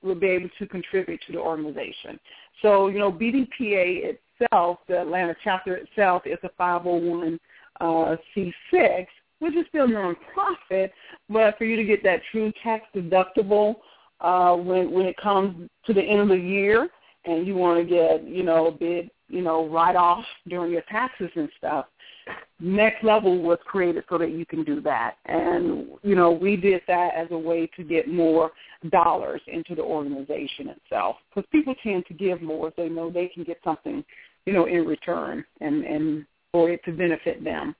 will 0.03 0.15
be 0.15 0.27
able 0.27 0.49
to 0.59 0.65
contribute 0.67 1.21
to 1.27 1.33
the 1.33 1.39
organization. 1.39 2.19
So, 2.61 2.87
you 2.87 2.99
know, 2.99 3.11
BDPA 3.11 4.15
itself, 4.39 4.79
the 4.87 5.01
Atlanta 5.01 5.35
chapter 5.43 5.75
itself, 5.75 6.23
is 6.25 6.37
a 6.43 6.49
501 6.57 7.39
uh, 7.79 8.15
C6, 8.35 9.05
which 9.41 9.55
is 9.55 9.65
still 9.69 9.87
nonprofit, 9.87 10.91
but 11.27 11.57
for 11.57 11.65
you 11.65 11.75
to 11.75 11.83
get 11.83 12.03
that 12.03 12.21
true 12.31 12.53
tax 12.63 12.85
deductible 12.95 13.75
uh, 14.21 14.55
when 14.55 14.91
when 14.91 15.07
it 15.07 15.17
comes 15.17 15.67
to 15.85 15.93
the 15.93 16.01
end 16.01 16.21
of 16.21 16.27
the 16.29 16.37
year, 16.37 16.89
and 17.25 17.45
you 17.45 17.55
want 17.55 17.79
to 17.79 17.83
get 17.83 18.27
you 18.27 18.43
know 18.43 18.67
a 18.67 18.71
big 18.71 19.09
you 19.27 19.41
know 19.41 19.67
write 19.67 19.95
off 19.95 20.23
during 20.47 20.71
your 20.71 20.83
taxes 20.83 21.29
and 21.35 21.49
stuff. 21.57 21.87
Next 22.59 23.03
level 23.03 23.41
was 23.41 23.57
created 23.65 24.03
so 24.07 24.19
that 24.19 24.29
you 24.29 24.45
can 24.45 24.63
do 24.63 24.79
that, 24.81 25.15
and 25.25 25.87
you 26.03 26.15
know 26.15 26.31
we 26.31 26.55
did 26.55 26.83
that 26.87 27.15
as 27.15 27.27
a 27.31 27.37
way 27.37 27.67
to 27.75 27.83
get 27.83 28.07
more 28.07 28.51
dollars 28.91 29.41
into 29.47 29.73
the 29.73 29.81
organization 29.81 30.69
itself 30.69 31.15
because 31.33 31.49
people 31.51 31.73
tend 31.81 32.05
to 32.05 32.13
give 32.13 32.43
more 32.43 32.67
if 32.67 32.75
they 32.75 32.89
know 32.89 33.09
they 33.09 33.27
can 33.27 33.43
get 33.43 33.57
something 33.63 34.05
you 34.45 34.53
know 34.53 34.65
in 34.65 34.85
return 34.85 35.43
and 35.61 35.83
and 35.83 36.27
for 36.51 36.69
it 36.69 36.83
to 36.85 36.91
benefit 36.91 37.43
them. 37.43 37.75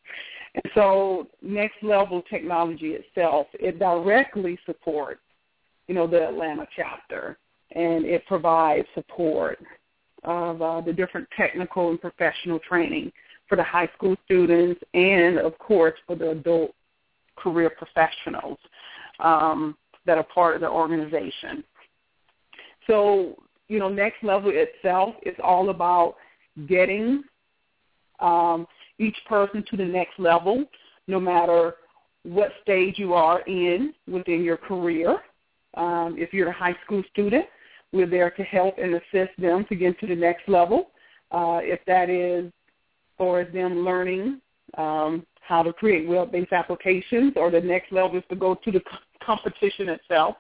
And 0.55 0.63
so 0.75 1.27
next 1.41 1.81
level 1.81 2.21
technology 2.29 2.93
itself, 2.93 3.47
it 3.53 3.79
directly 3.79 4.57
supports, 4.65 5.21
you 5.87 5.95
know, 5.95 6.07
the 6.07 6.27
Atlanta 6.27 6.67
chapter 6.75 7.37
and 7.73 8.05
it 8.05 8.25
provides 8.25 8.87
support 8.93 9.59
of 10.23 10.61
uh, 10.61 10.81
the 10.81 10.93
different 10.93 11.27
technical 11.35 11.89
and 11.89 12.01
professional 12.01 12.59
training 12.59 13.11
for 13.47 13.55
the 13.55 13.63
high 13.63 13.89
school 13.95 14.15
students 14.25 14.79
and, 14.93 15.37
of 15.37 15.57
course, 15.57 15.97
for 16.05 16.15
the 16.15 16.31
adult 16.31 16.73
career 17.37 17.69
professionals 17.69 18.57
um, 19.19 19.75
that 20.05 20.17
are 20.17 20.23
part 20.23 20.55
of 20.55 20.61
the 20.61 20.69
organization. 20.69 21.63
So, 22.87 23.35
you 23.67 23.79
know, 23.79 23.89
Next 23.89 24.23
Level 24.23 24.51
itself 24.53 25.15
is 25.23 25.35
all 25.43 25.69
about 25.69 26.15
getting 26.67 27.23
um, 28.19 28.67
each 29.01 29.17
person 29.27 29.63
to 29.69 29.77
the 29.77 29.85
next 29.85 30.19
level, 30.19 30.65
no 31.07 31.19
matter 31.19 31.75
what 32.23 32.51
stage 32.61 32.95
you 32.97 33.13
are 33.13 33.41
in 33.41 33.93
within 34.07 34.43
your 34.43 34.57
career. 34.57 35.19
Um, 35.75 36.15
if 36.17 36.33
you're 36.33 36.49
a 36.49 36.53
high 36.53 36.75
school 36.85 37.03
student, 37.11 37.45
we're 37.91 38.07
there 38.07 38.31
to 38.31 38.43
help 38.43 38.77
and 38.77 38.95
assist 38.95 39.31
them 39.37 39.65
to 39.69 39.75
get 39.75 39.99
to 39.99 40.07
the 40.07 40.15
next 40.15 40.47
level. 40.47 40.91
Uh, 41.31 41.59
if 41.61 41.79
that 41.87 42.09
is 42.09 42.51
for 43.17 43.43
them 43.45 43.83
learning 43.83 44.41
um, 44.77 45.25
how 45.41 45.63
to 45.63 45.73
create 45.73 46.07
web-based 46.07 46.53
applications, 46.53 47.33
or 47.35 47.51
the 47.51 47.59
next 47.59 47.91
level 47.91 48.17
is 48.17 48.23
to 48.29 48.35
go 48.35 48.55
to 48.55 48.71
the 48.71 48.81
competition 49.23 49.89
itself, 49.89 50.35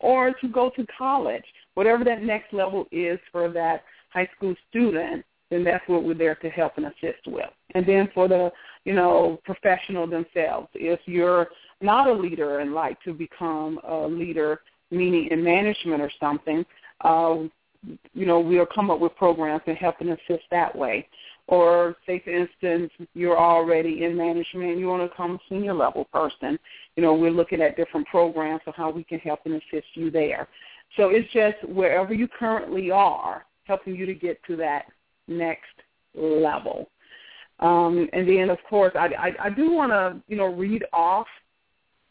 or 0.00 0.32
to 0.32 0.48
go 0.48 0.70
to 0.70 0.86
college, 0.98 1.44
whatever 1.74 2.04
that 2.04 2.22
next 2.22 2.52
level 2.52 2.86
is 2.90 3.18
for 3.30 3.48
that 3.50 3.84
high 4.10 4.28
school 4.36 4.54
student, 4.68 5.24
then 5.50 5.64
that's 5.64 5.86
what 5.88 6.04
we're 6.04 6.14
there 6.14 6.34
to 6.36 6.50
help 6.50 6.72
and 6.76 6.86
assist 6.86 7.26
with. 7.26 7.48
And 7.74 7.86
then 7.86 8.08
for 8.14 8.28
the, 8.28 8.50
you 8.84 8.94
know, 8.94 9.40
professional 9.44 10.06
themselves, 10.06 10.68
if 10.74 11.00
you're 11.06 11.48
not 11.80 12.08
a 12.08 12.12
leader 12.12 12.60
and 12.60 12.74
like 12.74 13.00
to 13.02 13.12
become 13.12 13.78
a 13.86 14.06
leader, 14.06 14.60
meaning 14.90 15.28
in 15.30 15.42
management 15.42 16.00
or 16.00 16.10
something, 16.18 16.64
uh, 17.02 17.36
you 18.14 18.26
know, 18.26 18.40
we'll 18.40 18.66
come 18.66 18.90
up 18.90 18.98
with 18.98 19.14
programs 19.16 19.62
and 19.66 19.76
help 19.76 19.96
and 20.00 20.10
assist 20.10 20.44
that 20.50 20.74
way. 20.76 21.08
Or 21.48 21.94
say, 22.06 22.20
for 22.24 22.30
instance, 22.30 22.90
you're 23.14 23.38
already 23.38 24.02
in 24.02 24.16
management 24.16 24.70
and 24.70 24.80
you 24.80 24.88
want 24.88 25.04
to 25.04 25.08
become 25.08 25.36
a 25.36 25.38
senior 25.48 25.74
level 25.74 26.06
person. 26.12 26.58
You 26.96 27.04
know, 27.04 27.14
we're 27.14 27.30
looking 27.30 27.62
at 27.62 27.76
different 27.76 28.08
programs 28.08 28.62
of 28.66 28.74
how 28.74 28.90
we 28.90 29.04
can 29.04 29.20
help 29.20 29.40
and 29.44 29.54
assist 29.54 29.86
you 29.94 30.10
there. 30.10 30.48
So 30.96 31.10
it's 31.10 31.32
just 31.32 31.56
wherever 31.68 32.12
you 32.12 32.26
currently 32.26 32.90
are, 32.90 33.44
helping 33.64 33.94
you 33.94 34.06
to 34.06 34.14
get 34.14 34.42
to 34.44 34.56
that 34.56 34.86
next 35.28 35.64
level. 36.14 36.88
Um, 37.60 38.08
and 38.12 38.28
then, 38.28 38.50
of 38.50 38.58
course, 38.68 38.92
I, 38.94 39.06
I, 39.18 39.46
I 39.46 39.50
do 39.50 39.70
want 39.70 39.92
to, 39.92 40.20
you 40.28 40.36
know, 40.36 40.46
read 40.46 40.84
off, 40.92 41.26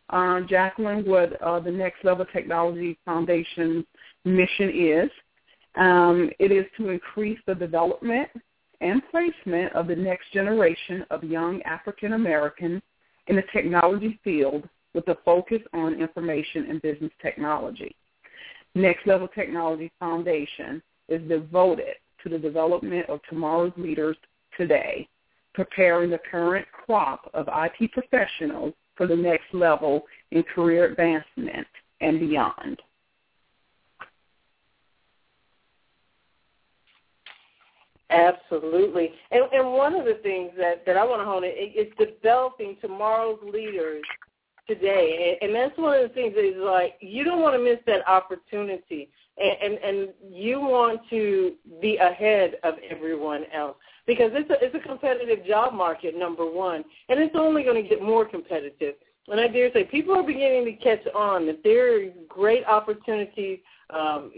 uh, 0.09 0.41
Jacqueline, 0.41 1.05
what 1.05 1.39
uh, 1.41 1.59
the 1.59 1.71
Next 1.71 2.03
Level 2.03 2.25
Technology 2.31 2.97
Foundation 3.05 3.85
mission 4.23 4.69
is. 4.73 5.09
Um, 5.75 6.29
it 6.39 6.51
is 6.51 6.65
to 6.77 6.89
increase 6.89 7.39
the 7.45 7.55
development 7.55 8.29
and 8.81 9.01
placement 9.11 9.73
of 9.73 9.87
the 9.87 9.95
next 9.95 10.31
generation 10.31 11.05
of 11.09 11.23
young 11.23 11.61
African 11.63 12.13
Americans 12.13 12.81
in 13.27 13.35
the 13.35 13.43
technology 13.51 14.19
field 14.23 14.67
with 14.93 15.07
a 15.09 15.17
focus 15.25 15.61
on 15.73 15.99
information 15.99 16.67
and 16.69 16.81
business 16.81 17.11
technology. 17.21 17.95
Next 18.73 19.05
Level 19.07 19.27
Technology 19.27 19.91
Foundation 19.99 20.81
is 21.09 21.27
devoted 21.27 21.95
to 22.25 22.29
the 22.29 22.39
development 22.39 23.07
of 23.07 23.19
tomorrow's 23.29 23.71
leaders 23.77 24.17
today, 24.57 25.07
preparing 25.53 26.09
the 26.09 26.19
current 26.29 26.65
crop 26.71 27.29
of 27.33 27.47
IT 27.47 27.91
professionals 27.91 28.73
for 28.95 29.07
the 29.07 29.15
next 29.15 29.53
level 29.53 30.03
in 30.31 30.43
career 30.43 30.85
advancement 30.85 31.67
and 32.01 32.19
beyond. 32.19 32.81
Absolutely. 38.09 39.11
And, 39.31 39.43
and 39.51 39.73
one 39.73 39.95
of 39.95 40.05
the 40.05 40.19
things 40.23 40.51
that, 40.57 40.85
that 40.85 40.97
I 40.97 41.03
want 41.03 41.21
to 41.21 41.25
hone 41.25 41.43
in 41.43 41.51
is 41.51 41.91
developing 41.99 42.77
tomorrow's 42.81 43.39
leaders 43.43 44.03
today. 44.67 45.37
And, 45.41 45.49
and 45.49 45.55
that's 45.55 45.77
one 45.77 45.97
of 45.97 46.07
the 46.07 46.13
things 46.13 46.33
that 46.35 46.45
is 46.45 46.57
like, 46.57 46.93
you 47.01 47.23
don't 47.23 47.41
want 47.41 47.55
to 47.55 47.63
miss 47.63 47.79
that 47.87 48.07
opportunity. 48.07 49.09
And, 49.37 49.77
and, 49.79 50.09
you 50.29 50.61
want 50.61 51.01
to 51.09 51.55
be 51.81 51.97
ahead 51.97 52.55
of 52.63 52.75
everyone 52.89 53.43
else 53.53 53.75
because 54.07 54.31
it's 54.33 54.49
a, 54.49 54.63
it's 54.63 54.75
a 54.75 54.87
competitive 54.87 55.45
job 55.45 55.73
market, 55.73 56.17
number 56.17 56.49
one, 56.49 56.85
and 57.09 57.19
it's 57.19 57.35
only 57.37 57.63
going 57.63 57.81
to 57.81 57.87
get 57.87 58.01
more 58.01 58.25
competitive. 58.25 58.95
And 59.27 59.39
I 59.39 59.47
dare 59.47 59.71
say 59.73 59.83
people 59.85 60.15
are 60.15 60.23
beginning 60.23 60.65
to 60.65 60.73
catch 60.73 61.05
on 61.15 61.47
that 61.47 61.63
there 61.63 61.95
are 61.95 62.09
great 62.29 62.63
opportunities, 62.65 63.59
um, 63.89 64.31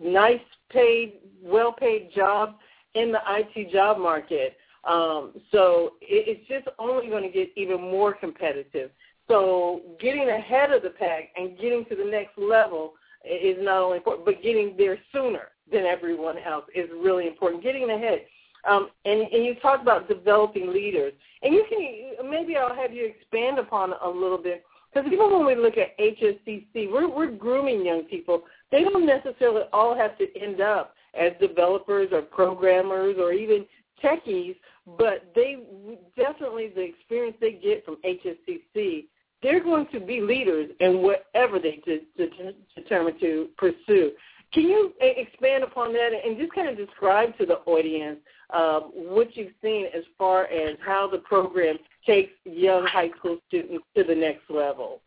nice 0.00 0.40
paid, 0.70 1.14
well-paid 1.42 2.10
jobs 2.14 2.54
in 2.94 3.10
the 3.10 3.20
IT 3.28 3.72
job 3.72 3.98
market. 3.98 4.56
Um, 4.84 5.32
so 5.50 5.94
it, 6.02 6.38
it's 6.38 6.48
just 6.48 6.68
only 6.78 7.08
going 7.08 7.22
to 7.22 7.30
get 7.30 7.50
even 7.56 7.80
more 7.80 8.12
competitive. 8.12 8.90
So 9.28 9.80
getting 9.98 10.28
ahead 10.28 10.70
of 10.72 10.82
the 10.82 10.90
pack 10.90 11.30
and 11.36 11.56
getting 11.58 11.86
to 11.86 11.96
the 11.96 12.04
next 12.04 12.36
level 12.36 12.92
is 13.24 13.56
not 13.60 13.82
only 13.82 13.98
important, 13.98 14.26
but 14.26 14.42
getting 14.42 14.74
there 14.76 14.98
sooner 15.12 15.48
than 15.70 15.84
everyone 15.84 16.36
else 16.38 16.64
is 16.74 16.88
really 17.02 17.26
important. 17.26 17.62
Getting 17.62 17.90
ahead. 17.90 18.20
Um, 18.68 18.88
and, 19.04 19.20
and 19.20 19.44
you 19.44 19.54
talked 19.56 19.82
about 19.82 20.08
developing 20.08 20.72
leaders. 20.72 21.12
And 21.42 21.52
you 21.52 21.64
can 21.68 22.30
maybe 22.30 22.56
I'll 22.56 22.74
have 22.74 22.92
you 22.92 23.06
expand 23.06 23.58
upon 23.58 23.92
a 24.02 24.08
little 24.08 24.38
bit 24.38 24.64
because 24.92 25.10
even 25.12 25.30
when 25.32 25.44
we 25.44 25.56
look 25.56 25.74
at 25.76 25.98
HSCC, 25.98 26.90
we're, 26.90 27.08
we're 27.08 27.30
grooming 27.30 27.84
young 27.84 28.04
people. 28.04 28.42
They 28.70 28.84
don't 28.84 29.04
necessarily 29.06 29.62
all 29.72 29.96
have 29.96 30.16
to 30.18 30.26
end 30.40 30.60
up 30.60 30.94
as 31.18 31.32
developers 31.40 32.08
or 32.12 32.22
programmers 32.22 33.16
or 33.18 33.32
even 33.32 33.66
techies, 34.02 34.56
but 34.98 35.30
they 35.34 35.58
definitely 36.16 36.70
the 36.74 36.82
experience 36.82 37.36
they 37.40 37.52
get 37.52 37.84
from 37.84 37.96
HSCC, 38.04 39.06
they're 39.44 39.62
going 39.62 39.86
to 39.92 40.00
be 40.00 40.22
leaders 40.22 40.70
in 40.80 41.02
whatever 41.02 41.58
they 41.58 41.82
de- 41.84 42.00
de- 42.16 42.54
determine 42.74 43.20
to 43.20 43.48
pursue. 43.58 44.10
Can 44.52 44.62
you 44.62 44.92
expand 45.00 45.62
upon 45.62 45.92
that 45.92 46.10
and 46.24 46.38
just 46.38 46.52
kind 46.54 46.68
of 46.68 46.76
describe 46.76 47.36
to 47.38 47.44
the 47.44 47.58
audience 47.66 48.18
um, 48.54 48.90
what 48.94 49.36
you've 49.36 49.52
seen 49.62 49.86
as 49.94 50.02
far 50.16 50.44
as 50.46 50.76
how 50.84 51.08
the 51.08 51.18
program 51.18 51.76
takes 52.06 52.32
young 52.44 52.86
high 52.86 53.10
school 53.18 53.38
students 53.48 53.84
to 53.94 54.02
the 54.02 54.14
next 54.14 54.48
level? 54.48 55.00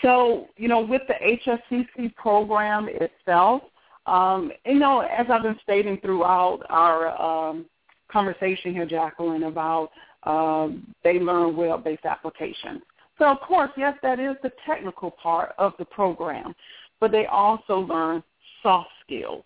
So, 0.00 0.48
you 0.56 0.68
know, 0.68 0.80
with 0.80 1.02
the 1.08 1.14
HSCC 1.14 2.14
program 2.14 2.88
itself, 2.88 3.62
um, 4.06 4.52
you 4.64 4.78
know, 4.78 5.00
as 5.00 5.26
I've 5.28 5.42
been 5.42 5.58
stating 5.62 5.98
throughout 5.98 6.60
our 6.68 7.20
um, 7.20 7.66
conversation 8.10 8.72
here, 8.72 8.86
Jacqueline, 8.86 9.44
about 9.44 9.90
um, 10.24 10.94
they 11.02 11.18
learn 11.18 11.56
web-based 11.56 12.04
applications. 12.04 12.82
So, 13.22 13.28
of 13.28 13.38
course, 13.38 13.70
yes, 13.76 13.96
that 14.02 14.18
is 14.18 14.34
the 14.42 14.50
technical 14.66 15.12
part 15.12 15.52
of 15.56 15.74
the 15.78 15.84
program, 15.84 16.56
but 16.98 17.12
they 17.12 17.26
also 17.26 17.78
learn 17.78 18.20
soft 18.64 18.90
skills. 19.00 19.44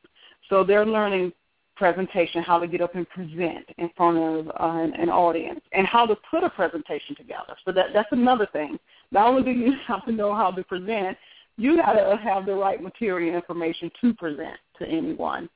So 0.48 0.64
they're 0.64 0.86
learning 0.86 1.34
presentation, 1.76 2.42
how 2.42 2.58
to 2.58 2.66
get 2.66 2.80
up 2.80 2.94
and 2.94 3.06
present 3.10 3.66
in 3.76 3.90
front 3.94 4.16
of 4.16 4.48
uh, 4.48 4.78
an, 4.78 4.94
an 4.94 5.10
audience, 5.10 5.60
and 5.72 5.86
how 5.86 6.06
to 6.06 6.16
put 6.30 6.42
a 6.42 6.48
presentation 6.48 7.14
together. 7.16 7.54
So 7.66 7.72
that 7.72 7.88
that's 7.92 8.08
another 8.12 8.48
thing. 8.50 8.78
Not 9.10 9.26
only 9.26 9.42
do 9.42 9.50
you 9.50 9.74
have 9.86 10.06
to 10.06 10.12
know 10.12 10.34
how 10.34 10.52
to 10.52 10.64
present, 10.64 11.18
you 11.58 11.76
got 11.76 11.92
to 11.92 12.16
have 12.16 12.46
the 12.46 12.54
right 12.54 12.82
material 12.82 13.34
information 13.34 13.90
to 14.00 14.14
present 14.14 14.56
to 14.78 14.86
anyone. 14.88 15.50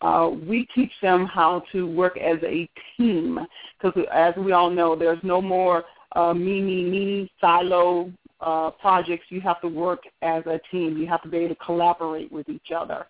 Uh, 0.00 0.30
we 0.48 0.66
teach 0.74 0.92
them 1.02 1.26
how 1.26 1.62
to 1.72 1.86
work 1.86 2.16
as 2.16 2.38
a 2.42 2.66
team 2.96 3.38
because, 3.78 4.02
as 4.14 4.34
we 4.38 4.52
all 4.52 4.70
know, 4.70 4.96
there's 4.96 5.22
no 5.22 5.42
more 5.42 5.84
uh, 6.16 6.34
me, 6.34 6.60
me, 6.60 6.84
me 6.84 7.30
silo 7.40 8.10
uh, 8.40 8.70
projects. 8.80 9.26
You 9.28 9.40
have 9.42 9.60
to 9.60 9.68
work 9.68 10.00
as 10.22 10.44
a 10.46 10.58
team. 10.70 10.96
You 10.96 11.06
have 11.06 11.22
to 11.22 11.28
be 11.28 11.38
able 11.38 11.54
to 11.54 11.64
collaborate 11.64 12.32
with 12.32 12.48
each 12.48 12.72
other. 12.74 13.06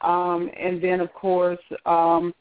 Um, 0.00 0.50
and 0.58 0.82
then, 0.82 1.00
of 1.00 1.12
course, 1.14 1.58
um, 1.86 2.34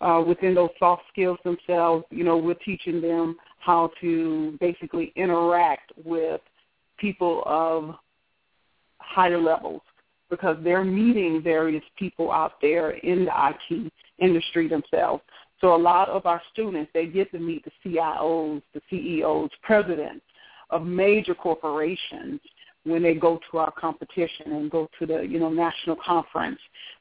uh, 0.00 0.22
within 0.26 0.54
those 0.54 0.70
soft 0.78 1.02
skills 1.12 1.38
themselves, 1.44 2.04
you 2.10 2.24
know, 2.24 2.36
we're 2.36 2.54
teaching 2.54 3.00
them 3.00 3.36
how 3.58 3.90
to 4.00 4.56
basically 4.60 5.12
interact 5.16 5.92
with 6.04 6.40
people 6.98 7.42
of 7.46 7.94
higher 8.98 9.38
levels 9.40 9.82
because 10.30 10.56
they're 10.62 10.84
meeting 10.84 11.42
various 11.42 11.82
people 11.98 12.30
out 12.30 12.52
there 12.62 12.90
in 12.90 13.26
the 13.26 13.30
IT 13.70 13.92
industry 14.18 14.68
themselves. 14.68 15.22
So 15.60 15.74
a 15.74 15.76
lot 15.76 16.08
of 16.08 16.26
our 16.26 16.40
students, 16.52 16.90
they 16.94 17.06
get 17.06 17.30
to 17.32 17.38
meet 17.38 17.64
the 17.64 17.72
CIOs, 17.84 18.62
the 18.72 18.80
CEOs, 18.88 19.50
presidents 19.62 20.24
of 20.70 20.84
major 20.84 21.34
corporations 21.34 22.40
when 22.84 23.02
they 23.02 23.14
go 23.14 23.38
to 23.50 23.58
our 23.58 23.70
competition 23.72 24.52
and 24.52 24.70
go 24.70 24.88
to 24.98 25.06
the 25.06 25.20
you 25.22 25.38
know 25.38 25.50
national 25.50 25.96
conference. 25.96 26.58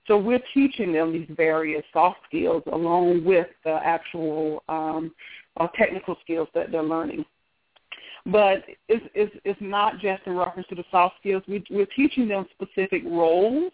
So 0.07 0.18
we're 0.18 0.41
teaching 0.53 0.91
them 0.91 1.14
these 1.14 1.28
various 1.38 1.84
soft 1.93 2.20
skills 2.28 2.64
along 2.72 3.24
with 3.24 3.47
the 3.64 3.80
actual 3.84 4.64
um, 4.68 5.14
uh, 5.57 5.68
technical 5.78 6.18
skills 6.22 6.49
that 6.53 6.72
they're 6.72 6.84
learning. 6.84 7.24
But 8.26 8.64
it's, 8.89 9.05
it's, 9.16 9.34
it's 9.45 9.60
not 9.62 9.99
just 9.99 10.24
in 10.26 10.36
reference 10.36 10.68
to 10.68 10.76
the 10.76 10.84
soft 10.91 11.16
skills. 11.20 11.41
We, 11.47 11.64
we're 11.70 11.86
teaching 11.88 12.28
them 12.28 12.45
specific 12.51 13.03
roles. 13.05 13.72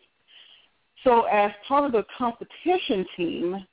So 1.03 1.23
as 1.23 1.51
part 1.67 1.86
of 1.86 1.91
the 1.91 2.05
competition 2.17 3.05
team, 3.17 3.65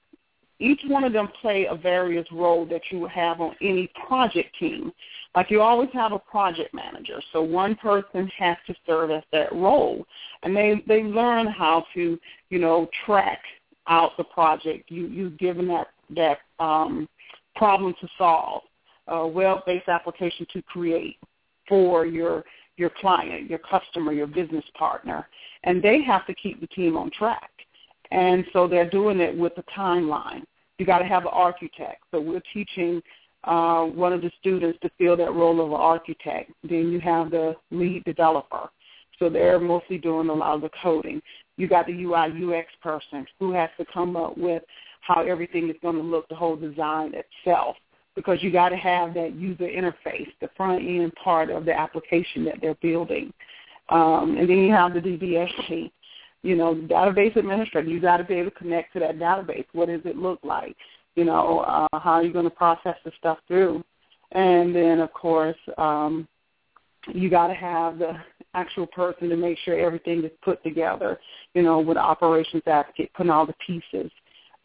each 0.63 0.81
one 0.87 1.05
of 1.05 1.13
them 1.13 1.29
play 1.41 1.67
a 1.67 1.75
various 1.75 2.27
role 2.31 2.65
that 2.67 2.83
you 2.91 3.07
have 3.07 3.41
on 3.41 3.55
any 3.61 3.91
project 4.07 4.57
team. 4.59 4.93
Like 5.35 5.51
you 5.51 5.61
always 5.61 5.91
have 5.93 6.13
a 6.13 6.19
project 6.19 6.73
manager, 6.75 7.21
so 7.33 7.43
one 7.43 7.75
person 7.77 8.31
has 8.39 8.57
to 8.67 8.75
serve 8.87 9.11
as 9.11 9.23
that 9.33 9.53
role, 9.53 10.05
and 10.43 10.55
they 10.57 10.83
they 10.87 11.03
learn 11.03 11.47
how 11.47 11.85
to 11.95 12.19
you 12.51 12.59
know 12.59 12.89
track 13.07 13.41
out 13.89 14.17
the 14.17 14.25
project. 14.25 14.91
You 14.91 15.07
you've 15.07 15.39
given 15.39 15.69
that 15.69 15.89
that 16.17 16.39
um, 16.59 17.09
problem 17.57 17.95
to 18.01 18.09
solve, 18.19 18.63
a 19.09 19.27
web-based 19.27 19.89
application 19.89 20.47
to 20.53 20.63
create 20.63 21.17
for 21.69 22.07
your 22.07 22.45
your 22.77 22.91
client, 23.01 23.49
your 23.51 23.59
customer, 23.59 24.13
your 24.13 24.27
business 24.27 24.65
partner, 24.79 25.29
and 25.65 25.83
they 25.83 26.03
have 26.03 26.27
to 26.27 26.35
keep 26.35 26.61
the 26.61 26.67
team 26.69 26.97
on 26.97 27.11
track. 27.11 27.51
And 28.11 28.45
so 28.53 28.69
they're 28.69 28.91
doing 28.91 29.21
it 29.21 29.37
with 29.37 29.53
a 29.57 29.63
timeline. 29.79 30.45
You 30.83 30.87
got 30.87 30.99
to 30.99 31.05
have 31.05 31.23
an 31.23 31.31
architect. 31.33 32.03
So 32.11 32.21
we're 32.21 32.43
teaching 32.53 33.01
uh, 33.45 33.85
one 33.85 34.13
of 34.13 34.21
the 34.21 34.33
students 34.41 34.81
to 34.83 34.91
fill 34.99 35.17
that 35.17 35.33
role 35.33 35.65
of 35.65 35.69
an 35.69 35.77
architect. 35.77 36.51
Then 36.69 36.91
you 36.91 36.99
have 36.99 37.31
the 37.31 37.55
lead 37.71 38.03
developer. 38.03 38.69
So 39.21 39.31
they're 39.31 39.61
mostly 39.61 39.97
doing 39.97 40.29
a 40.29 40.33
lot 40.33 40.57
of 40.57 40.63
the 40.63 40.71
coding. 40.83 41.23
You 41.57 41.69
got 41.69 41.87
the 41.87 41.93
UI 41.93 42.33
UX 42.33 42.67
person 42.83 43.25
who 43.39 43.53
has 43.53 43.71
to 43.79 43.85
come 43.95 44.17
up 44.17 44.37
with 44.37 44.65
how 45.03 45.23
everything 45.23 45.71
is 45.71 45.77
going 45.83 45.95
to 45.95 46.03
look, 46.03 46.29
the 46.29 46.35
whole 46.35 46.57
design 46.57 47.13
itself, 47.15 47.77
because 48.17 48.43
you 48.43 48.51
got 48.51 48.71
to 48.71 48.77
have 48.77 49.15
that 49.15 49.37
user 49.37 49.69
interface, 49.69 50.33
the 50.41 50.51
front 50.57 50.83
end 50.83 51.13
part 51.15 51.49
of 51.49 51.65
the 51.65 51.79
application 51.79 52.45
that 52.47 52.57
they're 52.61 52.75
building. 52.83 53.33
Um, 53.89 54.37
and 54.37 54.51
then 54.51 54.59
you 54.59 54.73
have 54.73 54.95
the 54.95 55.01
team 55.01 55.93
you 56.43 56.57
know, 56.57 56.75
database 56.75 57.37
administrator, 57.37 57.89
you 57.89 58.01
got 58.01 58.17
to 58.19 58.25
be 58.25 58.35
able 58.35 58.51
to 58.51 58.57
connect 58.57 58.93
to 58.95 59.01
that 59.01 59.19
database. 59.19 59.67
What 59.73 59.89
does 59.89 60.01
it 60.05 60.17
look 60.17 60.41
like? 60.43 60.77
You 61.15 61.25
know, 61.25 61.61
uh, 61.61 61.99
how 61.99 62.13
are 62.13 62.23
you 62.23 62.33
going 62.33 62.45
to 62.45 62.51
process 62.51 62.97
the 63.05 63.13
stuff 63.19 63.39
through? 63.47 63.85
And 64.33 64.75
then, 64.75 65.01
of 65.01 65.13
course, 65.13 65.57
um, 65.79 66.27
you 67.13 67.29
got 67.29 67.49
to 67.49 67.55
have 67.55 67.99
the 67.99 68.15
actual 68.55 68.87
person 68.87 69.29
to 69.29 69.37
make 69.37 69.59
sure 69.59 69.79
everything 69.79 70.25
is 70.25 70.31
put 70.43 70.63
together, 70.63 71.21
you 71.55 71.63
know, 71.63 71.81
with 71.81 71.97
operations 71.97 72.63
advocate, 72.67 73.13
putting 73.15 73.31
all 73.31 73.47
the 73.47 73.55
pieces 73.67 74.11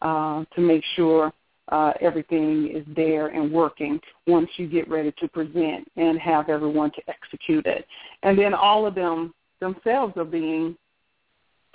uh, 0.02 0.44
to 0.54 0.60
make 0.60 0.84
sure 0.96 1.32
uh, 1.70 1.92
everything 2.00 2.70
is 2.74 2.84
there 2.96 3.28
and 3.28 3.52
working 3.52 4.00
once 4.26 4.48
you 4.56 4.66
get 4.66 4.88
ready 4.88 5.12
to 5.18 5.28
present 5.28 5.86
and 5.96 6.18
have 6.18 6.48
everyone 6.48 6.90
to 6.92 7.02
execute 7.08 7.66
it. 7.66 7.86
And 8.22 8.38
then 8.38 8.54
all 8.54 8.86
of 8.86 8.94
them 8.94 9.34
themselves 9.60 10.14
are 10.16 10.24
being 10.24 10.76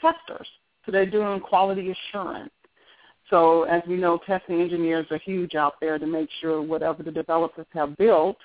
testers. 0.03 0.47
So 0.85 0.91
they're 0.91 1.09
doing 1.09 1.39
quality 1.39 1.91
assurance. 1.91 2.51
So 3.29 3.63
as 3.63 3.81
we 3.87 3.95
know, 3.95 4.19
testing 4.27 4.61
engineers 4.61 5.07
are 5.09 5.17
huge 5.17 5.55
out 5.55 5.75
there 5.81 5.97
to 5.97 6.05
make 6.05 6.29
sure 6.41 6.61
whatever 6.61 7.03
the 7.03 7.11
developers 7.11 7.65
have 7.73 7.97
built 7.97 8.37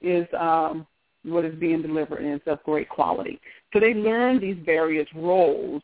is 0.00 0.26
um, 0.38 0.86
what 1.24 1.44
is 1.44 1.54
being 1.56 1.82
delivered 1.82 2.22
and 2.22 2.34
is 2.34 2.40
of 2.46 2.62
great 2.62 2.88
quality. 2.88 3.40
So 3.72 3.80
they 3.80 3.94
learn 3.94 4.40
these 4.40 4.56
various 4.64 5.08
roles 5.14 5.82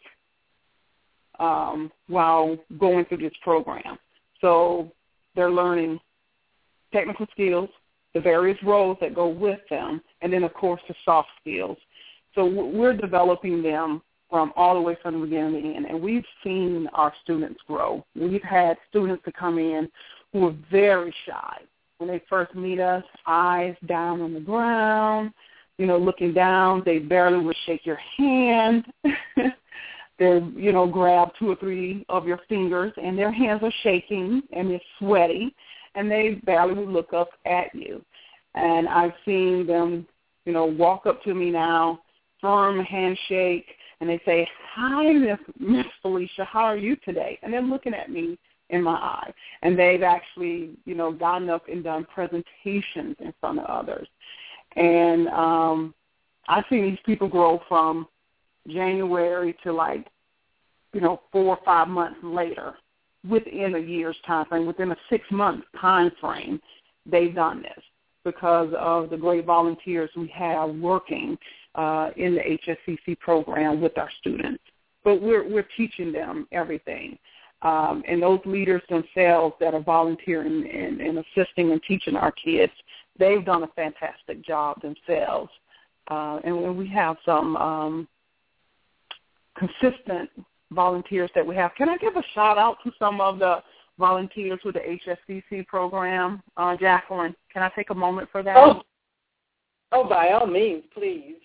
um, 1.41 1.91
while 2.07 2.57
going 2.79 3.05
through 3.07 3.19
this 3.19 3.33
program. 3.43 3.99
So 4.41 4.93
they're 5.35 5.51
learning 5.51 5.99
technical 6.93 7.27
skills, 7.33 7.69
the 8.15 8.21
various 8.21 8.59
roles 8.63 8.99
that 9.01 9.15
go 9.15 9.29
with 9.29 9.61
them, 9.69 10.01
and 10.21 10.33
then 10.33 10.45
of 10.45 10.55
course 10.55 10.81
the 10.89 10.95
soft 11.05 11.29
skills. 11.41 11.77
So 12.35 12.47
we're 12.47 12.97
developing 12.97 13.63
them 13.63 14.03
from 14.33 14.51
all 14.57 14.75
the 14.75 14.81
way 14.81 14.97
from 15.03 15.21
the 15.21 15.27
beginning 15.27 15.53
to 15.53 15.69
the 15.69 15.77
end. 15.77 15.85
And 15.85 16.01
we've 16.01 16.25
seen 16.43 16.89
our 16.95 17.13
students 17.23 17.61
grow. 17.69 18.03
We've 18.19 18.43
had 18.43 18.79
students 18.89 19.23
to 19.27 19.33
come 19.33 19.59
in 19.59 19.91
who 20.33 20.47
are 20.47 20.57
very 20.71 21.15
shy. 21.27 21.59
When 21.99 22.09
they 22.09 22.23
first 22.31 22.55
meet 22.55 22.81
us, 22.81 23.05
eyes 23.27 23.77
down 23.87 24.23
on 24.23 24.33
the 24.33 24.41
ground, 24.41 25.33
you 25.77 25.85
know, 25.85 25.99
looking 25.99 26.33
down, 26.33 26.83
they 26.87 26.99
barely 26.99 27.45
would 27.45 27.57
shake 27.67 27.85
your 27.85 27.99
hand. 28.17 28.87
they 30.19 30.41
you 30.57 30.73
know, 30.73 30.87
grab 30.87 31.33
two 31.39 31.51
or 31.51 31.57
three 31.57 32.07
of 32.09 32.27
your 32.27 32.41
fingers 32.49 32.95
and 32.97 33.19
their 33.19 33.31
hands 33.31 33.61
are 33.63 33.73
shaking 33.83 34.41
and 34.57 34.71
they're 34.71 34.81
sweaty 34.99 35.55
and 35.95 36.11
they 36.11 36.41
barely 36.47 36.73
would 36.73 36.89
look 36.89 37.13
up 37.13 37.29
at 37.45 37.67
you. 37.75 38.03
And 38.55 38.89
I've 38.89 39.13
seen 39.27 39.67
them, 39.67 40.07
you 40.47 40.55
know, 40.55 40.65
walk 40.65 41.05
up 41.05 41.23
to 41.25 41.35
me 41.35 41.51
now, 41.51 42.01
firm 42.41 42.81
handshake, 42.81 43.67
and 44.03 44.11
they 44.11 44.21
say, 44.27 44.47
"Hi, 44.75 45.13
Miss 45.13 45.39
Miss 45.59 45.87
Felicia, 46.03 46.45
how 46.45 46.65
are 46.65 46.77
you 46.77 46.97
today?" 46.97 47.39
And 47.43 47.53
they're 47.53 47.63
looking 47.63 47.95
at 47.95 48.11
me 48.11 48.37
in 48.69 48.83
my 48.83 48.95
eye, 48.95 49.33
and 49.63 49.79
they've 49.79 50.03
actually, 50.03 50.71
you 50.85 50.95
know, 50.95 51.13
gotten 51.13 51.49
up 51.49 51.69
and 51.69 51.83
done 51.83 52.07
presentations 52.13 53.17
in 53.21 53.33
front 53.41 53.61
of 53.61 53.67
others, 53.67 54.09
and 54.77 55.29
um, 55.29 55.95
I've 56.49 56.65
seen 56.69 56.83
these 56.83 56.99
people 57.07 57.29
grow 57.29 57.63
from 57.69 58.07
January 58.69 59.57
to 59.63 59.73
like 59.73 60.07
you 60.93 61.01
know, 61.01 61.21
four 61.31 61.57
or 61.57 61.59
five 61.65 61.89
months 61.89 62.19
later, 62.23 62.75
within 63.29 63.75
a 63.75 63.79
year's 63.79 64.17
time 64.27 64.47
frame, 64.47 64.67
within 64.67 64.93
a 64.93 64.97
six 65.09 65.25
month 65.31 65.65
time 65.81 66.11
frame, 66.21 66.61
they've 67.07 67.35
done 67.35 67.63
this 67.63 67.85
because 68.25 68.73
of 68.79 69.11
the 69.11 69.17
great 69.17 69.45
volunteers 69.45 70.11
we 70.17 70.29
have 70.29 70.71
working 70.71 71.37
uh, 71.75 72.11
in 72.17 72.35
the 72.35 72.41
HSCC 72.41 73.19
program 73.19 73.81
with 73.81 73.97
our 73.99 74.11
students. 74.21 74.63
But 75.05 75.21
we're 75.21 75.49
we're 75.49 75.67
teaching 75.77 76.13
them 76.13 76.47
everything. 76.53 77.19
Um, 77.63 78.03
and 78.09 78.21
those 78.21 78.41
leaders 78.45 78.83
themselves 78.89 79.55
that 79.61 79.73
are 79.73 79.81
volunteering 79.81 80.69
and, 80.69 81.01
and 81.01 81.19
assisting 81.19 81.71
and 81.71 81.81
teaching 81.87 82.17
our 82.17 82.33
kids, 82.33 82.73
they've 83.19 83.45
done 83.45 83.63
a 83.63 83.69
fantastic 83.69 84.45
job 84.45 84.83
themselves. 84.83 85.51
Uh, 86.09 86.41
and 86.45 86.77
we 86.77 86.89
have 86.89 87.17
some 87.25 87.57
um, 87.57 88.09
consistent 89.57 90.29
volunteers 90.73 91.31
that 91.35 91.47
we 91.47 91.55
have. 91.55 91.73
Can 91.77 91.89
I 91.89 91.97
give 91.99 92.17
a 92.17 92.23
shout 92.35 92.59
out 92.59 92.79
to 92.85 92.93
some 92.99 93.21
of 93.21 93.39
the 93.39 93.63
volunteers 93.99 94.59
with 94.65 94.75
the 94.75 94.99
HSCC 95.31 95.67
program, 95.67 96.43
uh, 96.57 96.77
Jacqueline? 96.77 97.37
Can 97.53 97.63
I 97.63 97.71
take 97.77 97.91
a 97.91 97.95
moment 97.95 98.29
for 98.33 98.43
that? 98.43 98.57
Oh, 98.57 98.83
oh 99.93 100.09
by 100.09 100.31
all 100.31 100.47
means, 100.47 100.83
please. 100.93 101.37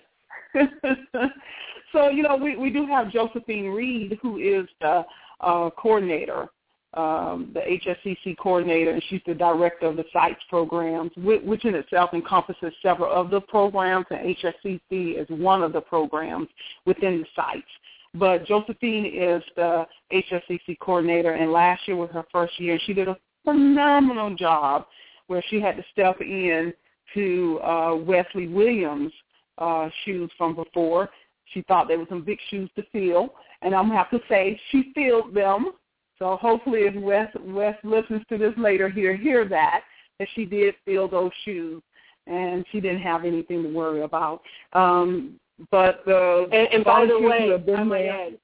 so, 1.92 2.10
you 2.10 2.24
know, 2.24 2.36
we, 2.36 2.56
we 2.56 2.70
do 2.70 2.86
have 2.88 3.12
Josephine 3.12 3.70
Reed, 3.70 4.18
who 4.22 4.38
is 4.38 4.68
the 4.82 5.04
uh, 5.42 5.70
coordinator, 5.72 6.48
um, 6.94 7.52
the 7.54 7.60
HSCC 7.60 8.38
coordinator, 8.38 8.92
and 8.92 9.04
she's 9.10 9.22
the 9.28 9.34
director 9.34 9.88
of 9.88 9.98
the 9.98 10.06
SITES 10.14 10.42
programs, 10.50 11.12
which, 11.18 11.42
which 11.44 11.66
in 11.66 11.76
itself 11.76 12.12
encompasses 12.14 12.74
several 12.82 13.12
of 13.12 13.30
the 13.30 13.42
programs, 13.42 14.06
and 14.10 14.36
HSCC 14.36 15.22
is 15.22 15.28
one 15.30 15.62
of 15.64 15.74
the 15.74 15.82
programs 15.82 16.48
within 16.86 17.20
the 17.20 17.28
SITES. 17.36 17.68
But 18.14 18.46
Josephine 18.46 19.06
is 19.06 19.44
the 19.56 19.86
HSCC 20.12 20.80
coordinator, 20.80 21.34
and 21.34 21.52
last 21.52 21.88
year 21.88 21.98
was 21.98 22.10
her 22.14 22.26
first 22.32 22.60
year, 22.60 22.74
and 22.74 22.82
she 22.84 22.94
did 22.94 23.08
a 23.08 23.18
phenomenal 23.44 24.34
job 24.36 24.88
where 25.28 25.44
she 25.50 25.62
had 25.62 25.76
to 25.76 25.84
step 25.92 26.20
in 26.22 26.74
to 27.14 27.60
uh, 27.64 27.96
Wesley 27.96 28.48
Williams' 28.48 29.14
uh, 29.58 29.90
shoes 30.06 30.30
from 30.38 30.56
before. 30.56 31.10
She 31.54 31.62
thought 31.64 31.88
they 31.88 31.98
were 31.98 32.06
some 32.10 32.24
big 32.24 32.40
shoes 32.50 32.70
to 32.76 32.84
fill, 32.92 33.34
and 33.62 33.74
I'm 33.74 33.88
gonna 33.88 33.98
have 33.98 34.10
to 34.12 34.20
say 34.28 34.60
she 34.72 34.92
filled 34.94 35.34
them. 35.34 35.72
So 36.20 36.38
hopefully, 36.38 36.82
if 36.82 36.96
Wes 36.96 37.30
Wes 37.46 37.76
listens 37.84 38.24
to 38.30 38.38
this 38.38 38.54
later, 38.58 38.90
he'll 38.90 39.16
hear 39.16 39.48
that 39.50 39.82
that 40.20 40.28
she 40.34 40.46
did 40.46 40.76
fill 40.86 41.08
those 41.08 41.32
shoes, 41.46 41.82
and 42.26 42.66
she 42.72 42.80
didn't 42.80 43.02
have 43.02 43.24
anything 43.24 43.64
to 43.64 43.70
worry 43.70 44.02
about. 44.02 44.42
Um, 44.74 45.40
but 45.72 46.02
the 46.06 46.48
and, 46.52 46.68
and 46.74 46.84
by 46.84 47.06
the 47.06 47.20
way, 47.20 47.52
I 47.76 47.84
might 47.84 48.06
add, 48.06 48.38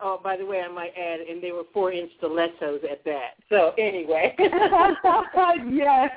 oh, 0.00 0.20
by 0.22 0.36
the 0.36 0.46
way, 0.46 0.60
I 0.60 0.68
might 0.68 0.92
add, 0.96 1.20
and 1.20 1.42
they 1.42 1.52
were 1.52 1.64
four-inch 1.72 2.10
stilettos 2.18 2.80
at 2.90 3.04
that. 3.04 3.34
So 3.48 3.72
anyway, 3.78 4.34
yes, 5.70 6.10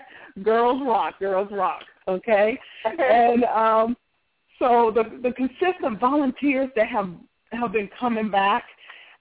girls 0.43 0.81
rock, 0.85 1.19
girls 1.19 1.49
rock. 1.51 1.83
Okay, 2.07 2.59
and 2.85 3.43
um, 3.45 3.97
so 4.59 4.91
the 4.93 5.03
the 5.21 5.33
consistent 5.33 5.99
volunteers 5.99 6.69
that 6.75 6.87
have 6.87 7.09
have 7.51 7.71
been 7.71 7.89
coming 7.99 8.29
back, 8.29 8.63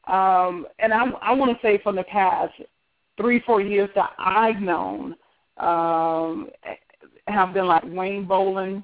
um, 0.08 0.66
and 0.78 0.92
I 0.92 1.06
I 1.20 1.32
want 1.32 1.52
to 1.52 1.66
say 1.66 1.78
from 1.82 1.96
the 1.96 2.04
past 2.04 2.52
three 3.16 3.40
four 3.46 3.60
years 3.60 3.90
that 3.94 4.10
I've 4.18 4.60
known 4.60 5.14
um, 5.58 6.48
have 7.28 7.54
been 7.54 7.66
like 7.66 7.84
Wayne 7.86 8.24
Boland, 8.24 8.82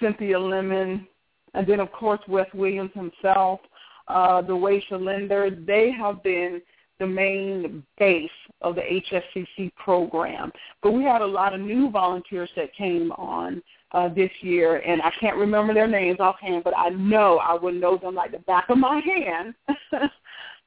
Cynthia 0.00 0.38
Lemon, 0.38 1.06
and 1.54 1.66
then 1.66 1.80
of 1.80 1.90
course 1.92 2.20
Wes 2.28 2.46
Williams 2.54 2.92
himself, 2.94 3.60
uh, 4.08 4.42
Dewasia 4.42 5.00
Linder. 5.00 5.50
They 5.50 5.90
have 5.90 6.22
been 6.22 6.60
the 7.00 7.06
main 7.06 7.82
base 7.98 8.30
of 8.60 8.76
the 8.76 8.82
HSCC 8.82 9.74
program. 9.74 10.52
But 10.82 10.92
we 10.92 11.02
had 11.02 11.22
a 11.22 11.26
lot 11.26 11.54
of 11.54 11.60
new 11.60 11.90
volunteers 11.90 12.50
that 12.54 12.74
came 12.76 13.10
on 13.12 13.62
uh, 13.92 14.08
this 14.08 14.30
year, 14.42 14.76
and 14.76 15.02
I 15.02 15.10
can't 15.18 15.36
remember 15.36 15.74
their 15.74 15.88
names 15.88 16.20
offhand, 16.20 16.62
but 16.62 16.74
I 16.76 16.90
know 16.90 17.38
I 17.38 17.54
would 17.54 17.74
know 17.74 17.96
them 17.96 18.14
like 18.14 18.32
the 18.32 18.38
back 18.40 18.66
of 18.68 18.78
my 18.78 19.00
hand 19.00 19.54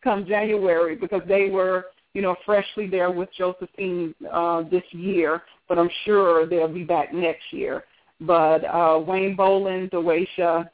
come 0.03 0.25
January 0.25 0.95
because 0.95 1.21
they 1.27 1.49
were, 1.49 1.85
you 2.13 2.21
know, 2.21 2.35
freshly 2.45 2.87
there 2.87 3.11
with 3.11 3.29
Josephine 3.37 4.13
uh, 4.31 4.63
this 4.69 4.83
year, 4.91 5.43
but 5.69 5.77
I'm 5.77 5.89
sure 6.03 6.47
they'll 6.47 6.67
be 6.67 6.83
back 6.83 7.13
next 7.13 7.43
year. 7.51 7.85
But 8.19 8.65
uh, 8.65 9.01
Wayne 9.05 9.35
Boland, 9.35 9.91
Dewasia, 9.91 10.69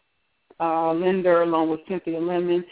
uh, 0.59 0.93
Linder, 0.93 1.43
along 1.43 1.69
with 1.69 1.81
Cynthia 1.87 2.19
Lemon 2.19 2.65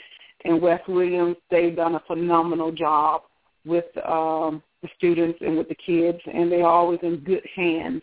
and 0.45 0.61
Wes 0.61 0.81
Williams, 0.87 1.35
they've 1.49 1.75
done 1.75 1.95
a 1.95 2.03
phenomenal 2.07 2.71
job 2.71 3.23
with 3.65 3.85
um, 4.05 4.61
the 4.81 4.89
students 4.97 5.39
and 5.41 5.57
with 5.57 5.67
the 5.69 5.75
kids, 5.75 6.19
and 6.31 6.51
they're 6.51 6.65
always 6.65 6.99
in 7.03 7.17
good 7.17 7.45
hands 7.55 8.01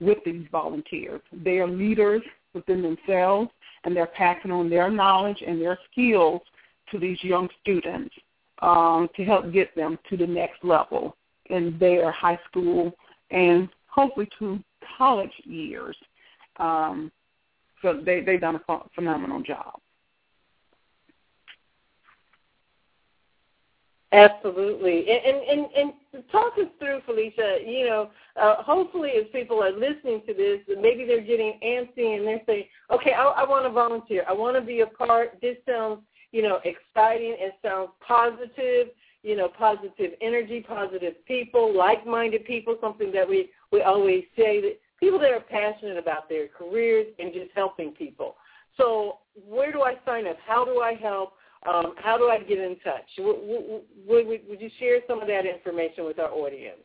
with 0.00 0.18
these 0.24 0.46
volunteers. 0.50 1.20
They 1.32 1.58
are 1.58 1.68
leaders 1.68 2.22
within 2.52 2.82
themselves, 2.82 3.50
and 3.84 3.94
they're 3.94 4.06
passing 4.06 4.50
on 4.50 4.70
their 4.70 4.90
knowledge 4.90 5.42
and 5.46 5.60
their 5.60 5.78
skills 5.90 6.40
to 6.90 6.98
these 6.98 7.22
young 7.22 7.48
students 7.60 8.14
um, 8.62 9.08
to 9.16 9.24
help 9.24 9.52
get 9.52 9.74
them 9.74 9.98
to 10.08 10.16
the 10.16 10.26
next 10.26 10.64
level 10.64 11.16
in 11.46 11.76
their 11.78 12.10
high 12.10 12.38
school 12.48 12.92
and 13.30 13.68
hopefully 13.86 14.28
to 14.38 14.58
college 14.96 15.32
years. 15.44 15.96
Um, 16.56 17.10
so 17.82 18.00
they 18.04 18.20
they've 18.20 18.40
done 18.40 18.56
a 18.56 18.78
phenomenal 18.94 19.42
job. 19.42 19.80
Absolutely, 24.14 25.06
and 25.10 25.36
and 25.42 25.66
and, 25.76 25.92
talk 26.30 26.52
us 26.56 26.68
through, 26.78 27.00
Felicia. 27.04 27.58
You 27.66 27.86
know, 27.86 28.10
uh, 28.40 28.62
hopefully, 28.62 29.10
as 29.18 29.24
people 29.32 29.60
are 29.60 29.72
listening 29.72 30.22
to 30.28 30.32
this, 30.34 30.60
maybe 30.80 31.04
they're 31.04 31.20
getting 31.20 31.58
antsy 31.64 32.16
and 32.16 32.24
they're 32.24 32.40
saying, 32.46 32.66
"Okay, 32.92 33.12
I, 33.12 33.24
I 33.24 33.48
want 33.48 33.64
to 33.64 33.70
volunteer. 33.70 34.24
I 34.28 34.32
want 34.32 34.54
to 34.54 34.60
be 34.62 34.80
a 34.80 34.86
part. 34.86 35.40
This 35.42 35.56
sounds, 35.66 35.98
you 36.30 36.42
know, 36.42 36.60
exciting. 36.64 37.34
It 37.40 37.54
sounds 37.60 37.90
positive. 38.06 38.88
You 39.24 39.36
know, 39.36 39.48
positive 39.48 40.12
energy, 40.20 40.60
positive 40.60 41.14
people, 41.26 41.76
like-minded 41.76 42.44
people. 42.44 42.76
Something 42.80 43.10
that 43.12 43.28
we 43.28 43.50
we 43.72 43.82
always 43.82 44.22
say 44.36 44.60
that 44.60 44.78
people 45.00 45.18
that 45.18 45.32
are 45.32 45.40
passionate 45.40 45.98
about 45.98 46.28
their 46.28 46.46
careers 46.46 47.06
and 47.18 47.32
just 47.32 47.50
helping 47.52 47.90
people. 47.90 48.36
So, 48.76 49.18
where 49.44 49.72
do 49.72 49.82
I 49.82 49.94
sign 50.06 50.28
up? 50.28 50.36
How 50.46 50.64
do 50.64 50.80
I 50.80 50.94
help? 50.94 51.32
Um, 51.66 51.94
how 51.96 52.18
do 52.18 52.24
I 52.24 52.38
get 52.38 52.58
in 52.58 52.76
touch? 52.84 53.08
Would, 53.18 53.36
would, 54.06 54.26
would 54.48 54.60
you 54.60 54.70
share 54.78 54.98
some 55.08 55.22
of 55.22 55.28
that 55.28 55.46
information 55.46 56.04
with 56.04 56.18
our 56.18 56.30
audience? 56.30 56.78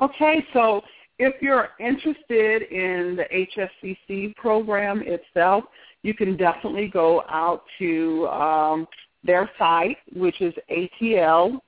Okay, 0.00 0.44
so 0.52 0.82
if 1.18 1.40
you're 1.40 1.68
interested 1.78 2.62
in 2.62 3.16
the 3.16 3.46
HSCC 3.56 4.34
program 4.34 5.02
itself, 5.06 5.64
you 6.02 6.12
can 6.12 6.36
definitely 6.36 6.88
go 6.88 7.22
out 7.28 7.62
to 7.78 8.26
um, 8.28 8.86
their 9.22 9.48
site, 9.58 9.98
which 10.14 10.40
is 10.40 10.52
ATL 10.70 11.58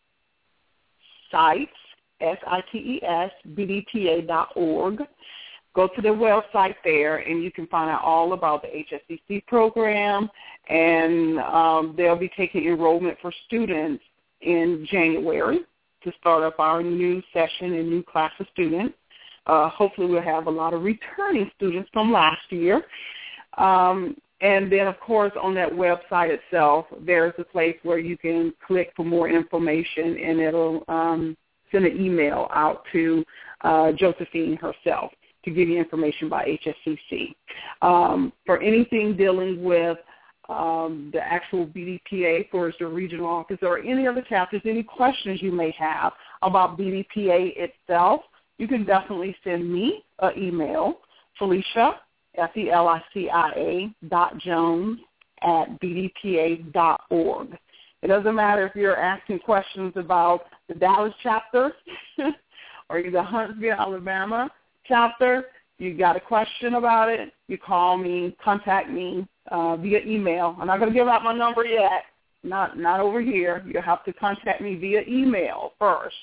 sites, 1.30 1.70
S-I-T-E-S, 2.20 3.30
B-D-P-A 3.54 4.22
dot 4.22 4.48
org 4.56 5.02
go 5.76 5.88
to 5.94 6.02
their 6.02 6.14
website 6.14 6.74
there 6.82 7.18
and 7.18 7.44
you 7.44 7.52
can 7.52 7.66
find 7.68 7.90
out 7.90 8.02
all 8.02 8.32
about 8.32 8.62
the 8.62 8.68
HSCC 8.68 9.46
program 9.46 10.28
and 10.68 11.38
um, 11.40 11.94
they'll 11.96 12.16
be 12.16 12.30
taking 12.36 12.64
enrollment 12.66 13.16
for 13.20 13.32
students 13.46 14.02
in 14.40 14.86
January 14.90 15.60
to 16.02 16.12
start 16.18 16.42
up 16.42 16.58
our 16.58 16.82
new 16.82 17.22
session 17.32 17.74
and 17.74 17.88
new 17.88 18.02
class 18.02 18.32
of 18.40 18.46
students. 18.52 18.94
Uh, 19.46 19.68
hopefully 19.68 20.08
we'll 20.08 20.22
have 20.22 20.46
a 20.46 20.50
lot 20.50 20.74
of 20.74 20.82
returning 20.82 21.48
students 21.56 21.88
from 21.92 22.12
last 22.12 22.50
year. 22.50 22.82
Um, 23.58 24.16
and 24.40 24.70
then, 24.70 24.86
of 24.86 24.98
course, 25.00 25.32
on 25.40 25.54
that 25.54 25.70
website 25.70 26.28
itself, 26.30 26.86
there's 27.00 27.32
a 27.38 27.44
place 27.44 27.76
where 27.82 27.98
you 27.98 28.18
can 28.18 28.52
click 28.66 28.92
for 28.94 29.04
more 29.04 29.30
information, 29.30 30.18
and 30.18 30.40
it'll 30.40 30.84
um, 30.88 31.36
send 31.72 31.86
an 31.86 31.98
email 31.98 32.48
out 32.52 32.82
to 32.92 33.24
uh, 33.62 33.92
Josephine 33.92 34.56
herself 34.56 35.10
to 35.46 35.50
give 35.50 35.68
you 35.68 35.78
information 35.78 36.28
by 36.28 36.44
HSCC. 36.44 37.34
Um, 37.80 38.32
for 38.44 38.60
anything 38.60 39.16
dealing 39.16 39.64
with 39.64 39.96
um, 40.48 41.10
the 41.12 41.20
actual 41.20 41.66
BDPA 41.66 42.50
for 42.50 42.72
the 42.78 42.86
regional 42.86 43.26
office 43.26 43.58
or 43.62 43.78
any 43.78 44.06
other 44.06 44.22
chapters, 44.28 44.60
any 44.64 44.82
questions 44.82 45.40
you 45.40 45.52
may 45.52 45.74
have 45.78 46.12
about 46.42 46.78
BDPA 46.78 47.52
itself, 47.56 48.20
you 48.58 48.68
can 48.68 48.84
definitely 48.84 49.34
send 49.42 49.72
me 49.72 50.04
an 50.20 50.32
email, 50.36 50.98
Felicia, 51.38 52.00
F-E-L-I-C-I-A 52.36 53.94
dot 54.08 54.38
Jones 54.38 54.98
at 55.42 55.80
bdpa 55.80 56.72
dot 56.72 57.02
org. 57.10 57.56
It 58.02 58.08
doesn't 58.08 58.34
matter 58.34 58.66
if 58.66 58.74
you're 58.74 58.96
asking 58.96 59.40
questions 59.40 59.92
about 59.96 60.42
the 60.68 60.74
Dallas 60.74 61.14
chapter 61.22 61.72
or 62.90 63.02
the 63.10 63.22
Huntsville, 63.22 63.72
Alabama 63.72 64.50
chapter, 64.88 65.46
you 65.78 65.96
got 65.96 66.16
a 66.16 66.20
question 66.20 66.74
about 66.74 67.08
it, 67.08 67.32
you 67.48 67.58
call 67.58 67.96
me, 67.98 68.36
contact 68.42 68.90
me 68.90 69.26
uh, 69.50 69.76
via 69.76 70.00
email. 70.00 70.56
I'm 70.58 70.66
not 70.66 70.78
going 70.78 70.90
to 70.90 70.94
give 70.98 71.08
out 71.08 71.22
my 71.22 71.34
number 71.34 71.64
yet. 71.64 72.04
Not 72.42 72.78
not 72.78 73.00
over 73.00 73.20
here. 73.20 73.64
You 73.66 73.80
have 73.80 74.04
to 74.04 74.12
contact 74.12 74.60
me 74.60 74.76
via 74.76 75.02
email 75.08 75.72
first, 75.78 76.16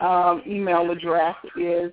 um, 0.00 0.42
email 0.44 0.90
address 0.90 1.36
is 1.56 1.92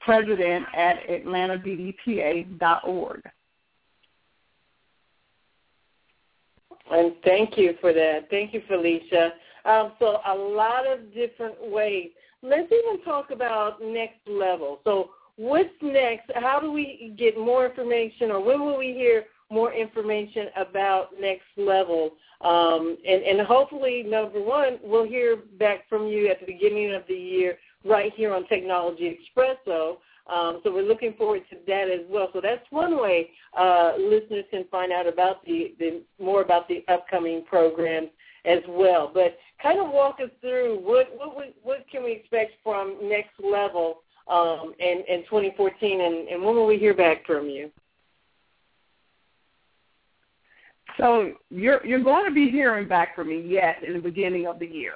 president 0.00 0.66
at 0.76 1.06
atlantabdpa.org. 1.08 3.22
And 6.90 7.12
thank 7.24 7.56
you 7.56 7.76
for 7.80 7.92
that. 7.92 8.28
Thank 8.30 8.52
you, 8.52 8.62
Felicia. 8.66 9.34
Um, 9.64 9.92
so 10.00 10.18
a 10.26 10.34
lot 10.34 10.88
of 10.88 11.14
different 11.14 11.54
ways. 11.70 12.10
Let's 12.44 12.70
even 12.70 13.02
talk 13.04 13.30
about 13.30 13.80
next 13.82 14.20
level. 14.28 14.80
So 14.84 15.10
what's 15.36 15.70
next? 15.80 16.30
How 16.34 16.60
do 16.60 16.70
we 16.70 17.14
get 17.18 17.38
more 17.38 17.64
information, 17.64 18.30
or 18.30 18.44
when 18.44 18.60
will 18.60 18.76
we 18.78 18.92
hear 18.92 19.24
more 19.50 19.72
information 19.72 20.48
about 20.54 21.08
next 21.18 21.46
level? 21.56 22.10
Um, 22.42 22.98
and, 23.08 23.22
and 23.22 23.46
hopefully, 23.46 24.02
number 24.02 24.42
one, 24.42 24.78
we'll 24.82 25.06
hear 25.06 25.36
back 25.58 25.88
from 25.88 26.06
you 26.06 26.28
at 26.28 26.40
the 26.40 26.46
beginning 26.46 26.94
of 26.94 27.02
the 27.08 27.14
year 27.14 27.56
right 27.82 28.12
here 28.14 28.34
on 28.34 28.46
Technology 28.46 29.18
Expresso. 29.18 29.96
Um, 30.26 30.60
so 30.62 30.72
we're 30.72 30.88
looking 30.88 31.14
forward 31.14 31.42
to 31.50 31.56
that 31.66 31.88
as 31.88 32.00
well. 32.10 32.28
So 32.32 32.40
that's 32.42 32.64
one 32.70 33.00
way 33.00 33.30
uh, 33.58 33.92
listeners 33.98 34.44
can 34.50 34.64
find 34.70 34.92
out 34.92 35.06
about 35.06 35.44
the, 35.44 35.74
the 35.78 36.02
more 36.22 36.42
about 36.42 36.68
the 36.68 36.84
upcoming 36.88 37.44
programs 37.44 38.08
as 38.44 38.60
well. 38.68 39.10
But 39.12 39.38
kind 39.62 39.78
of 39.78 39.90
walk 39.90 40.18
us 40.22 40.30
through 40.40 40.80
what 40.80 41.08
what 41.16 41.54
what 41.62 41.84
can 41.90 42.04
we 42.04 42.12
expect 42.12 42.52
from 42.62 42.96
next 43.02 43.32
level 43.42 43.98
um, 44.28 44.74
in, 44.78 45.04
in 45.08 45.24
2014, 45.24 46.00
and, 46.00 46.28
and 46.28 46.42
when 46.42 46.54
will 46.54 46.66
we 46.66 46.78
hear 46.78 46.94
back 46.94 47.26
from 47.26 47.48
you? 47.48 47.70
So 50.98 51.32
you're 51.50 51.84
you're 51.84 52.02
going 52.02 52.26
to 52.26 52.34
be 52.34 52.50
hearing 52.50 52.88
back 52.88 53.14
from 53.16 53.28
me, 53.28 53.44
yes, 53.46 53.76
in 53.86 53.94
the 53.94 54.00
beginning 54.00 54.46
of 54.46 54.58
the 54.58 54.66
year 54.66 54.94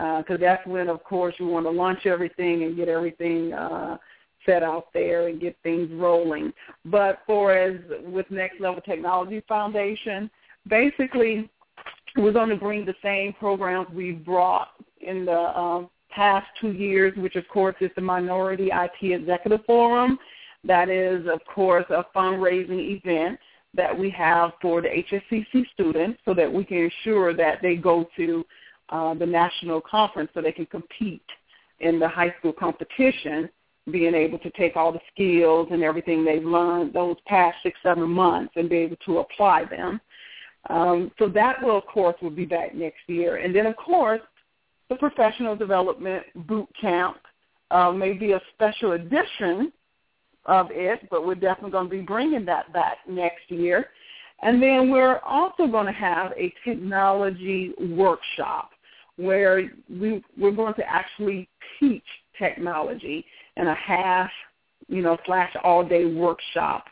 because 0.00 0.36
uh, 0.36 0.40
that's 0.40 0.66
when, 0.66 0.88
of 0.88 1.04
course, 1.04 1.34
we 1.38 1.46
want 1.46 1.66
to 1.66 1.70
launch 1.70 2.06
everything 2.06 2.62
and 2.62 2.74
get 2.74 2.88
everything 2.88 3.52
uh, 3.52 3.98
set 4.46 4.62
out 4.62 4.86
there 4.94 5.28
and 5.28 5.40
get 5.40 5.54
things 5.62 5.90
rolling. 5.92 6.54
But 6.86 7.18
for 7.26 7.54
as 7.54 7.78
with 8.04 8.24
Next 8.30 8.60
Level 8.60 8.80
Technology 8.80 9.42
Foundation, 9.46 10.30
basically 10.66 11.50
we're 12.16 12.32
going 12.32 12.48
to 12.48 12.56
bring 12.56 12.84
the 12.84 12.94
same 13.02 13.32
programs 13.34 13.88
we've 13.94 14.24
brought 14.24 14.68
in 15.00 15.24
the 15.24 15.32
uh, 15.32 15.86
past 16.10 16.46
two 16.60 16.72
years, 16.72 17.16
which 17.16 17.36
of 17.36 17.46
course 17.48 17.76
is 17.80 17.90
the 17.94 18.02
Minority 18.02 18.70
IT 18.72 19.12
Executive 19.12 19.64
Forum. 19.64 20.18
That 20.64 20.88
is, 20.88 21.26
of 21.32 21.40
course, 21.52 21.86
a 21.90 22.04
fundraising 22.14 22.98
event 22.98 23.38
that 23.74 23.96
we 23.96 24.10
have 24.10 24.52
for 24.60 24.82
the 24.82 24.88
HSCC 24.88 25.64
students 25.72 26.20
so 26.24 26.34
that 26.34 26.52
we 26.52 26.64
can 26.64 26.90
ensure 26.90 27.34
that 27.34 27.58
they 27.62 27.76
go 27.76 28.08
to 28.16 28.44
uh, 28.90 29.14
the 29.14 29.26
national 29.26 29.80
conference 29.80 30.30
so 30.34 30.42
they 30.42 30.52
can 30.52 30.66
compete 30.66 31.22
in 31.78 31.98
the 31.98 32.08
high 32.08 32.34
school 32.38 32.52
competition, 32.52 33.48
being 33.90 34.14
able 34.14 34.38
to 34.40 34.50
take 34.50 34.76
all 34.76 34.92
the 34.92 35.00
skills 35.12 35.68
and 35.70 35.82
everything 35.82 36.24
they've 36.24 36.44
learned 36.44 36.92
those 36.92 37.16
past 37.26 37.56
six, 37.62 37.78
seven 37.82 38.08
months 38.10 38.52
and 38.56 38.68
be 38.68 38.76
able 38.76 38.96
to 39.06 39.18
apply 39.18 39.64
them. 39.64 40.00
Um, 40.68 41.10
so 41.18 41.28
that 41.28 41.62
will, 41.62 41.78
of 41.78 41.86
course, 41.86 42.16
will 42.20 42.30
be 42.30 42.44
back 42.44 42.74
next 42.74 43.00
year. 43.06 43.36
And 43.36 43.54
then, 43.54 43.66
of 43.66 43.76
course, 43.76 44.20
the 44.88 44.96
professional 44.96 45.56
development 45.56 46.24
boot 46.46 46.68
camp 46.78 47.16
uh, 47.70 47.92
may 47.92 48.12
be 48.12 48.32
a 48.32 48.40
special 48.54 48.92
edition 48.92 49.72
of 50.46 50.68
it, 50.70 51.08
but 51.10 51.26
we're 51.26 51.34
definitely 51.34 51.70
going 51.70 51.88
to 51.88 51.96
be 51.96 52.02
bringing 52.02 52.44
that 52.44 52.72
back 52.72 52.98
next 53.08 53.48
year. 53.48 53.86
And 54.42 54.62
then 54.62 54.90
we're 54.90 55.18
also 55.18 55.66
going 55.66 55.86
to 55.86 55.92
have 55.92 56.32
a 56.32 56.52
technology 56.64 57.72
workshop 57.78 58.70
where 59.16 59.70
we 59.88 60.24
we're 60.38 60.50
going 60.50 60.74
to 60.74 60.88
actually 60.88 61.48
teach 61.78 62.04
technology 62.38 63.24
in 63.56 63.66
a 63.66 63.74
half, 63.74 64.30
you 64.88 65.02
know, 65.02 65.18
slash 65.26 65.54
all 65.62 65.86
day 65.86 66.06
workshop. 66.06 66.86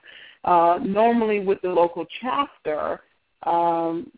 Uh, 0.45 0.79
normally 0.85 1.41
with 1.41 1.61
the 1.63 1.69
local 1.69 2.07
chapter, 2.21 3.01
um, 3.45 4.11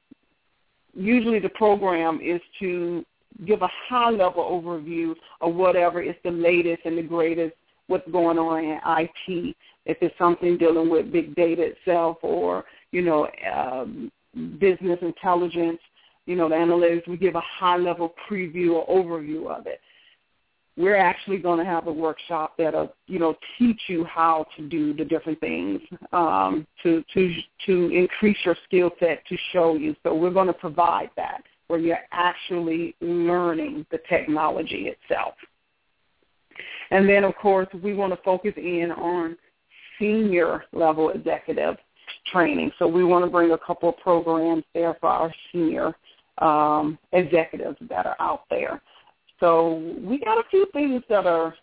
usually 0.95 1.39
the 1.39 1.49
program 1.51 2.21
is 2.23 2.41
to 2.61 3.05
give 3.47 3.63
a 3.63 3.71
high 3.89 4.11
level 4.11 4.43
overview 4.45 5.15
of 5.41 5.55
whatever 5.55 6.03
is 6.03 6.15
the 6.25 6.31
latest 6.31 6.83
and 6.85 6.99
the 6.99 7.03
greatest 7.03 7.55
what's 7.87 8.09
going 8.11 8.39
on 8.39 8.65
in 8.65 8.81
IT. 8.85 9.57
If 9.87 9.99
it's 10.01 10.17
something 10.19 10.57
dealing 10.57 10.91
with 10.91 11.13
big 11.13 11.35
data 11.35 11.63
itself 11.63 12.19
or, 12.23 12.65
you 12.93 13.03
know, 13.03 13.29
um, 13.53 14.13
business 14.61 14.99
intelligence, 15.03 15.81
you 16.27 16.37
know, 16.37 16.49
the 16.49 16.55
analytics, 16.55 17.09
we 17.09 17.17
give 17.17 17.35
a 17.35 17.41
high-level 17.41 18.15
preview 18.31 18.75
or 18.75 18.87
overview 18.87 19.51
of 19.51 19.67
it. 19.67 19.81
We're 20.81 20.97
actually 20.97 21.37
going 21.37 21.59
to 21.59 21.65
have 21.65 21.89
a 21.89 21.93
workshop 21.93 22.55
that'll, 22.57 22.95
you 23.07 23.19
know, 23.19 23.37
teach 23.59 23.83
you 23.87 24.03
how 24.05 24.47
to 24.57 24.67
do 24.67 24.95
the 24.95 25.05
different 25.05 25.39
things 25.41 25.81
um, 26.13 26.67
to 26.83 27.05
to 27.13 27.35
to 27.67 27.91
increase 27.91 28.39
your 28.47 28.57
skill 28.65 28.91
set 28.99 29.27
to 29.27 29.37
show 29.53 29.75
you. 29.75 29.95
So 30.03 30.15
we're 30.15 30.31
going 30.31 30.47
to 30.47 30.55
provide 30.55 31.11
that 31.17 31.43
where 31.67 31.79
you're 31.79 31.99
actually 32.13 32.97
learning 33.03 33.85
the 33.91 33.99
technology 34.09 34.93
itself. 34.95 35.35
And 36.91 37.07
then, 37.07 37.25
of 37.25 37.37
course, 37.37 37.69
we 37.83 37.93
want 37.93 38.13
to 38.15 38.23
focus 38.23 38.55
in 38.57 38.91
on 38.91 39.37
senior 39.99 40.65
level 40.73 41.11
executive 41.11 41.77
training. 42.33 42.73
So 42.79 42.87
we 42.89 43.05
want 43.05 43.25
to 43.25 43.31
bring 43.31 43.53
a 43.53 43.59
couple 43.59 43.91
of 43.91 43.99
programs 43.99 44.65
there 44.75 44.97
for 44.99 45.11
our 45.11 45.33
senior 45.53 45.95
um, 46.39 46.99
executives 47.13 47.77
that 47.89 48.07
are 48.07 48.17
out 48.19 48.45
there. 48.49 48.81
So 49.41 49.97
we 49.99 50.19
got 50.19 50.39
a 50.39 50.49
few 50.51 50.67
things 50.73 51.03
that 51.09 51.27
are 51.27 51.55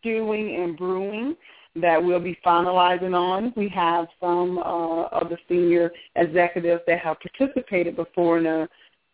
stewing 0.00 0.56
and 0.56 0.76
brewing 0.76 1.36
that 1.76 2.02
we'll 2.02 2.20
be 2.20 2.38
finalizing 2.44 3.14
on. 3.14 3.52
We 3.56 3.68
have 3.68 4.08
some 4.20 4.58
uh, 4.58 5.04
of 5.06 5.28
the 5.28 5.38
senior 5.48 5.92
executives 6.16 6.82
that 6.86 6.98
have 7.00 7.18
participated 7.20 7.96
before 7.96 8.38
in 8.38 8.44
the 8.44 8.68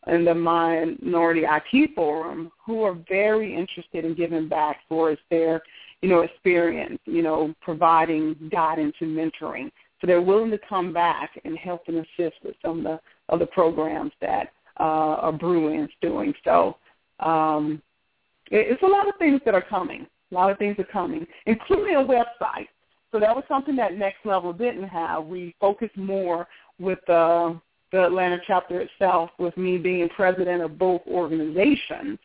in 0.06 0.24
the 0.24 0.34
Minority 0.34 1.42
IT 1.44 1.90
Forum 1.96 2.52
who 2.64 2.82
are 2.82 2.96
very 3.08 3.54
interested 3.54 4.04
in 4.04 4.14
giving 4.14 4.48
back 4.48 4.78
for 4.88 5.16
their, 5.30 5.60
you 6.00 6.08
know, 6.08 6.20
experience, 6.20 7.00
you 7.06 7.22
know, 7.22 7.52
providing 7.60 8.36
guidance 8.52 8.94
and 9.00 9.16
mentoring. 9.16 9.68
So 10.00 10.06
they're 10.06 10.22
willing 10.22 10.52
to 10.52 10.60
come 10.68 10.92
back 10.92 11.40
and 11.44 11.58
help 11.58 11.82
and 11.88 11.96
assist 11.96 12.36
with 12.44 12.54
some 12.64 12.78
of 12.78 12.84
the 12.84 13.00
other 13.30 13.46
programs 13.46 14.12
that 14.20 14.52
uh, 14.76 15.32
brewing 15.32 15.64
Bruins 15.64 15.90
doing. 16.00 16.34
So 16.44 16.76
um, 17.18 17.82
it's 18.50 18.82
a 18.82 18.86
lot 18.86 19.08
of 19.08 19.14
things 19.18 19.40
that 19.44 19.54
are 19.54 19.62
coming. 19.62 20.06
A 20.32 20.34
lot 20.34 20.50
of 20.50 20.58
things 20.58 20.76
are 20.78 20.84
coming, 20.84 21.26
including 21.46 21.96
a 21.96 21.98
website. 21.98 22.68
So 23.12 23.20
that 23.20 23.34
was 23.34 23.44
something 23.48 23.76
that 23.76 23.96
Next 23.96 24.24
Level 24.24 24.52
didn't 24.52 24.88
have. 24.88 25.24
We 25.24 25.54
focused 25.60 25.96
more 25.96 26.48
with 26.78 26.98
the 27.06 27.58
Atlanta 27.92 28.38
chapter 28.46 28.80
itself, 28.80 29.30
with 29.38 29.56
me 29.56 29.78
being 29.78 30.08
president 30.10 30.62
of 30.62 30.78
both 30.78 31.02
organizations. 31.06 32.18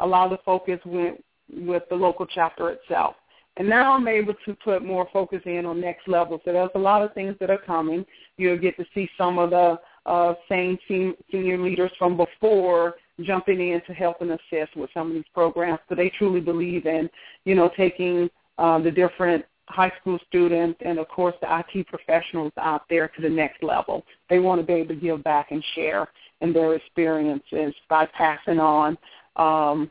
A 0.00 0.06
lot 0.06 0.24
of 0.24 0.32
the 0.32 0.42
focus 0.44 0.80
went 0.84 1.22
with 1.52 1.84
the 1.88 1.94
local 1.94 2.26
chapter 2.26 2.70
itself. 2.70 3.14
And 3.56 3.68
now 3.68 3.92
I'm 3.92 4.08
able 4.08 4.34
to 4.44 4.54
put 4.54 4.84
more 4.84 5.08
focus 5.12 5.40
in 5.46 5.64
on 5.64 5.80
next 5.80 6.08
level. 6.08 6.40
So 6.44 6.52
there's 6.52 6.70
a 6.74 6.78
lot 6.78 7.02
of 7.02 7.14
things 7.14 7.36
that 7.38 7.50
are 7.50 7.58
coming. 7.58 8.04
You'll 8.36 8.58
get 8.58 8.76
to 8.78 8.84
see 8.92 9.08
some 9.16 9.38
of 9.38 9.50
the 9.50 9.78
uh, 10.06 10.34
same 10.48 10.76
senior 10.88 11.58
leaders 11.58 11.92
from 11.96 12.16
before 12.16 12.96
jumping 13.22 13.60
in 13.60 13.80
to 13.86 13.92
help 13.92 14.20
and 14.20 14.30
assist 14.32 14.76
with 14.76 14.90
some 14.92 15.08
of 15.08 15.14
these 15.14 15.24
programs. 15.32 15.80
So 15.88 15.94
they 15.94 16.10
truly 16.10 16.40
believe 16.40 16.86
in, 16.86 17.08
you 17.44 17.54
know, 17.54 17.70
taking 17.76 18.28
uh, 18.58 18.78
the 18.80 18.90
different 18.90 19.44
high 19.68 19.92
school 20.00 20.18
students 20.28 20.78
and 20.84 20.98
of 20.98 21.08
course 21.08 21.34
the 21.40 21.48
IT 21.58 21.86
professionals 21.86 22.52
out 22.58 22.82
there 22.90 23.08
to 23.08 23.22
the 23.22 23.28
next 23.28 23.62
level. 23.62 24.04
They 24.28 24.38
want 24.38 24.60
to 24.60 24.66
be 24.66 24.74
able 24.74 24.94
to 24.94 25.00
give 25.00 25.24
back 25.24 25.52
and 25.52 25.64
share 25.74 26.08
in 26.40 26.52
their 26.52 26.74
experiences 26.74 27.74
by 27.88 28.06
passing 28.06 28.58
on 28.58 28.98
um, 29.36 29.90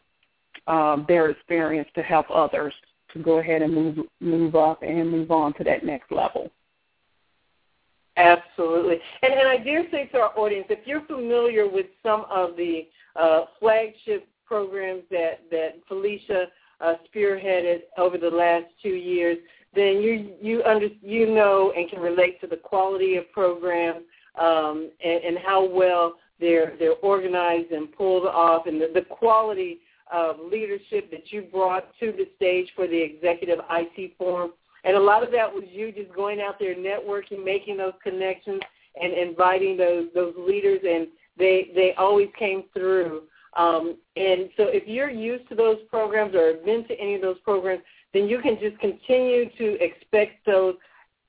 uh, 0.68 0.98
their 1.08 1.30
experience 1.30 1.90
to 1.96 2.04
help 2.04 2.28
others 2.30 2.74
to 3.14 3.20
go 3.20 3.40
ahead 3.40 3.62
and 3.62 3.74
move 3.74 3.98
move 4.20 4.56
up 4.56 4.82
and 4.82 5.10
move 5.10 5.32
on 5.32 5.54
to 5.54 5.64
that 5.64 5.84
next 5.84 6.12
level. 6.12 6.52
Absolutely. 8.18 9.00
And, 9.24 9.34
and 9.34 9.48
I 9.48 9.58
dare 9.58 9.90
say 9.92 10.06
to 10.08 10.20
our 10.20 10.38
audience, 10.38 10.68
if 10.70 10.86
you're 10.86 11.06
familiar 11.06 11.68
with 11.68 11.88
some 12.04 12.26
of 12.30 12.56
the 12.56 12.88
uh, 13.16 13.46
flagship 13.60 14.28
programs 14.46 15.04
that, 15.10 15.42
that 15.50 15.80
Felicia 15.88 16.46
uh, 16.80 16.96
spearheaded 17.14 17.82
over 17.98 18.18
the 18.18 18.30
last 18.30 18.66
two 18.82 18.90
years, 18.90 19.38
then 19.76 20.02
you 20.02 20.36
you 20.40 20.64
under, 20.66 20.88
you 21.02 21.34
know 21.34 21.74
and 21.76 21.90
can 21.90 22.00
relate 22.00 22.40
to 22.42 22.48
the 22.48 22.58
quality 22.58 23.16
of 23.16 23.32
programs 23.32 24.04
um, 24.40 24.92
and, 25.04 25.24
and 25.24 25.38
how 25.44 25.68
well 25.68 26.16
they're 26.40 26.74
they're 26.78 26.96
organized 27.02 27.72
and 27.72 27.92
pulled 27.94 28.26
off, 28.28 28.68
and 28.68 28.82
the, 28.82 28.90
the 28.94 29.02
quality 29.02 29.80
of 30.12 30.36
leadership 30.52 31.10
that 31.10 31.32
you 31.32 31.44
brought 31.44 31.88
to 32.00 32.12
the 32.12 32.28
stage 32.36 32.68
for 32.76 32.88
the 32.88 33.02
executive 33.02 33.60
IT 33.72 34.12
forum. 34.18 34.52
And 34.84 34.98
a 34.98 35.00
lot 35.00 35.24
of 35.24 35.32
that 35.32 35.52
was 35.52 35.64
you 35.72 35.92
just 35.92 36.14
going 36.14 36.42
out 36.42 36.60
there 36.60 36.76
networking, 36.76 37.44
making 37.44 37.78
those 37.78 37.94
connections, 38.04 38.62
and 39.02 39.14
inviting 39.14 39.78
those 39.78 40.08
those 40.14 40.34
leaders, 40.38 40.80
and 40.88 41.08
they 41.38 41.72
they 41.76 41.94
always 41.98 42.30
came 42.38 42.64
through. 42.74 43.24
Um, 43.56 43.98
and 44.16 44.50
so 44.58 44.64
if 44.68 44.88
you're 44.88 45.12
used 45.12 45.48
to 45.50 45.56
those 45.56 45.78
programs 45.90 46.36
or 46.36 46.54
have 46.54 46.66
been 46.66 46.88
to 46.88 47.00
any 47.00 47.16
of 47.16 47.22
those 47.22 47.38
programs, 47.44 47.84
then 48.14 48.28
you 48.28 48.42
can 48.42 48.58
just 48.60 48.80
continue 48.80 49.50
to 49.58 49.84
expect 49.84 50.46
those 50.46 50.76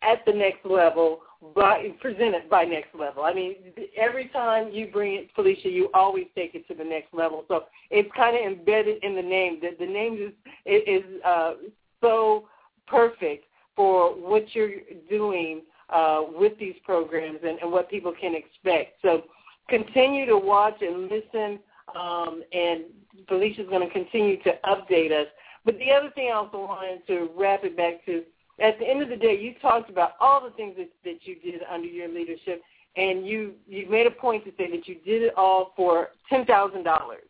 at 0.02 0.24
the 0.26 0.32
next 0.32 0.64
level 0.64 1.20
by 1.55 1.88
presented 2.00 2.48
by 2.48 2.64
next 2.64 2.94
level. 2.94 3.24
I 3.24 3.34
mean, 3.34 3.57
every 3.96 4.28
time 4.28 4.70
you 4.72 4.86
bring 4.86 5.14
it, 5.14 5.28
Felicia, 5.34 5.68
you 5.68 5.90
always 5.92 6.26
take 6.34 6.55
it 6.55 6.66
to 6.68 6.74
the 6.74 6.84
next 6.84 7.12
level. 7.12 7.44
So 7.48 7.64
it's 7.90 8.09
kind 8.16 8.36
of 8.36 8.59
embedded 8.59 9.05
in 9.05 9.14
the 9.14 9.22
name. 9.22 9.61
The, 9.61 9.76
the 9.78 9.90
name 9.90 10.32
is 10.66 10.82
is 10.86 11.05
uh, 11.24 11.55
so 12.00 12.46
perfect 12.87 13.47
for 13.76 14.11
what 14.11 14.55
you're 14.55 14.70
doing 15.09 15.62
uh, 15.91 16.22
with 16.35 16.59
these 16.59 16.76
programs 16.85 17.39
and, 17.43 17.59
and 17.59 17.70
what 17.70 17.91
people 17.91 18.12
can 18.18 18.35
expect. 18.35 18.95
So 19.03 19.24
continue 19.68 20.26
to 20.26 20.39
watch 20.39 20.80
and 20.80 21.11
listen, 21.11 21.59
um, 21.95 22.43
and 22.53 22.85
Felicia's 23.28 23.68
going 23.68 23.87
to 23.87 23.93
continue 23.93 24.43
to 24.43 24.53
update 24.64 25.12
us. 25.12 25.26
But 25.64 25.78
the 25.78 25.91
other 25.91 26.11
thing 26.11 26.28
I 26.28 26.37
also 26.37 26.59
wanted 26.59 27.07
to 27.07 27.30
wrap 27.37 27.64
it 27.64 27.76
back 27.76 28.05
to 28.07 28.22
at 28.61 28.78
the 28.78 28.89
end 28.89 29.03
of 29.03 29.09
the 29.09 29.16
day, 29.16 29.37
you 29.39 29.55
talked 29.61 29.91
about 29.91 30.12
all 30.20 30.43
the 30.43 30.51
things 30.51 30.76
that, 30.76 30.89
that 31.05 31.18
you 31.22 31.37
did 31.41 31.62
under 31.68 31.89
your 31.89 32.09
leadership, 32.09 32.62
and 32.97 33.26
you 33.26 33.55
you 33.66 33.89
made 33.91 34.07
a 34.07 34.11
point 34.11 34.45
to 34.45 34.53
say 34.57 34.70
that 34.70 34.87
you 34.87 34.97
did 35.05 35.22
it 35.22 35.35
all 35.37 35.72
for 35.76 36.11
ten 36.28 36.45
thousand 36.45 36.85
dollars. 36.85 37.24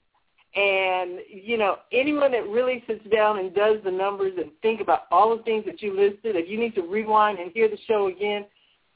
And 0.57 1.19
you 1.29 1.59
know, 1.59 1.79
anyone 1.93 2.31
that 2.33 2.47
really 2.49 2.85
sits 2.87 3.05
down 3.13 3.39
and 3.39 3.53
does 3.55 3.79
the 3.85 3.91
numbers 3.91 4.35
and 4.37 4.51
think 4.63 4.81
about 4.81 5.03
all 5.11 5.37
the 5.37 5.43
things 5.43 5.65
that 5.67 5.83
you 5.83 5.97
listed, 5.97 6.37
if 6.37 6.49
you 6.49 6.59
need 6.59 6.75
to 6.77 6.83
rewind 6.83 7.41
and 7.41 7.51
hear 7.53 7.69
the 7.69 7.79
show 7.89 8.07
again, 8.07 8.47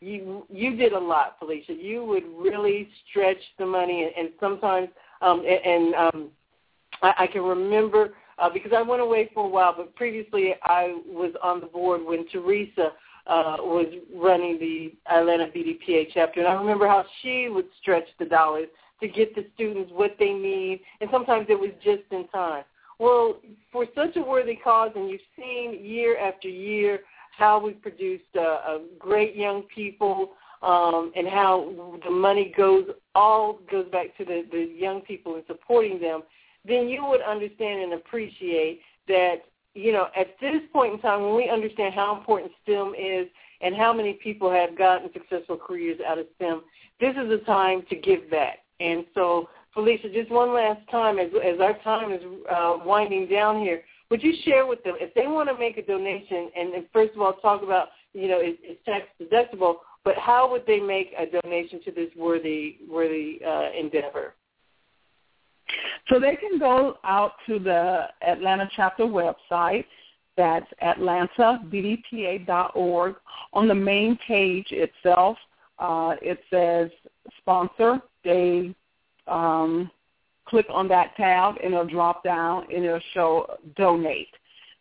you 0.01 0.47
you 0.49 0.77
did 0.77 0.93
a 0.93 0.99
lot, 0.99 1.37
Felicia. 1.39 1.73
You 1.73 2.05
would 2.05 2.23
really 2.39 2.89
stretch 3.11 3.39
the 3.59 3.67
money, 3.67 4.13
and, 4.17 4.31
sometimes, 4.39 4.89
um, 5.21 5.41
and, 5.41 5.67
and 5.67 5.95
um, 5.95 6.29
I, 7.03 7.15
I 7.21 7.27
can 7.27 7.43
remember 7.43 8.11
uh, 8.39 8.49
because 8.49 8.73
I 8.73 8.83
went 8.83 9.03
away 9.03 9.31
for 9.35 9.45
a 9.45 9.49
while, 9.49 9.75
but 9.77 9.95
previously 9.97 10.55
I 10.63 10.97
was 11.07 11.33
on 11.43 11.61
the 11.61 11.67
board 11.67 12.03
when 12.05 12.29
Teresa 12.29 12.93
uh, 13.27 13.57
was 13.59 13.87
running 14.15 14.59
the 14.59 14.95
Atlanta 15.13 15.47
BDPA 15.47 16.07
chapter, 16.15 16.41
and 16.41 16.49
I 16.49 16.53
remember 16.53 16.87
how 16.87 17.05
she 17.21 17.49
would 17.49 17.67
stretch 17.83 18.07
the 18.21 18.25
dollars 18.25 18.69
to 19.01 19.09
get 19.09 19.35
the 19.35 19.47
students 19.55 19.91
what 19.95 20.17
they 20.19 20.33
need, 20.33 20.81
and 21.01 21.09
sometimes 21.13 21.47
it 21.49 21.59
was 21.59 21.71
just 21.83 22.03
in 22.11 22.27
time. 22.29 22.65
Well, 22.99 23.41
for 23.71 23.87
such 23.95 24.17
a 24.17 24.21
worthy 24.21 24.57
cause, 24.57 24.91
and 24.97 25.09
you've 25.09 25.21
seen 25.37 25.85
year 25.85 26.19
after 26.19 26.49
year 26.49 27.01
how 27.37 27.65
we've 27.65 27.81
produced 27.81 28.25
uh, 28.37 28.41
uh, 28.41 28.79
great 28.99 29.37
young 29.37 29.63
people 29.73 30.31
um, 30.63 31.13
and 31.15 31.29
how 31.29 31.99
the 32.05 32.11
money 32.11 32.53
goes 32.57 32.87
all 33.15 33.61
goes 33.71 33.89
back 33.91 34.17
to 34.17 34.25
the, 34.25 34.45
the 34.51 34.75
young 34.77 35.01
people 35.03 35.37
and 35.37 35.45
supporting 35.47 36.01
them 36.01 36.23
then 36.69 36.89
you 36.89 37.05
would 37.07 37.23
understand 37.23 37.83
and 37.83 37.95
appreciate 37.95 38.81
that, 39.09 39.43
you 39.75 39.93
know, 39.93 40.09
at 40.17 40.37
this 40.41 40.61
point 40.73 40.95
in 40.95 41.01
time 41.01 41.23
when 41.23 41.35
we 41.35 41.49
understand 41.49 41.95
how 41.95 42.17
important 42.17 42.53
STEM 42.63 42.95
is 42.99 43.27
and 43.61 43.75
how 43.75 43.93
many 43.93 44.15
people 44.15 44.51
have 44.51 44.77
gotten 44.77 45.11
successful 45.13 45.57
careers 45.57 45.99
out 46.07 46.19
of 46.19 46.27
STEM, 46.37 46.63
this 47.01 47.15
is 47.17 47.31
a 47.31 47.45
time 47.45 47.83
to 47.89 47.97
give 47.97 48.31
back. 48.31 48.59
And 48.81 49.05
so, 49.15 49.49
Felicia, 49.75 50.09
just 50.11 50.31
one 50.31 50.55
last 50.55 50.81
time, 50.91 51.19
as, 51.19 51.29
as 51.45 51.61
our 51.61 51.77
time 51.85 52.13
is 52.13 52.23
uh, 52.51 52.79
winding 52.85 53.29
down 53.29 53.61
here, 53.61 53.83
would 54.11 54.23
you 54.23 54.33
share 54.45 54.67
with 54.67 54.83
them 54.85 54.95
if 54.99 55.13
they 55.15 55.27
want 55.27 55.49
to 55.49 55.59
make 55.59 55.77
a 55.77 55.83
donation, 55.83 56.51
and, 56.57 56.73
and 56.75 56.87
first 56.93 57.15
of 57.15 57.21
all, 57.21 57.33
talk 57.35 57.63
about, 57.63 57.89
you 58.15 58.29
know, 58.29 58.41
it, 58.41 58.59
it's 58.63 58.83
tax 58.85 59.07
deductible, 59.21 59.77
but 60.05 60.17
how 60.17 60.51
would 60.51 60.65
they 60.67 60.81
make 60.81 61.13
a 61.19 61.27
donation 61.27 61.83
to 61.85 61.91
this 61.91 62.09
worthy, 62.17 62.79
worthy 62.89 63.41
uh, 63.47 63.69
endeavor? 63.79 64.33
So 66.09 66.19
they 66.19 66.37
can 66.37 66.59
go 66.59 66.97
out 67.05 67.33
to 67.47 67.59
the 67.59 68.07
Atlanta 68.27 68.71
chapter 68.75 69.05
website. 69.05 69.85
That's 70.37 70.65
atlantabdpa.org. 70.83 73.17
On 73.53 73.69
the 73.69 73.75
main 73.75 74.19
page 74.27 74.69
itself, 74.71 75.37
uh, 75.79 76.15
it 76.23 76.41
says 76.51 76.91
sponsor. 77.39 78.01
They 78.29 78.75
um, 79.27 79.91
click 80.47 80.67
on 80.71 80.87
that 80.89 81.17
tab 81.17 81.55
and 81.65 81.73
it'll 81.73 81.87
drop 81.87 82.23
down 82.23 82.67
and 82.75 82.85
it'll 82.85 83.01
show 83.15 83.47
donate. 83.75 84.29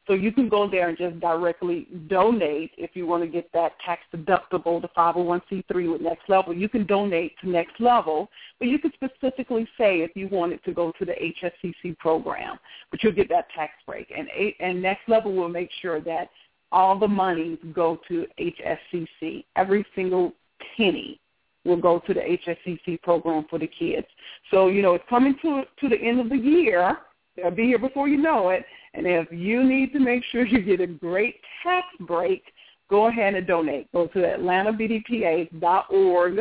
So 0.06 0.14
you 0.14 0.34
can 0.34 0.50
go 0.50 0.70
there 0.70 0.90
and 0.90 0.98
just 0.98 1.20
directly 1.22 1.88
donate 2.08 2.72
if 2.78 2.92
you 2.94 3.08
want 3.08 3.24
to 3.24 3.30
get 3.30 3.50
that 3.54 3.74
tax 3.86 4.02
deductible, 4.14 4.82
the 4.82 4.90
501c3 4.98 5.92
with 5.92 6.02
Next 6.02 6.30
Level. 6.30 6.54
You 6.54 6.68
can 6.68 6.86
donate 6.86 7.38
to 7.40 7.50
Next 7.50 7.80
Level, 7.80 8.30
but 8.60 8.68
you 8.68 8.80
can 8.80 8.92
specifically 8.94 9.68
say 9.78 10.02
if 10.02 10.12
you 10.16 10.28
wanted 10.30 10.64
to 10.66 10.74
go 10.74 10.92
to 11.00 11.06
the 11.06 11.14
HSCC 11.14 11.98
program, 11.98 12.58
but 12.92 13.02
you'll 13.02 13.14
get 13.14 13.30
that 13.30 13.48
tax 13.56 13.74
break. 13.86 14.12
And, 14.18 14.28
and 14.60 14.82
Next 14.82 15.08
Level 15.08 15.34
will 15.34 15.50
make 15.50 15.70
sure 15.82 16.02
that 16.02 16.30
all 16.72 17.00
the 17.00 17.08
monies 17.08 17.58
go 17.74 18.00
to 18.10 18.26
HSCC. 18.40 19.44
Every 19.56 19.86
single 19.96 20.34
penny 20.76 21.20
will 21.66 21.78
go 21.78 22.00
to 22.06 22.14
the 22.14 22.22
HSCC 22.22 23.02
program 23.02 23.46
for 23.50 23.60
the 23.60 23.68
kids. 23.68 24.08
So, 24.52 24.68
you 24.68 24.82
know, 24.82 24.94
it's 24.94 25.04
coming 25.10 25.36
to 25.42 25.64
to 25.80 25.90
the 25.90 25.98
end 25.98 26.20
of 26.20 26.30
the 26.30 26.38
year. 26.38 26.98
They'll 27.36 27.52
be 27.52 27.66
here 27.66 27.80
before 27.80 28.08
you 28.08 28.18
know 28.18 28.50
it. 28.50 28.66
And 28.94 29.06
if 29.06 29.32
you 29.32 29.64
need 29.64 29.94
to 29.94 30.00
make 30.00 30.24
sure 30.32 30.46
you 30.46 30.62
get 30.62 30.82
a 30.82 30.88
great 30.88 31.36
tax 31.64 31.86
break, 32.02 32.44
go 32.90 33.08
ahead 33.08 33.36
and 33.36 33.46
donate. 33.46 33.92
Go 33.92 34.08
to 34.08 34.20
atlantabdpa.org 34.20 36.40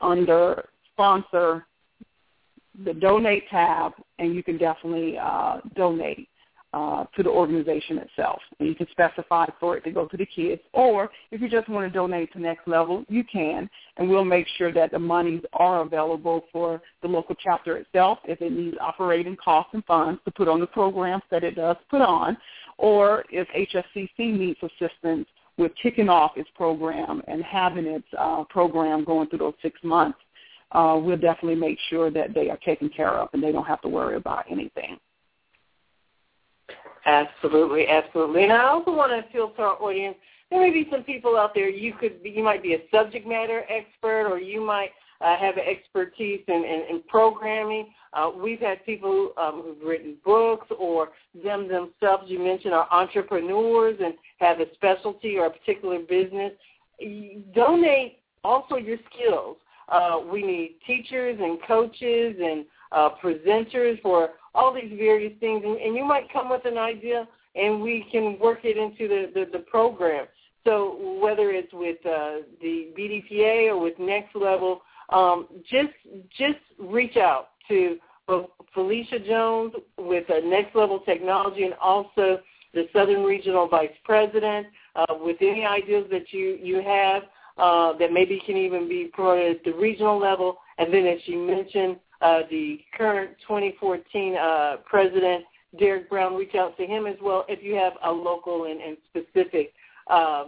under 0.00 0.68
sponsor 0.92 1.66
the 2.84 2.94
donate 2.94 3.48
tab, 3.50 3.92
and 4.18 4.34
you 4.34 4.42
can 4.42 4.56
definitely 4.56 5.18
uh, 5.18 5.58
donate 5.76 6.28
uh, 6.72 7.04
to 7.14 7.22
the 7.22 7.28
organization 7.28 7.98
itself. 7.98 8.40
And 8.58 8.68
you 8.68 8.74
can 8.74 8.86
specify 8.90 9.46
for 9.60 9.76
it 9.76 9.84
to 9.84 9.90
go 9.90 10.06
to 10.06 10.16
the 10.16 10.26
kids. 10.26 10.62
Or 10.72 11.10
if 11.30 11.40
you 11.40 11.48
just 11.48 11.68
want 11.68 11.90
to 11.90 11.96
donate 11.96 12.32
to 12.32 12.40
Next 12.40 12.66
Level, 12.66 13.04
you 13.08 13.24
can. 13.24 13.68
And 13.96 14.08
we'll 14.08 14.24
make 14.24 14.46
sure 14.56 14.72
that 14.72 14.90
the 14.90 14.98
monies 14.98 15.42
are 15.52 15.82
available 15.82 16.44
for 16.52 16.80
the 17.02 17.08
local 17.08 17.34
chapter 17.34 17.76
itself 17.76 18.18
if 18.24 18.40
it 18.40 18.52
needs 18.52 18.76
operating 18.80 19.36
costs 19.36 19.74
and 19.74 19.84
funds 19.84 20.20
to 20.24 20.30
put 20.30 20.48
on 20.48 20.60
the 20.60 20.66
programs 20.66 21.22
that 21.30 21.44
it 21.44 21.56
does 21.56 21.76
put 21.90 22.00
on. 22.00 22.36
Or 22.78 23.24
if 23.30 23.46
HSCC 23.48 24.38
needs 24.38 24.58
assistance 24.62 25.28
with 25.58 25.72
kicking 25.82 26.08
off 26.08 26.32
its 26.36 26.48
program 26.54 27.22
and 27.28 27.42
having 27.42 27.86
its 27.86 28.06
uh, 28.18 28.44
program 28.44 29.04
going 29.04 29.28
through 29.28 29.40
those 29.40 29.54
six 29.60 29.78
months, 29.82 30.18
uh, 30.72 30.98
we'll 31.00 31.18
definitely 31.18 31.54
make 31.54 31.78
sure 31.90 32.10
that 32.10 32.32
they 32.34 32.48
are 32.48 32.56
taken 32.64 32.88
care 32.88 33.18
of 33.18 33.28
and 33.34 33.42
they 33.42 33.52
don't 33.52 33.66
have 33.66 33.82
to 33.82 33.88
worry 33.88 34.16
about 34.16 34.46
anything. 34.50 34.98
Absolutely, 37.04 37.88
absolutely. 37.88 38.44
And 38.44 38.52
I 38.52 38.64
also 38.64 38.92
want 38.92 39.10
to 39.12 39.18
appeal 39.18 39.50
to 39.50 39.62
our 39.62 39.82
audience. 39.82 40.16
There 40.50 40.60
may 40.60 40.70
be 40.70 40.86
some 40.90 41.02
people 41.02 41.36
out 41.36 41.54
there. 41.54 41.68
You 41.68 41.94
could, 41.94 42.20
you 42.22 42.42
might 42.44 42.62
be 42.62 42.74
a 42.74 42.78
subject 42.92 43.26
matter 43.26 43.64
expert, 43.68 44.26
or 44.28 44.38
you 44.38 44.64
might 44.64 44.90
uh, 45.20 45.36
have 45.36 45.56
expertise 45.56 46.42
in, 46.46 46.54
in, 46.54 46.84
in 46.90 47.02
programming. 47.08 47.88
Uh, 48.12 48.30
we've 48.36 48.60
had 48.60 48.84
people 48.84 49.32
um, 49.40 49.62
who've 49.64 49.88
written 49.88 50.16
books, 50.24 50.66
or 50.78 51.08
them 51.42 51.68
themselves. 51.68 52.24
You 52.26 52.38
mentioned 52.38 52.74
are 52.74 52.86
entrepreneurs 52.90 53.98
and 54.02 54.14
have 54.38 54.60
a 54.60 54.66
specialty 54.74 55.38
or 55.38 55.46
a 55.46 55.50
particular 55.50 55.98
business. 56.00 56.52
donate 57.54 58.18
also 58.44 58.76
your 58.76 58.98
skills. 59.12 59.56
Uh, 59.88 60.20
we 60.30 60.42
need 60.42 60.76
teachers 60.86 61.38
and 61.40 61.58
coaches 61.66 62.36
and 62.42 62.64
uh, 62.92 63.10
presenters 63.22 64.00
for 64.02 64.30
all 64.54 64.72
these 64.72 64.92
various 64.96 65.32
things, 65.40 65.62
and, 65.64 65.78
and 65.78 65.96
you 65.96 66.04
might 66.04 66.32
come 66.32 66.48
with 66.50 66.64
an 66.64 66.78
idea, 66.78 67.26
and 67.54 67.80
we 67.80 68.06
can 68.10 68.38
work 68.38 68.60
it 68.64 68.76
into 68.76 69.08
the, 69.08 69.30
the, 69.34 69.50
the 69.50 69.64
program. 69.64 70.26
So 70.64 71.18
whether 71.20 71.50
it's 71.50 71.72
with 71.72 71.98
uh, 72.06 72.46
the 72.60 72.88
BDPA 72.96 73.68
or 73.70 73.80
with 73.80 73.98
Next 73.98 74.34
Level, 74.36 74.82
um, 75.08 75.48
just 75.68 75.92
just 76.38 76.58
reach 76.78 77.16
out 77.16 77.48
to 77.68 77.98
Felicia 78.72 79.18
Jones 79.18 79.74
with 79.98 80.28
uh, 80.30 80.40
Next 80.44 80.74
Level 80.74 81.00
Technology 81.00 81.64
and 81.64 81.74
also 81.74 82.38
the 82.74 82.88
Southern 82.92 83.22
Regional 83.22 83.68
Vice 83.68 83.90
President 84.04 84.66
uh, 84.96 85.14
with 85.20 85.36
any 85.40 85.66
ideas 85.66 86.06
that 86.10 86.32
you, 86.32 86.58
you 86.62 86.82
have 86.82 87.24
uh, 87.58 87.96
that 87.98 88.12
maybe 88.12 88.40
can 88.46 88.56
even 88.56 88.88
be 88.88 89.10
promoted 89.12 89.56
at 89.56 89.64
the 89.64 89.72
regional 89.72 90.18
level. 90.18 90.58
And 90.78 90.92
then 90.92 91.06
as 91.06 91.18
you 91.26 91.38
mentioned, 91.38 91.96
uh, 92.22 92.42
the 92.50 92.80
current 92.96 93.32
2014 93.42 94.36
uh, 94.36 94.76
President, 94.84 95.44
Derek 95.78 96.08
Brown, 96.08 96.34
reach 96.34 96.54
out 96.54 96.76
to 96.76 96.86
him 96.86 97.06
as 97.06 97.16
well 97.22 97.44
if 97.48 97.62
you 97.62 97.74
have 97.74 97.94
a 98.04 98.10
local 98.10 98.64
and, 98.64 98.80
and 98.80 98.96
specific 99.08 99.72
uh, 100.08 100.44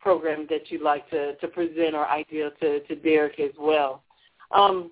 program 0.00 0.46
that 0.50 0.70
you'd 0.70 0.82
like 0.82 1.08
to, 1.10 1.36
to 1.36 1.48
present 1.48 1.94
or 1.94 2.08
idea 2.08 2.50
to, 2.60 2.80
to 2.80 2.96
Derek 2.96 3.38
as 3.40 3.52
well. 3.58 4.02
Um, 4.50 4.90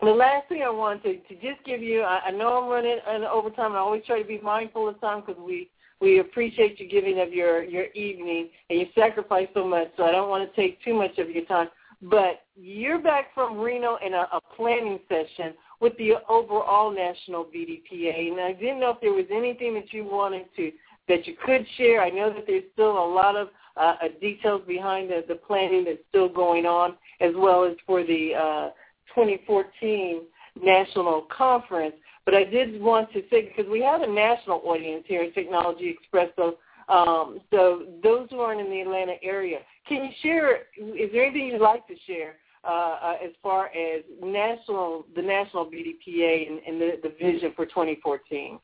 the 0.00 0.10
last 0.10 0.48
thing 0.48 0.62
I 0.62 0.70
want 0.70 1.02
to, 1.04 1.16
to 1.16 1.34
just 1.36 1.64
give 1.64 1.82
you, 1.82 2.02
I, 2.02 2.26
I 2.26 2.30
know 2.30 2.62
I'm 2.62 2.68
running 2.68 2.98
an 3.06 3.24
overtime. 3.24 3.72
I 3.72 3.78
always 3.78 4.04
try 4.04 4.20
to 4.20 4.28
be 4.28 4.38
mindful 4.40 4.88
of 4.88 5.00
time 5.00 5.22
because 5.26 5.40
we 5.40 5.70
we 5.98 6.18
appreciate 6.18 6.78
you 6.78 6.86
giving 6.86 7.18
of 7.20 7.32
your 7.32 7.64
your 7.64 7.86
evening 7.94 8.50
and 8.68 8.80
you 8.80 8.86
sacrifice 8.94 9.48
so 9.54 9.66
much. 9.66 9.88
So 9.96 10.04
I 10.04 10.12
don't 10.12 10.28
want 10.28 10.48
to 10.48 10.60
take 10.60 10.82
too 10.82 10.92
much 10.92 11.16
of 11.18 11.30
your 11.30 11.46
time. 11.46 11.68
But 12.10 12.44
you're 12.54 13.00
back 13.00 13.34
from 13.34 13.58
Reno 13.58 13.98
in 14.04 14.14
a, 14.14 14.28
a 14.32 14.40
planning 14.56 15.00
session 15.08 15.54
with 15.80 15.96
the 15.98 16.14
overall 16.28 16.94
national 16.94 17.44
BDPA, 17.44 18.30
and 18.30 18.40
I 18.40 18.52
didn't 18.52 18.80
know 18.80 18.90
if 18.90 19.00
there 19.00 19.12
was 19.12 19.26
anything 19.32 19.74
that 19.74 19.92
you 19.92 20.04
wanted 20.04 20.46
to 20.56 20.72
that 21.08 21.26
you 21.26 21.34
could 21.44 21.66
share. 21.76 22.02
I 22.02 22.10
know 22.10 22.32
that 22.32 22.44
there's 22.46 22.64
still 22.72 22.92
a 22.92 23.08
lot 23.12 23.36
of 23.36 23.48
uh, 23.76 23.94
details 24.20 24.62
behind 24.66 25.10
the, 25.10 25.24
the 25.26 25.34
planning 25.34 25.84
that's 25.84 25.98
still 26.08 26.28
going 26.28 26.64
on, 26.64 26.94
as 27.20 27.32
well 27.36 27.64
as 27.64 27.76
for 27.86 28.04
the 28.04 28.34
uh, 28.34 28.70
2014 29.14 30.22
national 30.62 31.26
conference. 31.36 31.94
But 32.24 32.34
I 32.34 32.44
did 32.44 32.80
want 32.80 33.12
to 33.12 33.22
say, 33.30 33.42
because 33.42 33.70
we 33.70 33.80
have 33.82 34.02
a 34.02 34.06
national 34.06 34.62
audience 34.64 35.04
here 35.06 35.22
in 35.22 35.32
Technology 35.32 35.96
Expresso, 35.96 36.54
um, 36.88 37.40
so 37.50 37.84
those 38.02 38.28
who 38.30 38.40
aren't 38.40 38.60
in 38.60 38.70
the 38.70 38.80
Atlanta 38.80 39.14
area, 39.22 39.58
can 39.88 40.04
you 40.04 40.10
share, 40.22 40.56
is 40.76 41.10
there 41.12 41.24
anything 41.24 41.48
you'd 41.48 41.60
like 41.60 41.86
to 41.88 41.94
share 42.06 42.36
uh, 42.64 42.96
uh, 43.02 43.16
as 43.24 43.30
far 43.42 43.66
as 43.66 44.02
national, 44.22 45.06
the 45.14 45.22
national 45.22 45.66
BDPA 45.66 46.48
and, 46.48 46.60
and 46.66 46.80
the, 46.80 47.00
the 47.02 47.14
vision 47.20 47.52
for 47.56 47.66
2014? 47.66 48.58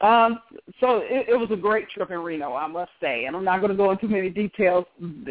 Um, 0.00 0.40
so 0.80 0.98
it, 1.04 1.28
it 1.28 1.36
was 1.38 1.50
a 1.52 1.56
great 1.56 1.88
trip 1.90 2.10
in 2.10 2.18
Reno, 2.18 2.54
I 2.54 2.66
must 2.66 2.90
say, 3.00 3.26
and 3.26 3.36
I'm 3.36 3.44
not 3.44 3.60
going 3.60 3.70
to 3.70 3.76
go 3.76 3.92
into 3.92 4.08
many 4.08 4.28
details 4.28 4.84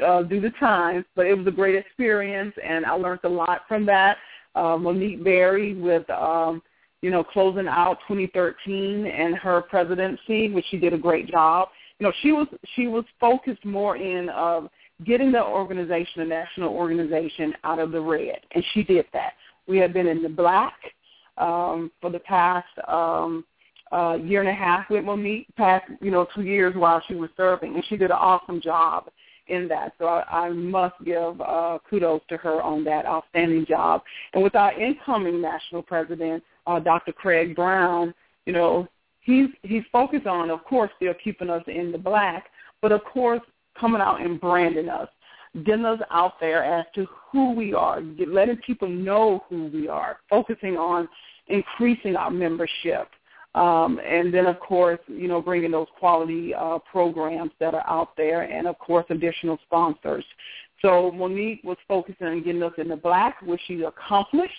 uh, 0.06 0.24
due 0.24 0.40
to 0.40 0.50
time, 0.52 1.04
but 1.16 1.26
it 1.26 1.38
was 1.38 1.46
a 1.48 1.52
great 1.52 1.76
experience, 1.76 2.54
and 2.64 2.86
I 2.86 2.94
learned 2.94 3.20
a 3.26 3.30
lot 3.30 3.62
from 3.68 3.86
that. 3.88 4.18
Uh, 4.56 4.78
Monique 4.78 5.24
Berry 5.24 5.74
with, 5.74 6.10
um, 6.10 6.62
you 7.04 7.12
know, 7.12 7.22
closing 7.22 7.68
out 7.68 7.98
2013 8.08 9.06
and 9.06 9.36
her 9.36 9.62
presidency, 9.64 10.50
which 10.50 10.64
she 10.72 10.78
did 10.78 10.94
a 10.94 10.98
great 10.98 11.28
job. 11.28 11.68
You 12.00 12.08
know, 12.08 12.14
she 12.22 12.32
was 12.32 12.48
she 12.76 12.88
was 12.88 13.04
focused 13.20 13.66
more 13.66 13.98
in 13.98 14.30
of 14.30 14.70
getting 15.06 15.30
the 15.30 15.44
organization, 15.44 16.22
the 16.22 16.26
national 16.26 16.70
organization, 16.70 17.54
out 17.66 17.80
of 17.80 17.92
the 17.92 18.00
red, 18.00 18.40
and 18.56 18.64
she 18.74 18.84
did 18.84 19.06
that. 19.12 19.34
We 19.68 19.78
had 19.80 19.92
been 19.92 20.08
in 20.08 20.24
the 20.24 20.30
black 20.30 20.76
um, 21.38 21.92
for 22.02 22.10
the 22.10 22.20
past. 22.20 22.68
Um, 22.88 23.46
uh, 23.92 24.16
year 24.16 24.40
and 24.40 24.50
a 24.50 24.54
half 24.54 24.90
with 24.90 25.04
Monique, 25.04 25.46
past 25.56 25.86
you 26.02 26.10
know 26.10 26.26
two 26.34 26.42
years 26.42 26.74
while 26.76 27.00
she 27.08 27.14
was 27.14 27.30
serving, 27.38 27.76
and 27.76 27.86
she 27.90 27.96
did 27.96 28.10
an 28.10 28.18
awesome 28.20 28.60
job 28.60 29.08
in 29.48 29.68
that. 29.68 29.94
So 30.00 30.06
I, 30.06 30.46
I 30.46 30.50
must 30.50 30.96
give 31.06 31.40
uh, 31.42 31.78
kudos 31.88 32.22
to 32.30 32.38
her 32.38 32.60
on 32.62 32.84
that 32.86 33.06
outstanding 33.06 33.68
job. 33.68 34.02
And 34.34 34.42
with 34.42 34.56
our 34.56 34.74
incoming 34.80 35.42
national 35.42 35.84
president, 35.84 36.44
uh, 36.68 36.80
Dr. 36.80 37.12
Craig 37.12 37.56
Brown, 37.56 38.14
you 38.46 38.54
know 38.54 38.88
he's 39.22 39.48
he's 39.64 39.84
focused 39.92 40.28
on, 40.28 40.50
of 40.50 40.64
course, 40.64 40.92
still 40.98 41.14
keeping 41.24 41.50
us 41.50 41.64
in 41.68 41.92
the 41.92 41.98
black, 41.98 42.48
but 42.82 42.92
of 42.92 43.04
course 43.06 43.42
coming 43.80 44.02
out 44.02 44.22
and 44.22 44.40
branding 44.40 44.90
us, 44.90 45.10
getting 45.66 45.86
us 45.86 46.00
out 46.12 46.40
there 46.40 46.64
as 46.64 46.86
to 46.94 47.08
who 47.32 47.54
we 47.54 47.74
are, 47.74 48.02
letting 48.28 48.58
people 48.58 48.88
know 48.88 49.44
who 49.50 49.66
we 49.74 49.88
are, 49.88 50.18
focusing 50.30 50.78
on 50.78 51.08
increasing 51.48 52.16
our 52.16 52.30
membership 52.30 53.10
um, 53.56 54.00
and 54.00 54.34
then, 54.34 54.48
of 54.48 54.60
course, 54.60 55.00
you 55.08 55.28
know, 55.28 55.42
bringing 55.42 55.72
those 55.72 55.88
quality 56.00 56.54
uh, 56.56 56.80
programs 56.92 57.52
that 57.60 57.76
are 57.76 57.88
out 57.88 58.18
there, 58.18 58.42
and 58.42 58.68
of 58.68 58.80
course, 58.80 59.06
additional 59.10 59.60
sponsors. 59.66 60.26
So 60.82 61.12
Monique 61.12 61.62
was 61.64 61.78
focusing 61.88 62.28
on 62.28 62.44
getting 62.44 62.64
us 62.64 62.74
in 62.78 62.88
the 62.88 62.96
black, 62.96 63.42
which 63.44 63.62
she 63.68 63.84
accomplished, 63.84 64.54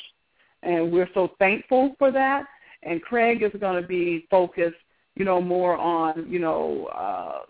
and 0.64 0.92
we're 0.92 1.08
so 1.14 1.32
thankful 1.38 1.94
for 1.98 2.10
that. 2.12 2.44
And 2.82 3.02
Craig 3.02 3.42
is 3.42 3.52
going 3.60 3.80
to 3.80 3.86
be 3.86 4.26
focused, 4.30 4.76
you 5.16 5.24
know, 5.24 5.40
more 5.40 5.76
on, 5.76 6.26
you 6.30 6.38
know, 6.38 6.86
uh, 6.86 7.40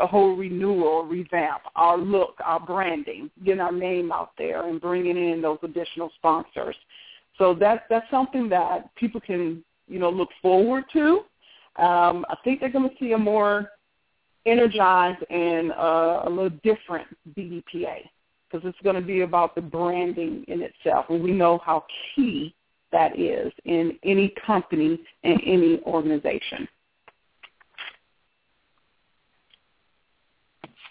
a 0.00 0.06
whole 0.06 0.36
renewal, 0.36 1.04
revamp, 1.04 1.62
our 1.74 1.98
look, 1.98 2.34
our 2.44 2.60
branding, 2.60 3.30
getting 3.44 3.60
our 3.60 3.72
name 3.72 4.12
out 4.12 4.30
there, 4.38 4.68
and 4.68 4.80
bringing 4.80 5.16
in 5.16 5.42
those 5.42 5.58
additional 5.62 6.10
sponsors. 6.16 6.76
So 7.38 7.54
that's 7.54 7.82
that's 7.90 8.08
something 8.10 8.48
that 8.50 8.94
people 8.94 9.20
can 9.20 9.64
you 9.88 9.98
know, 9.98 10.10
look 10.10 10.30
forward 10.40 10.84
to. 10.92 11.20
Um, 11.76 12.24
I 12.28 12.36
think 12.44 12.60
they're 12.60 12.70
going 12.70 12.88
to 12.88 12.96
see 12.98 13.12
a 13.12 13.18
more 13.18 13.70
energized 14.46 15.24
and 15.30 15.72
uh, 15.72 16.22
a 16.24 16.30
little 16.30 16.56
different 16.62 17.06
BDPA 17.36 17.98
because 18.50 18.68
it's 18.68 18.78
going 18.84 18.94
to 18.94 19.02
be 19.02 19.22
about 19.22 19.54
the 19.54 19.60
branding 19.60 20.44
in 20.48 20.62
itself, 20.62 21.06
and 21.08 21.22
we 21.22 21.32
know 21.32 21.58
how 21.64 21.84
key 22.14 22.54
that 22.94 23.18
is 23.18 23.52
in 23.64 23.98
any 24.04 24.32
company 24.46 24.98
and 25.24 25.40
any 25.44 25.80
organization. 25.82 26.66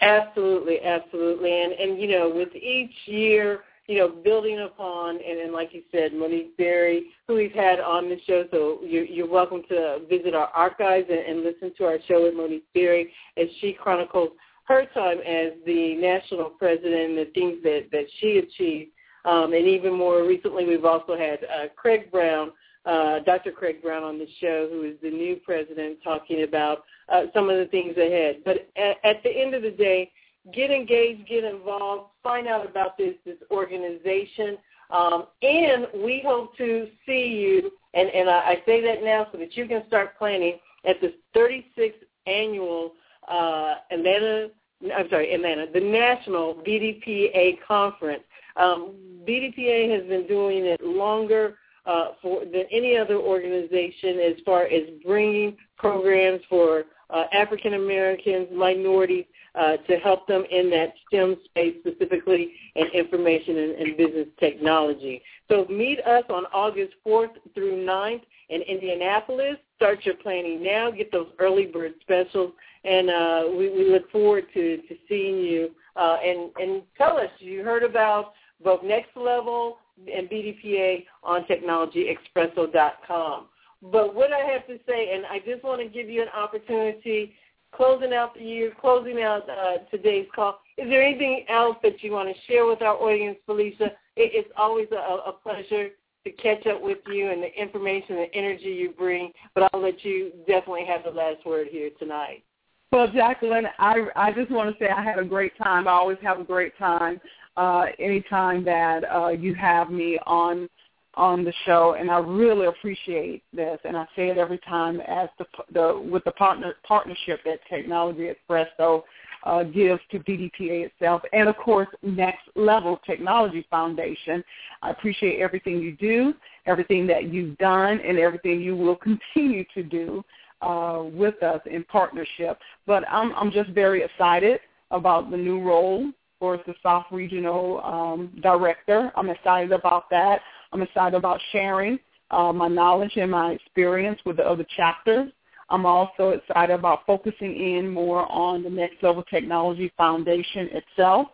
Absolutely, 0.01 0.83
absolutely, 0.83 1.63
and 1.63 1.71
and 1.73 1.99
you 1.99 2.09
know, 2.09 2.29
with 2.29 2.53
each 2.55 2.93
year 3.05 3.61
you 3.87 3.97
know, 3.97 4.07
building 4.07 4.59
upon, 4.59 5.15
and 5.15 5.39
then 5.39 5.53
like 5.53 5.73
you 5.73 5.81
said, 5.91 6.13
Monique 6.13 6.55
Berry, 6.57 7.07
who 7.27 7.35
we've 7.35 7.51
had 7.51 7.79
on 7.81 8.07
the 8.07 8.17
show. 8.25 8.45
So 8.49 8.79
you're, 8.81 9.03
you're 9.03 9.29
welcome 9.29 9.61
to 9.69 9.99
visit 10.09 10.33
our 10.33 10.47
archives 10.47 11.07
and, 11.09 11.19
and 11.19 11.43
listen 11.43 11.73
to 11.77 11.85
our 11.85 11.97
show 12.07 12.23
with 12.23 12.33
Monique 12.33 12.65
Berry 12.73 13.11
as 13.35 13.47
she 13.59 13.73
chronicles 13.73 14.29
her 14.65 14.85
time 14.93 15.17
as 15.19 15.51
the 15.65 15.95
national 15.95 16.51
president 16.51 17.09
and 17.09 17.17
the 17.17 17.31
things 17.33 17.57
that, 17.63 17.87
that 17.91 18.05
she 18.19 18.37
achieved. 18.37 18.91
Um, 19.25 19.53
and 19.53 19.67
even 19.67 19.93
more 19.93 20.23
recently, 20.23 20.65
we've 20.65 20.85
also 20.85 21.17
had 21.17 21.39
uh, 21.43 21.67
Craig 21.75 22.11
Brown, 22.11 22.51
uh, 22.85 23.19
Dr. 23.19 23.51
Craig 23.51 23.81
Brown 23.81 24.03
on 24.03 24.19
the 24.19 24.27
show, 24.41 24.67
who 24.69 24.83
is 24.83 24.95
the 25.01 25.09
new 25.09 25.37
president, 25.37 25.99
talking 26.03 26.43
about 26.43 26.83
uh, 27.09 27.23
some 27.33 27.49
of 27.49 27.57
the 27.57 27.65
things 27.67 27.95
ahead. 27.97 28.37
But 28.43 28.69
at, 28.75 28.97
at 29.03 29.23
the 29.23 29.29
end 29.29 29.53
of 29.53 29.61
the 29.61 29.71
day, 29.71 30.11
get 30.53 30.71
engaged, 30.71 31.27
get 31.27 31.43
involved, 31.43 32.09
find 32.21 32.47
out 32.47 32.69
about 32.69 32.97
this 32.97 33.15
this 33.25 33.37
organization, 33.49 34.57
um, 34.91 35.27
and 35.41 35.87
we 36.03 36.21
hope 36.25 36.57
to 36.57 36.87
see 37.05 37.27
you. 37.27 37.71
And, 37.93 38.09
and 38.09 38.29
I, 38.29 38.39
I 38.39 38.63
say 38.65 38.81
that 38.83 39.03
now 39.03 39.27
so 39.31 39.37
that 39.37 39.55
you 39.55 39.67
can 39.67 39.83
start 39.87 40.17
planning 40.17 40.59
at 40.85 40.99
the 40.99 41.13
36th 41.35 41.93
annual 42.27 42.93
uh, 43.29 43.75
Atlanta. 43.91 44.49
I'm 44.95 45.09
sorry, 45.09 45.33
Atlanta, 45.33 45.67
the 45.73 45.79
National 45.79 46.55
BDPA 46.55 47.59
Conference. 47.65 48.23
Um, 48.55 48.95
BDPA 49.27 49.91
has 49.97 50.07
been 50.07 50.27
doing 50.27 50.65
it 50.65 50.83
longer 50.83 51.57
uh, 51.85 52.09
for 52.21 52.45
than 52.45 52.63
any 52.71 52.97
other 52.97 53.17
organization 53.17 54.19
as 54.19 54.35
far 54.45 54.63
as 54.63 54.83
bringing 55.05 55.57
programs 55.77 56.41
for 56.49 56.85
uh, 57.09 57.25
African 57.31 57.75
Americans, 57.75 58.47
minorities, 58.53 59.25
uh, 59.55 59.77
to 59.87 59.97
help 59.97 60.25
them 60.27 60.43
in 60.49 60.69
that 60.71 60.93
STEM 61.07 61.37
space, 61.45 61.75
specifically 61.81 62.53
in 62.75 62.87
information 62.87 63.57
and, 63.57 63.71
and, 63.73 63.97
business 63.97 64.27
technology. 64.39 65.21
So 65.47 65.65
meet 65.69 65.99
us 65.99 66.23
on 66.29 66.45
August 66.45 66.93
4th 67.05 67.35
through 67.53 67.85
9th 67.85 68.23
in 68.49 68.61
Indianapolis. 68.61 69.57
Start 69.75 70.05
your 70.05 70.15
planning 70.15 70.63
now. 70.63 70.89
Get 70.89 71.11
those 71.11 71.27
early 71.37 71.67
bird 71.67 71.93
specials. 72.01 72.53
And 72.83 73.09
uh, 73.09 73.43
we, 73.49 73.69
we, 73.69 73.91
look 73.91 74.09
forward 74.11 74.45
to, 74.55 74.77
to 74.77 74.95
seeing 75.07 75.37
you. 75.37 75.69
Uh, 75.95 76.17
and, 76.23 76.49
and 76.59 76.81
tell 76.97 77.17
us, 77.17 77.29
you 77.37 77.63
heard 77.63 77.83
about 77.83 78.33
both 78.63 78.83
Next 78.83 79.15
Level 79.15 79.77
and 80.13 80.29
BDPA 80.29 81.05
on 81.23 81.45
technologyexpresso.com. 81.45 83.47
But 83.91 84.15
what 84.15 84.31
I 84.31 84.39
have 84.39 84.65
to 84.67 84.79
say, 84.87 85.13
and 85.13 85.25
I 85.25 85.39
just 85.39 85.63
want 85.63 85.81
to 85.81 85.87
give 85.87 86.09
you 86.09 86.21
an 86.21 86.29
opportunity 86.29 87.33
closing 87.71 88.13
out 88.13 88.35
the 88.35 88.43
year, 88.43 88.71
closing 88.79 89.21
out 89.21 89.49
uh, 89.49 89.79
today's 89.91 90.27
call. 90.33 90.59
Is 90.77 90.87
there 90.89 91.03
anything 91.03 91.45
else 91.49 91.77
that 91.83 92.03
you 92.03 92.11
want 92.11 92.29
to 92.29 92.35
share 92.47 92.65
with 92.65 92.81
our 92.81 92.95
audience, 92.95 93.37
Felicia? 93.45 93.87
It, 94.15 94.31
it's 94.33 94.49
always 94.55 94.87
a, 94.91 94.95
a 94.95 95.33
pleasure 95.43 95.89
to 96.23 96.31
catch 96.31 96.65
up 96.67 96.81
with 96.81 96.99
you 97.07 97.31
and 97.31 97.43
the 97.43 97.61
information 97.61 98.19
and 98.19 98.29
energy 98.33 98.69
you 98.69 98.91
bring, 98.91 99.31
but 99.53 99.69
I'll 99.73 99.81
let 99.81 100.05
you 100.05 100.31
definitely 100.47 100.85
have 100.85 101.03
the 101.03 101.11
last 101.11 101.45
word 101.45 101.67
here 101.69 101.89
tonight. 101.99 102.43
Well, 102.91 103.11
Jacqueline, 103.11 103.65
I, 103.79 104.05
I 104.15 104.31
just 104.31 104.51
want 104.51 104.71
to 104.71 104.83
say 104.83 104.89
I 104.89 105.03
had 105.03 105.19
a 105.19 105.25
great 105.25 105.57
time. 105.57 105.87
I 105.87 105.91
always 105.91 106.19
have 106.21 106.39
a 106.39 106.43
great 106.43 106.77
time 106.77 107.19
uh, 107.57 107.85
anytime 107.99 108.63
that 108.65 109.03
uh, 109.11 109.29
you 109.29 109.53
have 109.55 109.89
me 109.89 110.19
on 110.25 110.69
on 111.15 111.43
the 111.43 111.53
show, 111.65 111.95
and 111.99 112.09
I 112.09 112.17
really 112.17 112.65
appreciate 112.65 113.43
this. 113.53 113.79
And 113.83 113.95
I 113.95 114.05
say 114.15 114.29
it 114.29 114.39
every 114.39 114.57
time 114.59 114.99
as 115.01 115.29
the, 115.37 115.45
the 115.71 116.09
with 116.11 116.23
the 116.23 116.31
partner 116.31 116.73
partnership 116.87 117.41
that 117.45 117.59
Technology 117.69 118.31
Espresso 118.31 119.03
uh, 119.43 119.63
gives 119.63 120.01
to 120.11 120.19
BDPA 120.19 120.87
itself, 120.87 121.21
and 121.31 121.47
of 121.47 121.55
course 121.57 121.87
Next 122.01 122.41
Level 122.55 122.99
Technology 123.05 123.65
Foundation. 123.69 124.43
I 124.81 124.89
appreciate 124.89 125.39
everything 125.39 125.79
you 125.79 125.95
do, 125.95 126.33
everything 126.65 127.05
that 127.07 127.25
you've 127.25 127.57
done, 127.57 127.99
and 127.99 128.17
everything 128.17 128.61
you 128.61 128.75
will 128.75 128.95
continue 128.95 129.65
to 129.75 129.83
do 129.83 130.23
uh, 130.63 131.03
with 131.03 131.43
us 131.43 131.61
in 131.69 131.83
partnership. 131.83 132.57
But 132.87 133.03
I'm, 133.09 133.33
I'm 133.35 133.51
just 133.51 133.69
very 133.71 134.01
excited 134.03 134.61
about 134.91 135.29
the 135.29 135.37
new 135.37 135.61
role 135.61 136.11
for 136.43 136.57
the 136.67 136.73
South 136.83 137.05
Regional 137.09 137.79
um, 137.85 138.29
Director. 138.41 139.13
I'm 139.15 139.29
excited 139.29 139.71
about 139.71 140.09
that. 140.09 140.41
I'm 140.73 140.81
excited 140.81 141.15
about 141.15 141.39
sharing 141.53 141.97
uh, 142.31 142.51
my 142.51 142.67
knowledge 142.67 143.13
and 143.15 143.31
my 143.31 143.53
experience 143.53 144.19
with 144.25 144.35
the 144.35 144.43
other 144.43 144.65
chapters. 144.75 145.31
I'm 145.69 145.85
also 145.85 146.31
excited 146.31 146.73
about 146.73 147.05
focusing 147.07 147.55
in 147.55 147.89
more 147.89 148.29
on 148.29 148.61
the 148.61 148.69
Next 148.69 149.01
Level 149.01 149.23
Technology 149.23 149.89
Foundation 149.95 150.67
itself. 150.73 151.27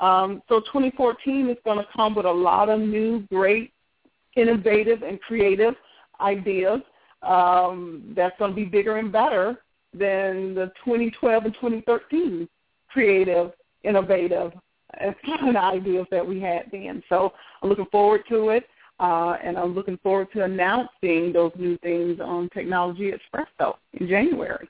Um, 0.00 0.42
so 0.48 0.58
2014 0.58 1.48
is 1.48 1.56
going 1.64 1.78
to 1.78 1.86
come 1.94 2.16
with 2.16 2.26
a 2.26 2.32
lot 2.32 2.68
of 2.68 2.80
new, 2.80 3.20
great, 3.32 3.72
innovative, 4.34 5.02
and 5.02 5.20
creative 5.20 5.74
ideas 6.20 6.80
um, 7.22 8.12
that's 8.16 8.36
going 8.40 8.50
to 8.50 8.56
be 8.56 8.64
bigger 8.64 8.96
and 8.96 9.12
better 9.12 9.62
than 9.92 10.56
the 10.56 10.72
2012 10.84 11.44
and 11.44 11.54
2013 11.54 12.48
creative, 12.88 13.52
innovative, 13.86 14.52
ideas 15.56 16.06
that 16.10 16.26
we 16.26 16.40
had 16.40 16.64
then. 16.72 17.02
So 17.08 17.32
I'm 17.62 17.68
looking 17.68 17.86
forward 17.86 18.22
to 18.28 18.50
it. 18.50 18.64
Uh, 18.98 19.36
and 19.44 19.58
I'm 19.58 19.74
looking 19.74 19.98
forward 20.02 20.28
to 20.32 20.44
announcing 20.44 21.30
those 21.30 21.52
new 21.58 21.76
things 21.78 22.18
on 22.18 22.48
Technology 22.54 23.12
Espresso 23.12 23.74
in 23.92 24.08
January. 24.08 24.66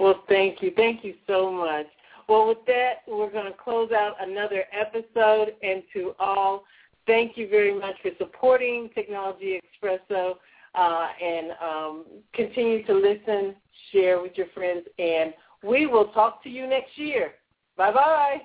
Well, 0.00 0.24
thank 0.28 0.60
you. 0.60 0.72
Thank 0.74 1.04
you 1.04 1.14
so 1.28 1.52
much. 1.52 1.86
Well, 2.28 2.48
with 2.48 2.64
that, 2.66 3.02
we're 3.06 3.30
going 3.30 3.46
to 3.46 3.56
close 3.56 3.92
out 3.92 4.16
another 4.20 4.64
episode. 4.72 5.54
And 5.62 5.84
to 5.92 6.14
all, 6.18 6.64
thank 7.06 7.36
you 7.36 7.48
very 7.48 7.78
much 7.78 7.94
for 8.02 8.10
supporting 8.18 8.90
Technology 8.94 9.60
Espresso 9.60 10.34
uh, 10.74 11.06
and 11.22 11.52
um, 11.62 12.04
continue 12.32 12.84
to 12.86 12.94
listen, 12.94 13.54
share 13.92 14.20
with 14.20 14.32
your 14.34 14.48
friends, 14.48 14.86
and 14.98 15.32
we 15.64 15.86
will 15.86 16.08
talk 16.08 16.42
to 16.44 16.48
you 16.48 16.66
next 16.66 16.96
year. 16.96 17.32
Bye-bye. 17.76 18.42